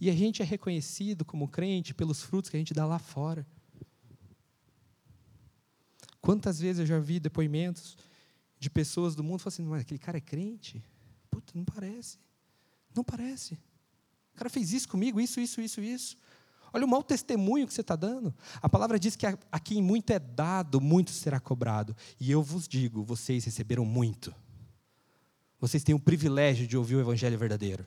E 0.00 0.10
a 0.10 0.14
gente 0.16 0.42
é 0.42 0.44
reconhecido 0.44 1.24
como 1.24 1.46
crente 1.46 1.94
pelos 1.94 2.22
frutos 2.22 2.50
que 2.50 2.56
a 2.56 2.58
gente 2.58 2.74
dá 2.74 2.84
lá 2.84 2.98
fora. 2.98 3.46
Quantas 6.22 6.60
vezes 6.60 6.80
eu 6.80 6.86
já 6.86 7.00
vi 7.00 7.18
depoimentos 7.18 7.96
de 8.58 8.70
pessoas 8.70 9.16
do 9.16 9.24
mundo 9.24 9.40
falando 9.40 9.54
assim, 9.54 9.64
mas 9.64 9.82
aquele 9.82 9.98
cara 9.98 10.16
é 10.18 10.20
crente? 10.20 10.82
Puta, 11.28 11.52
não 11.54 11.64
parece. 11.64 12.18
Não 12.94 13.02
parece. 13.02 13.54
O 14.32 14.38
cara 14.38 14.48
fez 14.48 14.72
isso 14.72 14.88
comigo, 14.88 15.20
isso, 15.20 15.40
isso, 15.40 15.60
isso, 15.60 15.80
isso. 15.80 16.16
Olha 16.72 16.86
o 16.86 16.88
mau 16.88 17.02
testemunho 17.02 17.66
que 17.66 17.74
você 17.74 17.80
está 17.80 17.96
dando. 17.96 18.32
A 18.62 18.68
palavra 18.68 18.98
diz 18.98 19.16
que 19.16 19.26
a 19.26 19.60
quem 19.60 19.82
muito 19.82 20.10
é 20.10 20.18
dado, 20.18 20.80
muito 20.80 21.10
será 21.10 21.40
cobrado. 21.40 21.94
E 22.18 22.30
eu 22.30 22.40
vos 22.40 22.68
digo, 22.68 23.02
vocês 23.02 23.44
receberam 23.44 23.84
muito. 23.84 24.34
Vocês 25.60 25.82
têm 25.82 25.94
o 25.94 26.00
privilégio 26.00 26.66
de 26.66 26.76
ouvir 26.76 26.96
o 26.96 27.00
evangelho 27.00 27.36
verdadeiro. 27.36 27.84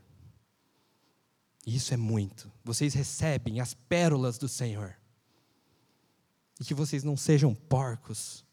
Isso 1.65 1.93
é 1.93 1.97
muito. 1.97 2.51
Vocês 2.63 2.93
recebem 2.93 3.59
as 3.59 3.73
pérolas 3.73 4.37
do 4.37 4.47
Senhor. 4.47 4.95
E 6.59 6.63
que 6.63 6.73
vocês 6.73 7.03
não 7.03 7.17
sejam 7.17 7.53
porcos. 7.53 8.45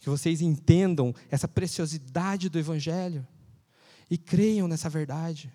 Que 0.00 0.08
vocês 0.08 0.40
entendam 0.40 1.14
essa 1.30 1.46
preciosidade 1.46 2.48
do 2.48 2.58
Evangelho. 2.58 3.26
E 4.10 4.16
creiam 4.16 4.66
nessa 4.66 4.88
verdade. 4.88 5.52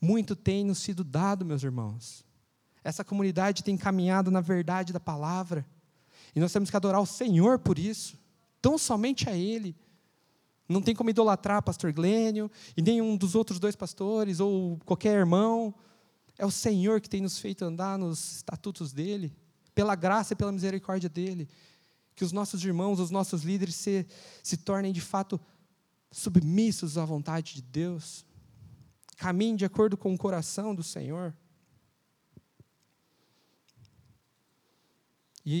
Muito 0.00 0.34
tem 0.34 0.64
nos 0.64 0.78
sido 0.78 1.04
dado, 1.04 1.44
meus 1.44 1.62
irmãos. 1.62 2.24
Essa 2.82 3.04
comunidade 3.04 3.62
tem 3.62 3.76
caminhado 3.76 4.30
na 4.30 4.40
verdade 4.40 4.92
da 4.92 5.00
palavra. 5.00 5.66
E 6.34 6.40
nós 6.40 6.52
temos 6.52 6.70
que 6.70 6.76
adorar 6.76 7.00
o 7.00 7.06
Senhor 7.06 7.58
por 7.58 7.78
isso. 7.78 8.18
Tão 8.60 8.76
somente 8.76 9.28
a 9.28 9.36
Ele. 9.36 9.76
Não 10.68 10.82
tem 10.82 10.94
como 10.94 11.10
idolatrar 11.10 11.62
pastor 11.62 11.92
Glênio 11.92 12.50
e 12.76 12.82
nenhum 12.82 13.16
dos 13.16 13.36
outros 13.36 13.60
dois 13.60 13.76
pastores 13.76 14.40
ou 14.40 14.78
qualquer 14.84 15.16
irmão. 15.16 15.72
É 16.36 16.44
o 16.44 16.50
Senhor 16.50 17.00
que 17.00 17.08
tem 17.08 17.20
nos 17.20 17.38
feito 17.38 17.64
andar 17.64 17.96
nos 17.96 18.36
estatutos 18.38 18.92
dele 18.92 19.32
pela 19.76 19.94
graça 19.94 20.32
e 20.32 20.36
pela 20.36 20.50
misericórdia 20.50 21.08
dele. 21.08 21.46
Que 22.16 22.24
os 22.24 22.32
nossos 22.32 22.64
irmãos, 22.64 22.98
os 22.98 23.10
nossos 23.10 23.42
líderes 23.42 23.74
se, 23.74 24.06
se 24.42 24.56
tornem 24.56 24.90
de 24.90 25.02
fato 25.02 25.38
submissos 26.10 26.96
à 26.96 27.04
vontade 27.04 27.56
de 27.56 27.62
Deus. 27.62 28.24
Caminhem 29.18 29.54
de 29.54 29.66
acordo 29.66 29.94
com 29.94 30.14
o 30.14 30.18
coração 30.18 30.74
do 30.74 30.82
Senhor. 30.82 31.36
E 35.44 35.60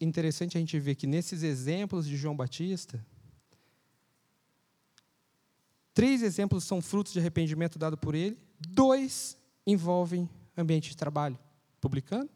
interessante 0.00 0.56
a 0.56 0.60
gente 0.60 0.80
ver 0.80 0.94
que 0.94 1.06
nesses 1.06 1.42
exemplos 1.42 2.08
de 2.08 2.16
João 2.16 2.34
Batista, 2.34 3.04
três 5.92 6.22
exemplos 6.22 6.64
são 6.64 6.80
frutos 6.80 7.12
de 7.12 7.18
arrependimento 7.18 7.78
dado 7.78 7.98
por 7.98 8.14
ele, 8.14 8.38
dois 8.58 9.36
envolvem 9.66 10.28
ambiente 10.56 10.88
de 10.88 10.96
trabalho. 10.96 11.38
Publicano 11.78 12.28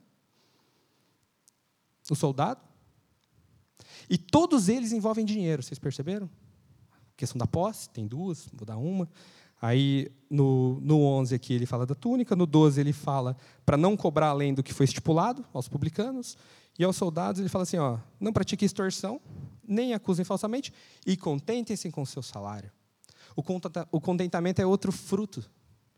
o 2.11 2.15
soldado. 2.15 2.61
E 4.09 4.19
todos 4.19 4.69
eles 4.69 4.93
envolvem 4.93 5.25
dinheiro, 5.25 5.63
vocês 5.63 5.79
perceberam? 5.79 6.29
A 6.93 7.17
questão 7.17 7.39
da 7.39 7.47
posse, 7.47 7.89
tem 7.89 8.07
duas, 8.07 8.49
vou 8.53 8.67
dar 8.67 8.77
uma. 8.77 9.09
Aí 9.61 10.13
no, 10.29 10.79
no 10.81 11.01
11 11.01 11.35
aqui 11.35 11.55
ele 11.55 11.65
fala 11.65 11.87
da 11.87 11.95
túnica, 11.95 12.37
no 12.37 12.45
12 12.45 12.81
ele 12.81 12.93
fala 12.93 13.37
para 13.65 13.77
não 13.77 13.97
cobrar 13.97 14.29
além 14.29 14.53
do 14.53 14.63
que 14.63 14.75
foi 14.75 14.85
estipulado 14.85 15.45
aos 15.55 15.69
publicanos, 15.69 16.37
e 16.79 16.85
aos 16.85 16.97
soldados 16.97 17.41
ele 17.41 17.49
fala 17.49 17.63
assim, 17.63 17.79
ó, 17.79 17.99
não 18.21 18.33
pratique 18.33 18.65
extorsão, 18.65 19.21
nem 19.67 19.95
acusem 19.95 20.25
falsamente, 20.25 20.73
e 21.07 21.17
contentem-se 21.17 21.91
com 21.91 22.05
seu 22.05 22.23
salário. 22.23 22.71
O 23.91 24.01
contentamento 24.01 24.61
é 24.61 24.67
outro 24.67 24.93
fruto 24.93 25.45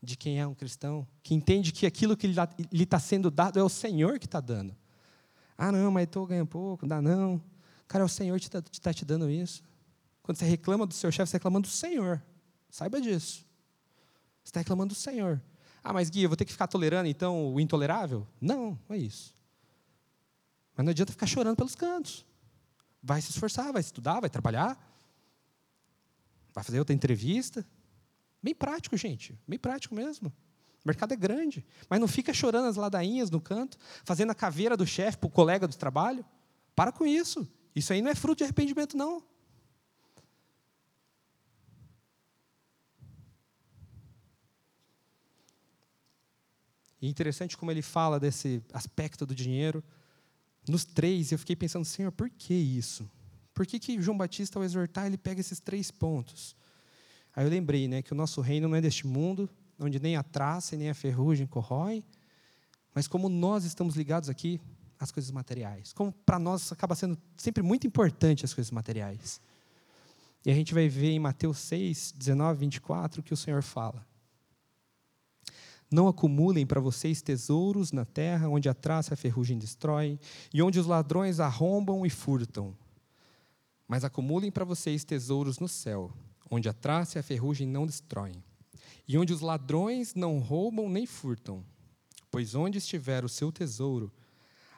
de 0.02 0.16
quem 0.16 0.38
é 0.38 0.46
um 0.46 0.54
cristão, 0.54 1.06
que 1.22 1.34
entende 1.34 1.72
que 1.72 1.86
aquilo 1.86 2.16
que 2.16 2.28
lhe 2.28 2.82
está 2.82 2.98
sendo 3.00 3.30
dado 3.30 3.58
é 3.58 3.62
o 3.62 3.68
Senhor 3.68 4.18
que 4.18 4.26
está 4.26 4.40
dando. 4.40 4.76
Ah, 5.56 5.72
não, 5.72 5.90
mas 5.90 6.04
estou 6.04 6.26
ganhando 6.26 6.48
pouco, 6.48 6.86
dá 6.86 7.00
não. 7.00 7.42
Cara, 7.88 8.04
o 8.04 8.08
Senhor 8.08 8.36
está 8.36 8.60
te, 8.60 8.80
tá 8.80 8.92
te 8.92 9.04
dando 9.04 9.30
isso. 9.30 9.62
Quando 10.22 10.38
você 10.38 10.44
reclama 10.44 10.86
do 10.86 10.94
seu 10.94 11.10
chefe, 11.10 11.28
você 11.30 11.36
está 11.36 11.38
reclamando 11.38 11.68
do 11.68 11.72
Senhor. 11.72 12.22
Saiba 12.68 13.00
disso. 13.00 13.46
Você 14.42 14.50
está 14.50 14.60
reclamando 14.60 14.92
do 14.94 14.98
Senhor. 14.98 15.40
Ah, 15.82 15.92
mas 15.92 16.10
Gui, 16.10 16.22
eu 16.22 16.28
vou 16.28 16.36
ter 16.36 16.44
que 16.44 16.52
ficar 16.52 16.66
tolerando 16.66 17.08
então 17.08 17.54
o 17.54 17.60
intolerável? 17.60 18.26
Não, 18.40 18.78
não 18.88 18.96
é 18.96 18.98
isso. 18.98 19.34
Mas 20.76 20.84
não 20.84 20.90
adianta 20.90 21.12
ficar 21.12 21.26
chorando 21.26 21.56
pelos 21.56 21.74
cantos. 21.74 22.26
Vai 23.02 23.22
se 23.22 23.30
esforçar, 23.30 23.72
vai 23.72 23.80
estudar, 23.80 24.20
vai 24.20 24.28
trabalhar, 24.28 24.76
vai 26.52 26.64
fazer 26.64 26.80
outra 26.80 26.94
entrevista. 26.94 27.64
Bem 28.42 28.54
prático, 28.54 28.96
gente. 28.96 29.38
Bem 29.46 29.58
prático 29.58 29.94
mesmo. 29.94 30.32
O 30.86 30.88
mercado 30.88 31.12
é 31.12 31.16
grande. 31.16 31.66
Mas 31.90 31.98
não 31.98 32.06
fica 32.06 32.32
chorando 32.32 32.66
as 32.66 32.76
ladainhas 32.76 33.28
no 33.28 33.40
canto, 33.40 33.76
fazendo 34.04 34.30
a 34.30 34.34
caveira 34.36 34.76
do 34.76 34.86
chefe 34.86 35.18
para 35.18 35.26
o 35.26 35.30
colega 35.30 35.66
do 35.66 35.76
trabalho. 35.76 36.24
Para 36.76 36.92
com 36.92 37.04
isso. 37.04 37.44
Isso 37.74 37.92
aí 37.92 38.00
não 38.00 38.08
é 38.08 38.14
fruto 38.14 38.38
de 38.38 38.44
arrependimento, 38.44 38.96
não. 38.96 39.20
E 47.02 47.08
é 47.08 47.10
interessante 47.10 47.56
como 47.56 47.72
ele 47.72 47.82
fala 47.82 48.20
desse 48.20 48.62
aspecto 48.72 49.26
do 49.26 49.34
dinheiro. 49.34 49.82
Nos 50.68 50.84
três, 50.84 51.32
eu 51.32 51.38
fiquei 51.40 51.56
pensando, 51.56 51.84
Senhor, 51.84 52.12
por 52.12 52.30
que 52.30 52.54
isso? 52.54 53.10
Por 53.52 53.66
que, 53.66 53.80
que 53.80 54.00
João 54.00 54.16
Batista, 54.16 54.60
ao 54.60 54.64
exortar, 54.64 55.06
ele 55.06 55.18
pega 55.18 55.40
esses 55.40 55.58
três 55.58 55.90
pontos? 55.90 56.54
Aí 57.34 57.44
eu 57.44 57.50
lembrei 57.50 57.88
né, 57.88 58.02
que 58.02 58.12
o 58.12 58.16
nosso 58.16 58.40
reino 58.40 58.68
não 58.68 58.76
é 58.76 58.80
deste 58.80 59.04
mundo, 59.04 59.50
onde 59.78 60.00
nem 60.00 60.16
a 60.16 60.22
traça 60.22 60.74
e 60.74 60.78
nem 60.78 60.90
a 60.90 60.94
ferrugem 60.94 61.46
corroem, 61.46 62.04
mas 62.94 63.06
como 63.06 63.28
nós 63.28 63.64
estamos 63.64 63.94
ligados 63.94 64.28
aqui 64.28 64.60
às 64.98 65.12
coisas 65.12 65.30
materiais. 65.30 65.92
Como 65.92 66.12
para 66.12 66.38
nós 66.38 66.72
acaba 66.72 66.94
sendo 66.94 67.18
sempre 67.36 67.62
muito 67.62 67.86
importante 67.86 68.44
as 68.44 68.54
coisas 68.54 68.70
materiais. 68.70 69.40
E 70.44 70.50
a 70.50 70.54
gente 70.54 70.72
vai 70.72 70.88
ver 70.88 71.10
em 71.10 71.18
Mateus 71.18 71.58
6, 71.58 72.14
19, 72.16 72.60
24, 72.60 73.20
o 73.20 73.22
que 73.22 73.34
o 73.34 73.36
Senhor 73.36 73.62
fala. 73.62 74.06
Não 75.90 76.08
acumulem 76.08 76.66
para 76.66 76.80
vocês 76.80 77.22
tesouros 77.22 77.92
na 77.92 78.04
terra, 78.04 78.48
onde 78.48 78.68
a 78.68 78.74
traça 78.74 79.12
e 79.12 79.14
a 79.14 79.16
ferrugem 79.16 79.58
destrói, 79.58 80.18
e 80.52 80.62
onde 80.62 80.78
os 80.78 80.86
ladrões 80.86 81.38
arrombam 81.38 82.04
e 82.04 82.10
furtam. 82.10 82.76
Mas 83.86 84.04
acumulem 84.04 84.50
para 84.50 84.64
vocês 84.64 85.04
tesouros 85.04 85.58
no 85.58 85.68
céu, 85.68 86.12
onde 86.50 86.68
a 86.68 86.72
traça 86.72 87.18
e 87.18 87.20
a 87.20 87.22
ferrugem 87.22 87.66
não 87.66 87.86
destroem, 87.86 88.42
e 89.06 89.16
onde 89.16 89.32
os 89.32 89.40
ladrões 89.40 90.14
não 90.14 90.38
roubam 90.38 90.88
nem 90.88 91.06
furtam. 91.06 91.64
Pois 92.30 92.54
onde 92.54 92.78
estiver 92.78 93.24
o 93.24 93.28
seu 93.28 93.52
tesouro, 93.52 94.12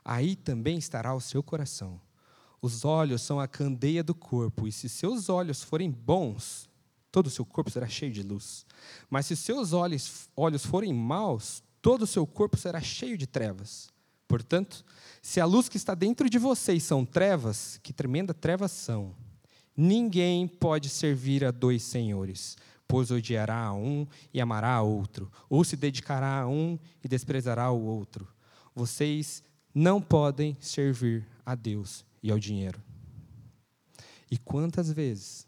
aí 0.04 0.36
também 0.36 0.78
estará 0.78 1.14
o 1.14 1.20
seu 1.20 1.42
coração. 1.42 2.00
Os 2.60 2.84
olhos 2.84 3.22
são 3.22 3.38
a 3.38 3.46
candeia 3.46 4.02
do 4.02 4.14
corpo, 4.14 4.66
e 4.66 4.72
se 4.72 4.88
seus 4.88 5.28
olhos 5.28 5.62
forem 5.62 5.90
bons, 5.90 6.68
todo 7.10 7.26
o 7.28 7.30
seu 7.30 7.44
corpo 7.44 7.70
será 7.70 7.88
cheio 7.88 8.12
de 8.12 8.22
luz. 8.22 8.66
Mas 9.08 9.26
se 9.26 9.36
seus 9.36 9.72
olhos, 9.72 10.28
olhos 10.36 10.64
forem 10.64 10.92
maus, 10.92 11.62
todo 11.80 12.02
o 12.02 12.06
seu 12.06 12.26
corpo 12.26 12.56
será 12.56 12.80
cheio 12.80 13.16
de 13.16 13.26
trevas. 13.26 13.88
Portanto, 14.26 14.84
se 15.22 15.40
a 15.40 15.46
luz 15.46 15.68
que 15.68 15.76
está 15.76 15.94
dentro 15.94 16.28
de 16.28 16.38
vocês 16.38 16.82
são 16.82 17.04
trevas, 17.04 17.80
que 17.82 17.92
tremenda 17.92 18.34
trevas 18.34 18.72
são. 18.72 19.14
Ninguém 19.74 20.46
pode 20.46 20.88
servir 20.88 21.44
a 21.44 21.50
dois 21.50 21.82
senhores, 21.82 22.56
pois 22.88 23.10
odiará 23.10 23.66
a 23.66 23.74
um 23.74 24.06
e 24.32 24.40
amará 24.40 24.72
a 24.72 24.82
outro, 24.82 25.30
ou 25.48 25.62
se 25.62 25.76
dedicará 25.76 26.40
a 26.40 26.48
um 26.48 26.78
e 27.04 27.06
desprezará 27.06 27.70
o 27.70 27.80
outro. 27.80 28.26
Vocês 28.74 29.42
não 29.74 30.00
podem 30.00 30.56
servir 30.58 31.28
a 31.44 31.54
Deus 31.54 32.04
e 32.22 32.30
ao 32.30 32.38
dinheiro. 32.38 32.82
E 34.30 34.38
quantas 34.38 34.90
vezes, 34.90 35.46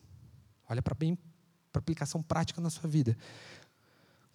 olha 0.69 0.83
para 0.83 0.95
bem 0.95 1.19
para 1.73 1.79
aplicação 1.79 2.23
prática 2.23 2.61
na 2.61 2.71
sua 2.71 2.89
vida. 2.89 3.17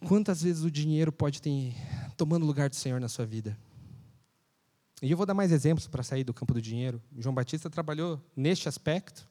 Quantas 0.06 0.42
vezes 0.42 0.62
o 0.62 0.70
dinheiro 0.70 1.12
pode 1.12 1.40
ter 1.40 1.74
tomando 2.16 2.46
lugar 2.46 2.68
do 2.68 2.76
Senhor 2.76 3.00
na 3.00 3.08
sua 3.08 3.26
vida? 3.26 3.58
E 5.02 5.10
eu 5.10 5.16
vou 5.16 5.26
dar 5.26 5.34
mais 5.34 5.52
exemplos 5.52 5.86
para 5.86 6.02
sair 6.02 6.24
do 6.24 6.32
campo 6.32 6.54
do 6.54 6.62
dinheiro. 6.62 7.02
João 7.18 7.34
Batista 7.34 7.68
trabalhou 7.68 8.20
neste 8.34 8.68
aspecto. 8.68 9.28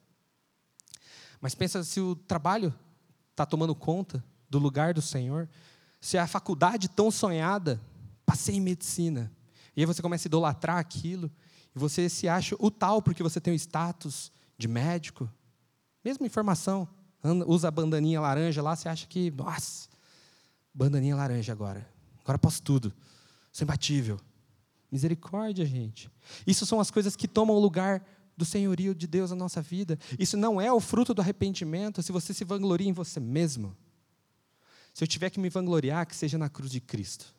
Mas 1.42 1.56
pensa 1.56 1.84
se 1.84 2.00
o 2.00 2.16
trabalho 2.16 2.74
está 3.36 3.46
tomando 3.46 3.76
conta 3.76 4.24
do 4.50 4.58
lugar 4.58 4.94
do 4.94 5.02
Senhor, 5.02 5.50
se 6.00 6.18
a 6.18 6.26
faculdade 6.26 6.88
tão 6.88 7.12
sonhada, 7.12 7.82
passei 8.26 8.56
em 8.56 8.62
medicina. 8.62 9.30
E 9.76 9.82
aí 9.82 9.86
você 9.86 10.02
começa 10.02 10.28
a 10.28 10.30
idolatrar 10.30 10.78
aquilo, 10.78 11.30
e 11.76 11.80
você 11.80 12.08
se 12.08 12.30
acha 12.30 12.56
o 12.58 12.72
tal 12.72 13.02
porque 13.02 13.22
você 13.22 13.42
tem 13.42 13.54
o 13.54 13.56
status 13.56 14.32
de 14.58 14.68
médico. 14.68 15.30
Mesma 16.04 16.26
informação, 16.26 16.88
usa 17.46 17.68
a 17.68 17.72
bandaninha 17.72 18.22
laranja 18.22 18.62
lá, 18.62 18.74
você 18.74 18.88
acha 18.88 19.06
que, 19.06 19.30
nossa, 19.32 19.90
bandaninha 20.74 21.16
laranja 21.16 21.52
agora. 21.52 21.86
Agora 22.24 22.40
posso 22.40 22.62
tudo. 22.64 22.94
Sou 23.52 23.66
imbatível. 23.66 24.18
Misericórdia, 24.90 25.66
gente. 25.66 26.10
Isso 26.48 26.66
são 26.66 26.80
as 26.80 26.90
coisas 26.90 27.16
que 27.18 27.28
tomam 27.28 27.60
lugar 27.60 28.02
do 28.36 28.46
senhorio 28.46 28.94
de 28.94 29.08
Deus 29.08 29.30
na 29.30 29.36
nossa 29.36 29.62
vida. 29.62 29.98
Isso 30.20 30.36
não 30.36 30.60
é 30.60 30.72
o 30.72 30.80
fruto 30.80 31.14
do 31.14 31.22
arrependimento 31.22 32.02
se 32.02 32.12
você 32.12 32.34
se 32.34 32.44
vangloria 32.44 32.88
em 32.88 32.94
você 32.94 33.20
mesmo. 33.20 33.76
Se 34.94 35.04
eu 35.04 35.08
tiver 35.08 35.30
que 35.30 35.40
me 35.40 35.50
vangloriar, 35.50 36.06
que 36.08 36.16
seja 36.16 36.38
na 36.38 36.50
cruz 36.50 36.72
de 36.72 36.80
Cristo. 36.80 37.34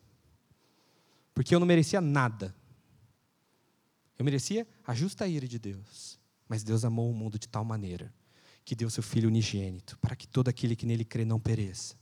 Porque 1.33 1.53
eu 1.53 1.59
não 1.59 1.67
merecia 1.67 2.01
nada. 2.01 2.53
Eu 4.17 4.25
merecia 4.25 4.67
a 4.85 4.93
justa 4.93 5.27
ira 5.27 5.47
de 5.47 5.59
Deus. 5.59 6.19
Mas 6.47 6.63
Deus 6.63 6.85
amou 6.85 7.09
o 7.09 7.13
mundo 7.13 7.37
de 7.37 7.47
tal 7.47 7.63
maneira 7.65 8.13
que 8.67 8.75
deu 8.75 8.89
seu 8.89 9.01
Filho 9.01 9.29
unigênito, 9.29 9.97
para 9.99 10.13
que 10.13 10.27
todo 10.27 10.49
aquele 10.49 10.75
que 10.75 10.85
nele 10.85 11.05
crê 11.05 11.23
não 11.23 11.39
pereça, 11.39 11.95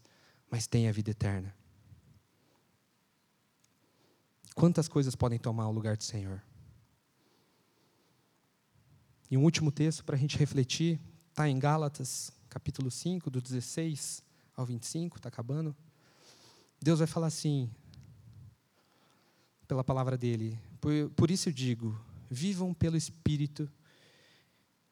mas 0.49 0.65
tenha 0.65 0.89
a 0.89 0.91
vida 0.91 1.11
eterna. 1.11 1.55
Quantas 4.55 4.87
coisas 4.87 5.15
podem 5.15 5.37
tomar 5.37 5.67
o 5.67 5.71
lugar 5.71 5.95
do 5.95 6.03
Senhor? 6.03 6.41
E 9.29 9.37
um 9.37 9.43
último 9.43 9.71
texto 9.71 10.03
para 10.03 10.15
a 10.15 10.19
gente 10.19 10.37
refletir, 10.37 10.99
está 11.29 11.49
em 11.49 11.57
Gálatas, 11.57 12.31
capítulo 12.49 12.91
5, 12.91 13.29
do 13.29 13.41
16 13.41 14.23
ao 14.55 14.65
25, 14.65 15.17
está 15.17 15.29
acabando. 15.29 15.75
Deus 16.81 16.99
vai 16.99 17.07
falar 17.07 17.27
assim, 17.27 17.69
pela 19.67 19.83
palavra 19.83 20.17
dele: 20.17 20.59
por, 20.79 21.09
por 21.15 21.31
isso 21.31 21.49
eu 21.49 21.53
digo, 21.53 21.99
vivam 22.29 22.73
pelo 22.73 22.95
Espírito 22.95 23.69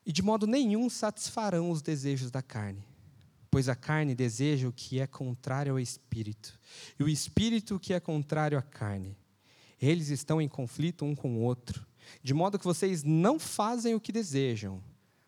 e 0.06 0.12
de 0.12 0.22
modo 0.22 0.46
nenhum 0.46 0.90
satisfarão 0.90 1.72
os 1.72 1.82
desejos 1.82 2.30
da 2.30 2.42
carne, 2.42 2.84
pois 3.50 3.70
a 3.70 3.76
carne 3.76 4.14
deseja 4.14 4.68
o 4.68 4.74
que 4.74 5.00
é 5.00 5.08
contrário 5.08 5.72
ao 5.72 5.80
espírito, 5.80 6.60
e 7.00 7.04
o 7.04 7.10
espírito 7.10 7.76
o 7.76 7.80
que 7.80 7.94
é 7.94 8.00
contrário 8.00 8.58
à 8.58 8.62
carne. 8.62 9.16
Eles 9.82 10.10
estão 10.10 10.42
em 10.42 10.48
conflito 10.48 11.06
um 11.06 11.16
com 11.16 11.38
o 11.38 11.42
outro, 11.42 11.86
de 12.22 12.34
modo 12.34 12.60
que 12.60 12.66
vocês 12.66 13.04
não 13.04 13.40
fazem 13.40 13.96
o 13.96 14.00
que 14.00 14.12
desejam. 14.12 14.82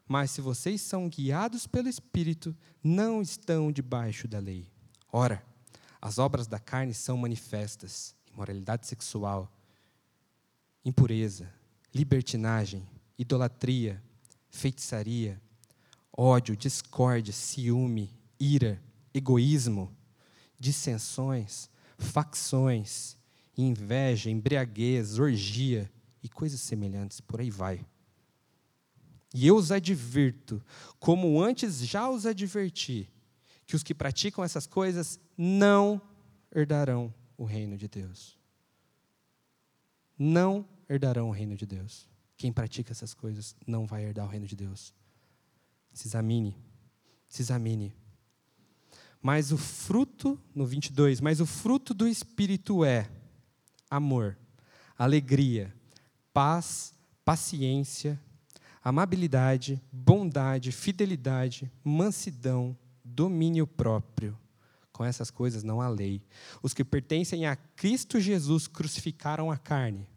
Mas 0.08 0.32
se 0.32 0.42
vocês 0.42 0.82
são 0.82 1.10
guiados 1.10 1.66
pelo 1.66 1.90
espírito, 1.90 2.56
não 2.84 3.22
estão 3.22 3.72
debaixo 3.72 4.28
da 4.28 4.40
lei. 4.40 4.68
Ora, 5.12 5.44
as 6.00 6.20
obras 6.20 6.46
da 6.46 6.60
carne 6.60 6.94
são 6.94 7.18
manifestas: 7.18 8.16
imoralidade 8.32 8.86
sexual, 8.86 9.52
impureza, 10.84 11.52
libertinagem, 11.94 12.88
idolatria, 13.18 14.02
feitiçaria, 14.50 15.42
ódio, 16.16 16.56
discórdia, 16.56 17.34
ciúme, 17.34 18.14
ira, 18.40 18.80
egoísmo, 19.14 19.92
dissensões, 20.60 21.70
facções, 21.98 23.18
inveja, 23.58 24.30
embriaguez, 24.30 25.18
orgia 25.18 25.90
e 26.26 26.30
coisas 26.30 26.60
semelhantes, 26.60 27.22
por 27.22 27.40
aí 27.40 27.52
vai. 27.52 27.86
E 29.32 29.46
eu 29.46 29.56
os 29.56 29.72
advirto, 29.72 30.60
como 31.00 31.40
antes 31.40 31.86
já 31.86 32.10
os 32.10 32.26
adverti, 32.26 33.08
que 33.68 33.76
os 33.76 33.84
que 33.84 33.94
praticam 33.94 34.44
essas 34.44 34.66
coisas 34.66 35.20
não 35.38 36.02
herdarão 36.54 37.14
o 37.38 37.46
reino 37.46 37.78
de 37.78 37.88
Deus. 37.88 38.40
Não 40.18 40.68
herdarão 40.90 41.30
o 41.30 41.32
reino 41.32 41.56
de 41.56 41.68
Deus. 41.68 42.10
Quem 42.36 42.52
pratica 42.52 42.92
essas 42.92 43.14
coisas 43.14 43.56
não 43.68 43.86
vai 43.86 44.04
herdar 44.04 44.26
o 44.26 44.30
reino 44.30 44.48
de 44.48 44.56
Deus. 44.56 44.96
Se 45.94 46.08
examine, 46.08 46.58
se 47.30 47.44
examine. 47.44 47.96
Mas 49.22 49.52
o 49.52 49.58
fruto, 49.60 50.42
no 50.56 50.66
22, 50.66 51.22
mas 51.22 51.40
o 51.40 51.46
fruto 51.46 51.94
do 51.94 52.08
Espírito 52.08 52.84
é 52.84 53.12
amor, 53.92 54.36
alegria, 54.98 55.72
paz, 56.36 56.94
paciência, 57.24 58.20
amabilidade, 58.84 59.82
bondade, 59.90 60.70
fidelidade, 60.70 61.72
mansidão, 61.82 62.78
domínio 63.06 63.66
próprio. 63.66 64.38
Com 64.92 65.06
essas 65.06 65.32
coisas 65.32 65.64
não 65.64 65.80
há 65.80 65.88
lei. 65.88 66.22
Os 66.62 66.74
que 66.74 66.84
pertencem 66.84 67.46
a 67.46 67.56
Cristo 67.56 68.20
Jesus 68.20 68.68
crucificaram 68.68 69.50
a 69.50 69.58
carne 69.58 70.10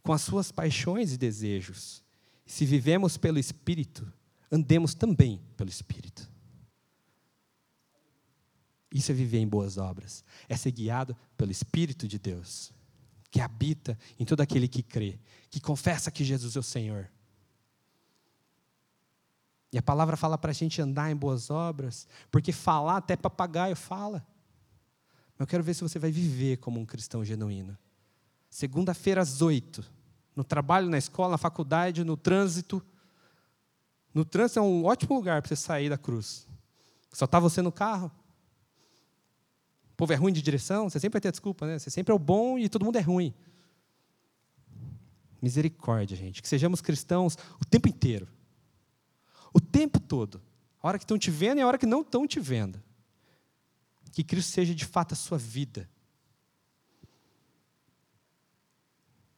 com 0.00 0.12
as 0.12 0.22
suas 0.22 0.52
paixões 0.52 1.12
e 1.12 1.18
desejos. 1.18 2.04
Se 2.46 2.64
vivemos 2.64 3.16
pelo 3.16 3.40
Espírito, 3.40 4.10
andemos 4.52 4.94
também 4.94 5.40
pelo 5.56 5.68
Espírito. 5.68 6.30
Isso 8.94 9.10
é 9.10 9.14
viver 9.14 9.38
em 9.38 9.48
boas 9.48 9.76
obras, 9.76 10.24
é 10.48 10.56
ser 10.56 10.70
guiado 10.70 11.16
pelo 11.36 11.50
Espírito 11.50 12.06
de 12.06 12.16
Deus, 12.16 12.72
que 13.30 13.40
habita 13.40 13.98
em 14.18 14.24
todo 14.24 14.40
aquele 14.40 14.68
que 14.68 14.82
crê, 14.82 15.18
que 15.50 15.60
confessa 15.60 16.10
que 16.10 16.24
Jesus 16.24 16.56
é 16.56 16.58
o 16.58 16.62
Senhor. 16.62 17.10
E 19.72 19.76
a 19.76 19.82
palavra 19.82 20.16
fala 20.16 20.38
para 20.38 20.50
a 20.50 20.54
gente 20.54 20.80
andar 20.80 21.10
em 21.10 21.16
boas 21.16 21.50
obras, 21.50 22.08
porque 22.30 22.52
falar 22.52 22.96
até 22.96 23.16
papagaio 23.16 23.76
fala. 23.76 24.26
Eu 25.38 25.46
quero 25.46 25.62
ver 25.62 25.74
se 25.74 25.82
você 25.82 25.98
vai 25.98 26.10
viver 26.10 26.56
como 26.56 26.80
um 26.80 26.86
cristão 26.86 27.24
genuíno. 27.24 27.76
Segunda-feira 28.50 29.20
às 29.20 29.42
oito, 29.42 29.84
no 30.34 30.42
trabalho, 30.42 30.88
na 30.88 30.98
escola, 30.98 31.32
na 31.32 31.38
faculdade, 31.38 32.02
no 32.02 32.16
trânsito. 32.16 32.82
No 34.14 34.24
trânsito 34.24 34.58
é 34.58 34.62
um 34.62 34.84
ótimo 34.84 35.14
lugar 35.14 35.42
para 35.42 35.48
você 35.48 35.56
sair 35.56 35.90
da 35.90 35.98
cruz. 35.98 36.48
Só 37.12 37.26
está 37.26 37.38
você 37.38 37.60
no 37.60 37.70
carro. 37.70 38.10
Povo 39.98 40.12
é 40.12 40.16
ruim 40.16 40.32
de 40.32 40.40
direção, 40.40 40.88
você 40.88 41.00
sempre 41.00 41.16
vai 41.16 41.20
ter 41.20 41.32
desculpa, 41.32 41.66
né? 41.66 41.76
Você 41.76 41.90
sempre 41.90 42.12
é 42.12 42.14
o 42.14 42.20
bom 42.20 42.56
e 42.56 42.68
todo 42.68 42.84
mundo 42.84 42.96
é 42.98 43.00
ruim. 43.00 43.34
Misericórdia, 45.42 46.16
gente. 46.16 46.40
Que 46.40 46.46
sejamos 46.46 46.80
cristãos 46.80 47.36
o 47.60 47.64
tempo 47.64 47.88
inteiro. 47.88 48.28
O 49.52 49.60
tempo 49.60 49.98
todo. 49.98 50.40
A 50.80 50.86
hora 50.86 50.98
que 50.98 51.04
estão 51.04 51.18
te 51.18 51.32
vendo 51.32 51.58
e 51.58 51.62
a 51.62 51.66
hora 51.66 51.76
que 51.76 51.84
não 51.84 52.02
estão 52.02 52.28
te 52.28 52.38
vendo. 52.38 52.80
Que 54.12 54.22
Cristo 54.22 54.52
seja 54.52 54.72
de 54.72 54.84
fato 54.84 55.14
a 55.14 55.16
sua 55.16 55.36
vida. 55.36 55.90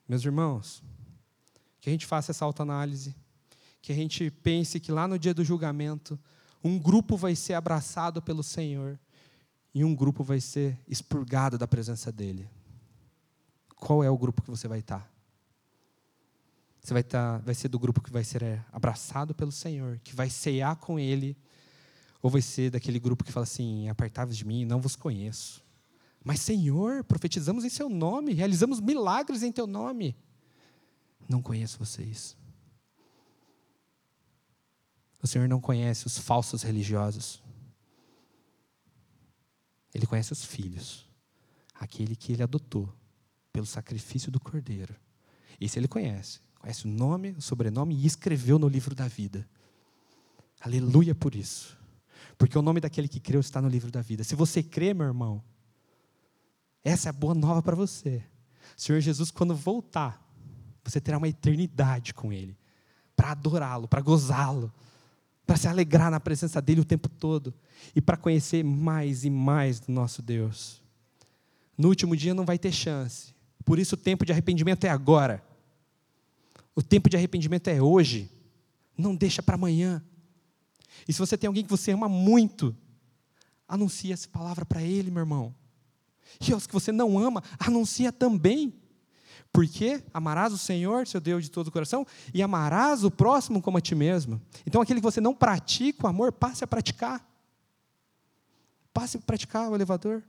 Meus 0.07 0.23
irmãos, 0.23 0.83
que 1.81 1.89
a 1.89 1.93
gente 1.93 2.05
faça 2.05 2.33
essa 2.33 2.45
autoanálise, 2.45 3.17
que 3.81 3.93
a 3.93 3.97
gente 3.97 4.31
pense 4.31 4.79
que 4.79 4.93
lá 4.93 5.09
no 5.09 5.19
dia 5.19 5.33
do 5.33 5.43
julgamento, 5.43 6.21
um 6.63 6.79
grupo 6.79 7.17
vai 7.17 7.35
ser 7.35 7.55
abraçado 7.55 8.21
pelo 8.21 8.43
Senhor 8.43 9.01
e 9.75 9.85
um 9.85 9.95
grupo 9.95 10.25
vai 10.25 10.41
ser 10.41 10.79
expurgado 10.87 11.57
da 11.57 11.67
presença 11.67 12.11
dele. 12.11 12.49
Qual 13.77 14.05
é 14.05 14.11
o 14.11 14.19
grupo 14.19 14.43
que 14.43 14.51
você 14.51 14.69
vai 14.69 14.81
estar? 14.81 15.11
Você 16.83 16.93
vai, 16.95 17.03
estar, 17.03 17.39
vai 17.39 17.55
ser 17.55 17.69
do 17.69 17.79
grupo 17.79 18.01
que 18.01 18.11
vai 18.11 18.25
ser 18.25 18.43
é, 18.43 18.65
abraçado 18.73 19.35
pelo 19.35 19.53
Senhor, 19.53 20.01
que 20.03 20.15
vai 20.15 20.31
ceiar 20.31 20.77
com 20.77 20.99
Ele, 20.99 21.37
ou 22.23 22.31
vai 22.31 22.41
ser 22.41 22.71
daquele 22.71 22.99
grupo 22.99 23.23
que 23.23 23.33
fala 23.33 23.45
assim: 23.45 23.89
apartai-vos 23.89 24.37
de 24.37 24.47
mim, 24.47 24.65
não 24.65 24.81
vos 24.81 24.97
conheço. 24.97 25.63
Mas, 26.25 26.41
Senhor, 26.41 27.05
profetizamos 27.05 27.65
em 27.65 27.69
Seu 27.69 27.89
nome, 27.89 28.33
realizamos 28.33 28.81
milagres 28.81 29.43
em 29.43 29.53
Teu 29.53 29.67
nome. 29.67 30.17
Não 31.29 31.41
conheço 31.41 31.79
vocês. 31.79 32.37
O 35.23 35.27
Senhor 35.27 35.49
não 35.49 35.61
conhece 35.61 36.07
os 36.07 36.19
falsos 36.19 36.63
religiosos. 36.63 37.43
Ele 39.95 40.07
conhece 40.07 40.33
os 40.33 40.45
filhos, 40.45 41.07
aquele 41.75 42.15
que 42.15 42.33
ele 42.33 42.43
adotou 42.43 42.93
pelo 43.53 43.67
sacrifício 43.67 44.31
do 44.31 44.39
cordeiro. 44.39 44.95
Esse 45.61 45.79
ele 45.79 45.89
conhece. 45.89 46.41
Conhece 46.59 46.87
o 46.87 46.89
nome, 46.89 47.31
o 47.33 47.43
sobrenome 47.43 47.95
e 47.95 48.07
escreveu 48.07 48.59
no 48.59 48.69
livro 48.69 48.95
da 48.95 49.09
vida. 49.09 49.49
Aleluia 50.61 51.15
por 51.15 51.35
isso. 51.35 51.77
Porque 52.37 52.59
o 52.59 52.63
nome 52.63 52.81
daquele 52.81 53.09
que 53.09 53.19
creu 53.19 53.41
está 53.41 53.61
no 53.61 53.69
livro 53.69 53.91
da 53.91 54.03
vida. 54.03 54.23
Se 54.23 54.35
você 54.35 54.63
crê, 54.63 54.93
meu 54.93 55.07
irmão, 55.07 55.43
essa 56.85 57.09
é 57.09 57.11
a 57.11 57.13
boa 57.13 57.35
nova 57.35 57.63
para 57.63 57.75
você. 57.75 58.23
O 58.77 58.81
Senhor 58.81 59.01
Jesus, 59.01 59.31
quando 59.31 59.55
voltar, 59.55 60.27
você 60.85 61.01
terá 61.01 61.19
uma 61.19 61.29
eternidade 61.29 62.15
com 62.15 62.33
Ele, 62.33 62.57
para 63.17 63.33
adorá-lo, 63.33 63.89
para 63.89 64.01
gozá-lo, 64.01 64.73
para 65.51 65.57
se 65.57 65.67
alegrar 65.67 66.13
na 66.13 66.21
presença 66.21 66.63
dEle 66.63 66.81
o 66.81 66.85
tempo 66.85 67.09
todo 67.09 67.53
e 67.93 68.01
para 68.01 68.17
conhecer 68.17 68.63
mais 68.63 69.25
e 69.25 69.31
mais 69.31 69.81
do 69.81 69.91
nosso 69.91 70.23
Deus. 70.23 70.81
No 71.77 71.89
último 71.89 72.15
dia 72.15 72.33
não 72.33 72.45
vai 72.45 72.57
ter 72.57 72.71
chance, 72.71 73.35
por 73.65 73.77
isso 73.77 73.97
o 73.97 73.99
tempo 73.99 74.25
de 74.25 74.31
arrependimento 74.31 74.85
é 74.85 74.89
agora. 74.89 75.45
O 76.73 76.81
tempo 76.81 77.11
de 77.11 77.17
arrependimento 77.17 77.67
é 77.67 77.83
hoje, 77.83 78.31
não 78.97 79.13
deixa 79.13 79.43
para 79.43 79.57
amanhã. 79.57 80.01
E 81.09 81.13
se 81.13 81.19
você 81.19 81.37
tem 81.37 81.49
alguém 81.49 81.65
que 81.65 81.71
você 81.71 81.91
ama 81.91 82.09
muito, 82.09 82.73
anuncie 83.67 84.13
essa 84.13 84.29
palavra 84.29 84.65
para 84.65 84.85
ele, 84.85 85.11
meu 85.11 85.23
irmão. 85.23 85.53
E 86.47 86.53
aos 86.53 86.65
que 86.65 86.73
você 86.73 86.93
não 86.93 87.19
ama, 87.19 87.43
anuncia 87.59 88.13
também. 88.13 88.73
Porque 89.53 90.03
amarás 90.15 90.53
o 90.53 90.59
Senhor, 90.59 91.07
seu 91.07 91.21
Deus, 91.21 91.45
de 91.45 91.51
todo 91.51 91.69
o 91.69 91.73
coração, 91.73 92.07
e 92.33 92.43
amarás 92.43 93.03
o 93.03 93.11
próximo 93.11 93.61
como 93.61 93.79
a 93.79 93.81
ti 93.81 93.95
mesmo. 93.95 94.41
Então, 94.65 94.81
aquele 94.81 95.01
que 95.01 95.05
você 95.05 95.21
não 95.21 95.35
pratica 95.35 96.07
o 96.07 96.09
amor, 96.09 96.33
passe 96.33 96.63
a 96.63 96.67
praticar. 96.67 97.27
Passe 98.93 99.17
a 99.17 99.21
praticar 99.21 99.69
o 99.71 99.75
elevador, 99.75 100.23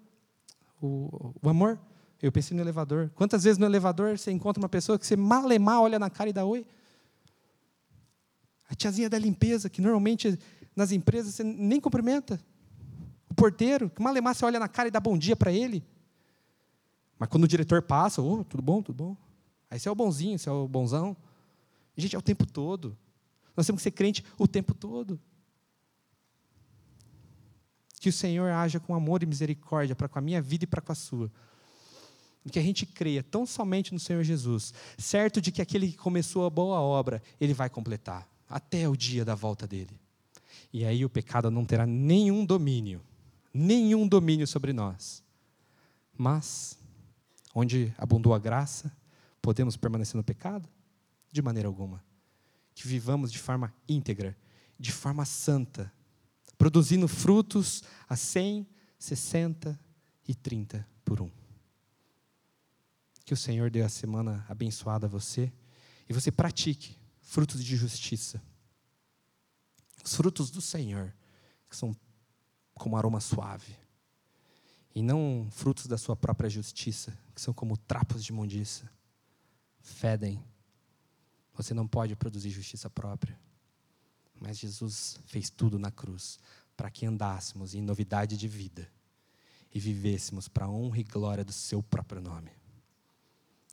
o, 0.82 1.34
o 1.42 1.50
amor. 1.50 1.80
Eu 2.22 2.32
pensei 2.32 2.56
no 2.56 2.64
elevador. 2.64 3.12
Quantas 3.16 3.44
vezes 3.44 3.58
no 3.58 3.66
elevador 3.66 4.18
você 4.18 4.32
encontra 4.32 4.62
uma 4.62 4.70
pessoa 4.70 4.98
que 4.98 5.06
você 5.06 5.16
malemar 5.16 5.82
olha 5.82 5.98
na 5.98 6.10
cara 6.10 6.30
e 6.30 6.34
dá 6.34 6.46
oi? 6.46 6.66
A 8.70 8.76
tiazinha 8.76 9.10
da 9.10 9.18
limpeza, 9.18 9.70
que 9.70 9.82
normalmente 9.82 10.40
nas 10.76 10.92
empresas 10.92 11.36
você 11.36 11.44
nem 11.44 11.80
cumprimenta. 11.80 12.40
O 13.30 13.34
porteiro, 13.34 13.90
que 13.90 14.02
malemar 14.02 14.36
você 14.36 14.46
olha 14.46 14.60
na 14.60 14.68
cara 14.68 14.88
e 14.88 14.92
dá 14.92 15.00
bom 15.00 15.18
dia 15.18 15.36
para 15.36 15.52
ele. 15.52 15.84
Mas 17.22 17.30
quando 17.30 17.44
o 17.44 17.48
diretor 17.48 17.84
passa, 17.84 18.20
oh, 18.20 18.44
tudo 18.44 18.64
bom, 18.64 18.82
tudo 18.82 18.96
bom. 18.96 19.18
Aí 19.70 19.80
você 19.80 19.88
é 19.88 19.92
o 19.92 19.94
bonzinho, 19.94 20.40
você 20.40 20.50
é 20.50 20.52
o 20.52 20.68
bonzão. 20.68 21.16
Gente, 21.96 22.16
é 22.16 22.18
o 22.18 22.22
tempo 22.22 22.48
todo. 22.48 22.98
Nós 23.56 23.68
temos 23.68 23.80
que 23.80 23.84
ser 23.84 23.92
crente 23.92 24.26
o 24.40 24.48
tempo 24.48 24.74
todo. 24.74 25.22
Que 28.00 28.10
o 28.10 28.12
Senhor 28.12 28.52
haja 28.52 28.80
com 28.80 28.96
amor 28.96 29.22
e 29.22 29.28
misericórdia 29.28 29.96
para 29.96 30.10
com 30.10 30.18
a 30.18 30.22
minha 30.22 30.42
vida 30.42 30.64
e 30.64 30.68
para 30.68 30.82
com 30.82 30.92
a 30.92 30.96
sua. 30.96 31.32
Que 32.52 32.58
a 32.58 32.64
gente 32.64 32.88
creia 32.88 33.22
tão 33.22 33.46
somente 33.46 33.94
no 33.94 34.00
Senhor 34.00 34.24
Jesus, 34.24 34.74
certo 34.98 35.40
de 35.40 35.52
que 35.52 35.62
aquele 35.62 35.92
que 35.92 35.98
começou 35.98 36.48
a 36.48 36.50
boa 36.50 36.82
obra, 36.82 37.22
ele 37.40 37.54
vai 37.54 37.70
completar, 37.70 38.28
até 38.50 38.90
o 38.90 38.98
dia 38.98 39.24
da 39.24 39.36
volta 39.36 39.68
dele. 39.68 40.02
E 40.74 40.84
aí 40.84 41.06
o 41.06 41.10
pecado 41.10 41.52
não 41.52 41.66
terá 41.66 41.86
nenhum 41.86 42.44
domínio, 42.44 43.00
nenhum 43.54 44.08
domínio 44.08 44.48
sobre 44.48 44.74
nós. 44.74 45.22
Mas 46.18 46.81
onde 47.54 47.94
abundou 47.98 48.34
a 48.34 48.40
graça, 48.40 48.96
podemos 49.42 49.76
permanecer 49.76 50.16
no 50.16 50.24
pecado? 50.24 50.68
De 51.32 51.42
maneira 51.42 51.68
alguma. 51.68 52.04
Que 52.74 52.88
vivamos 52.88 53.32
de 53.32 53.40
forma 53.40 53.74
íntegra, 53.88 54.38
de 54.80 54.92
forma 54.92 55.26
santa, 55.26 55.92
produzindo 56.58 57.08
frutos 57.08 57.84
a 58.08 58.16
100, 58.16 58.68
60 58.98 59.80
e 60.28 60.36
30 60.36 60.88
por 61.04 61.22
um. 61.22 61.32
Que 63.26 63.34
o 63.34 63.38
Senhor 63.38 63.70
dê 63.70 63.82
a 63.82 63.90
semana 63.90 64.46
abençoada 64.50 65.06
a 65.06 65.10
você 65.10 65.52
e 66.10 66.14
você 66.14 66.32
pratique 66.32 66.98
frutos 67.22 67.64
de 67.64 67.76
justiça. 67.76 68.42
Os 70.04 70.16
frutos 70.16 70.50
do 70.50 70.62
Senhor, 70.62 71.14
que 71.70 71.76
são 71.76 71.96
como 72.74 72.98
aroma 72.98 73.20
suave 73.20 73.76
e 74.94 75.02
não 75.02 75.48
frutos 75.52 75.88
da 75.88 75.98
sua 75.98 76.16
própria 76.16 76.50
justiça, 76.50 77.18
são 77.42 77.54
como 77.54 77.76
trapos 77.76 78.24
de 78.24 78.32
imundícia, 78.32 78.90
fedem. 79.82 80.44
Você 81.54 81.74
não 81.74 81.88
pode 81.88 82.16
produzir 82.16 82.50
justiça 82.52 82.90
própria. 82.90 83.38
Mas 84.40 84.58
Jesus 84.58 85.20
fez 85.26 85.50
tudo 85.50 85.78
na 85.78 85.92
cruz 85.92 86.40
para 86.76 86.90
que 86.90 87.06
andássemos 87.06 87.76
em 87.76 87.82
novidade 87.82 88.38
de 88.38 88.48
vida 88.48 88.88
e 89.74 89.80
vivêssemos 89.80 90.48
para 90.48 90.66
a 90.66 90.70
honra 90.70 91.00
e 91.00 91.04
glória 91.04 91.44
do 91.44 91.52
seu 91.52 91.82
próprio 91.82 92.22
nome. 92.22 92.52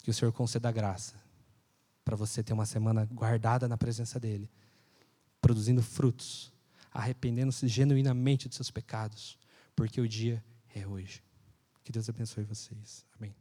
Que 0.03 0.11
o 0.11 0.15
Senhor 0.15 0.33
conceda 0.33 0.71
graça 0.71 1.15
para 2.05 2.17
você 2.17 2.43
ter 2.43 2.53
uma 2.53 2.67
semana 2.67 3.05
guardada 3.05 3.69
na 3.69 3.77
presença 3.77 4.19
dEle, 4.19 4.51
produzindo 5.41 5.83
frutos, 5.83 6.53
arrependendo-se 6.91 7.69
genuinamente 7.69 8.49
dos 8.49 8.57
seus 8.57 8.71
pecados, 8.71 9.39
porque 9.77 10.01
o 10.01 10.09
dia 10.09 10.43
é 10.75 10.87
hoje. 10.87 11.23
Que 11.85 11.93
Deus 11.93 12.09
abençoe 12.09 12.45
vocês. 12.45 13.05
Amém. 13.19 13.35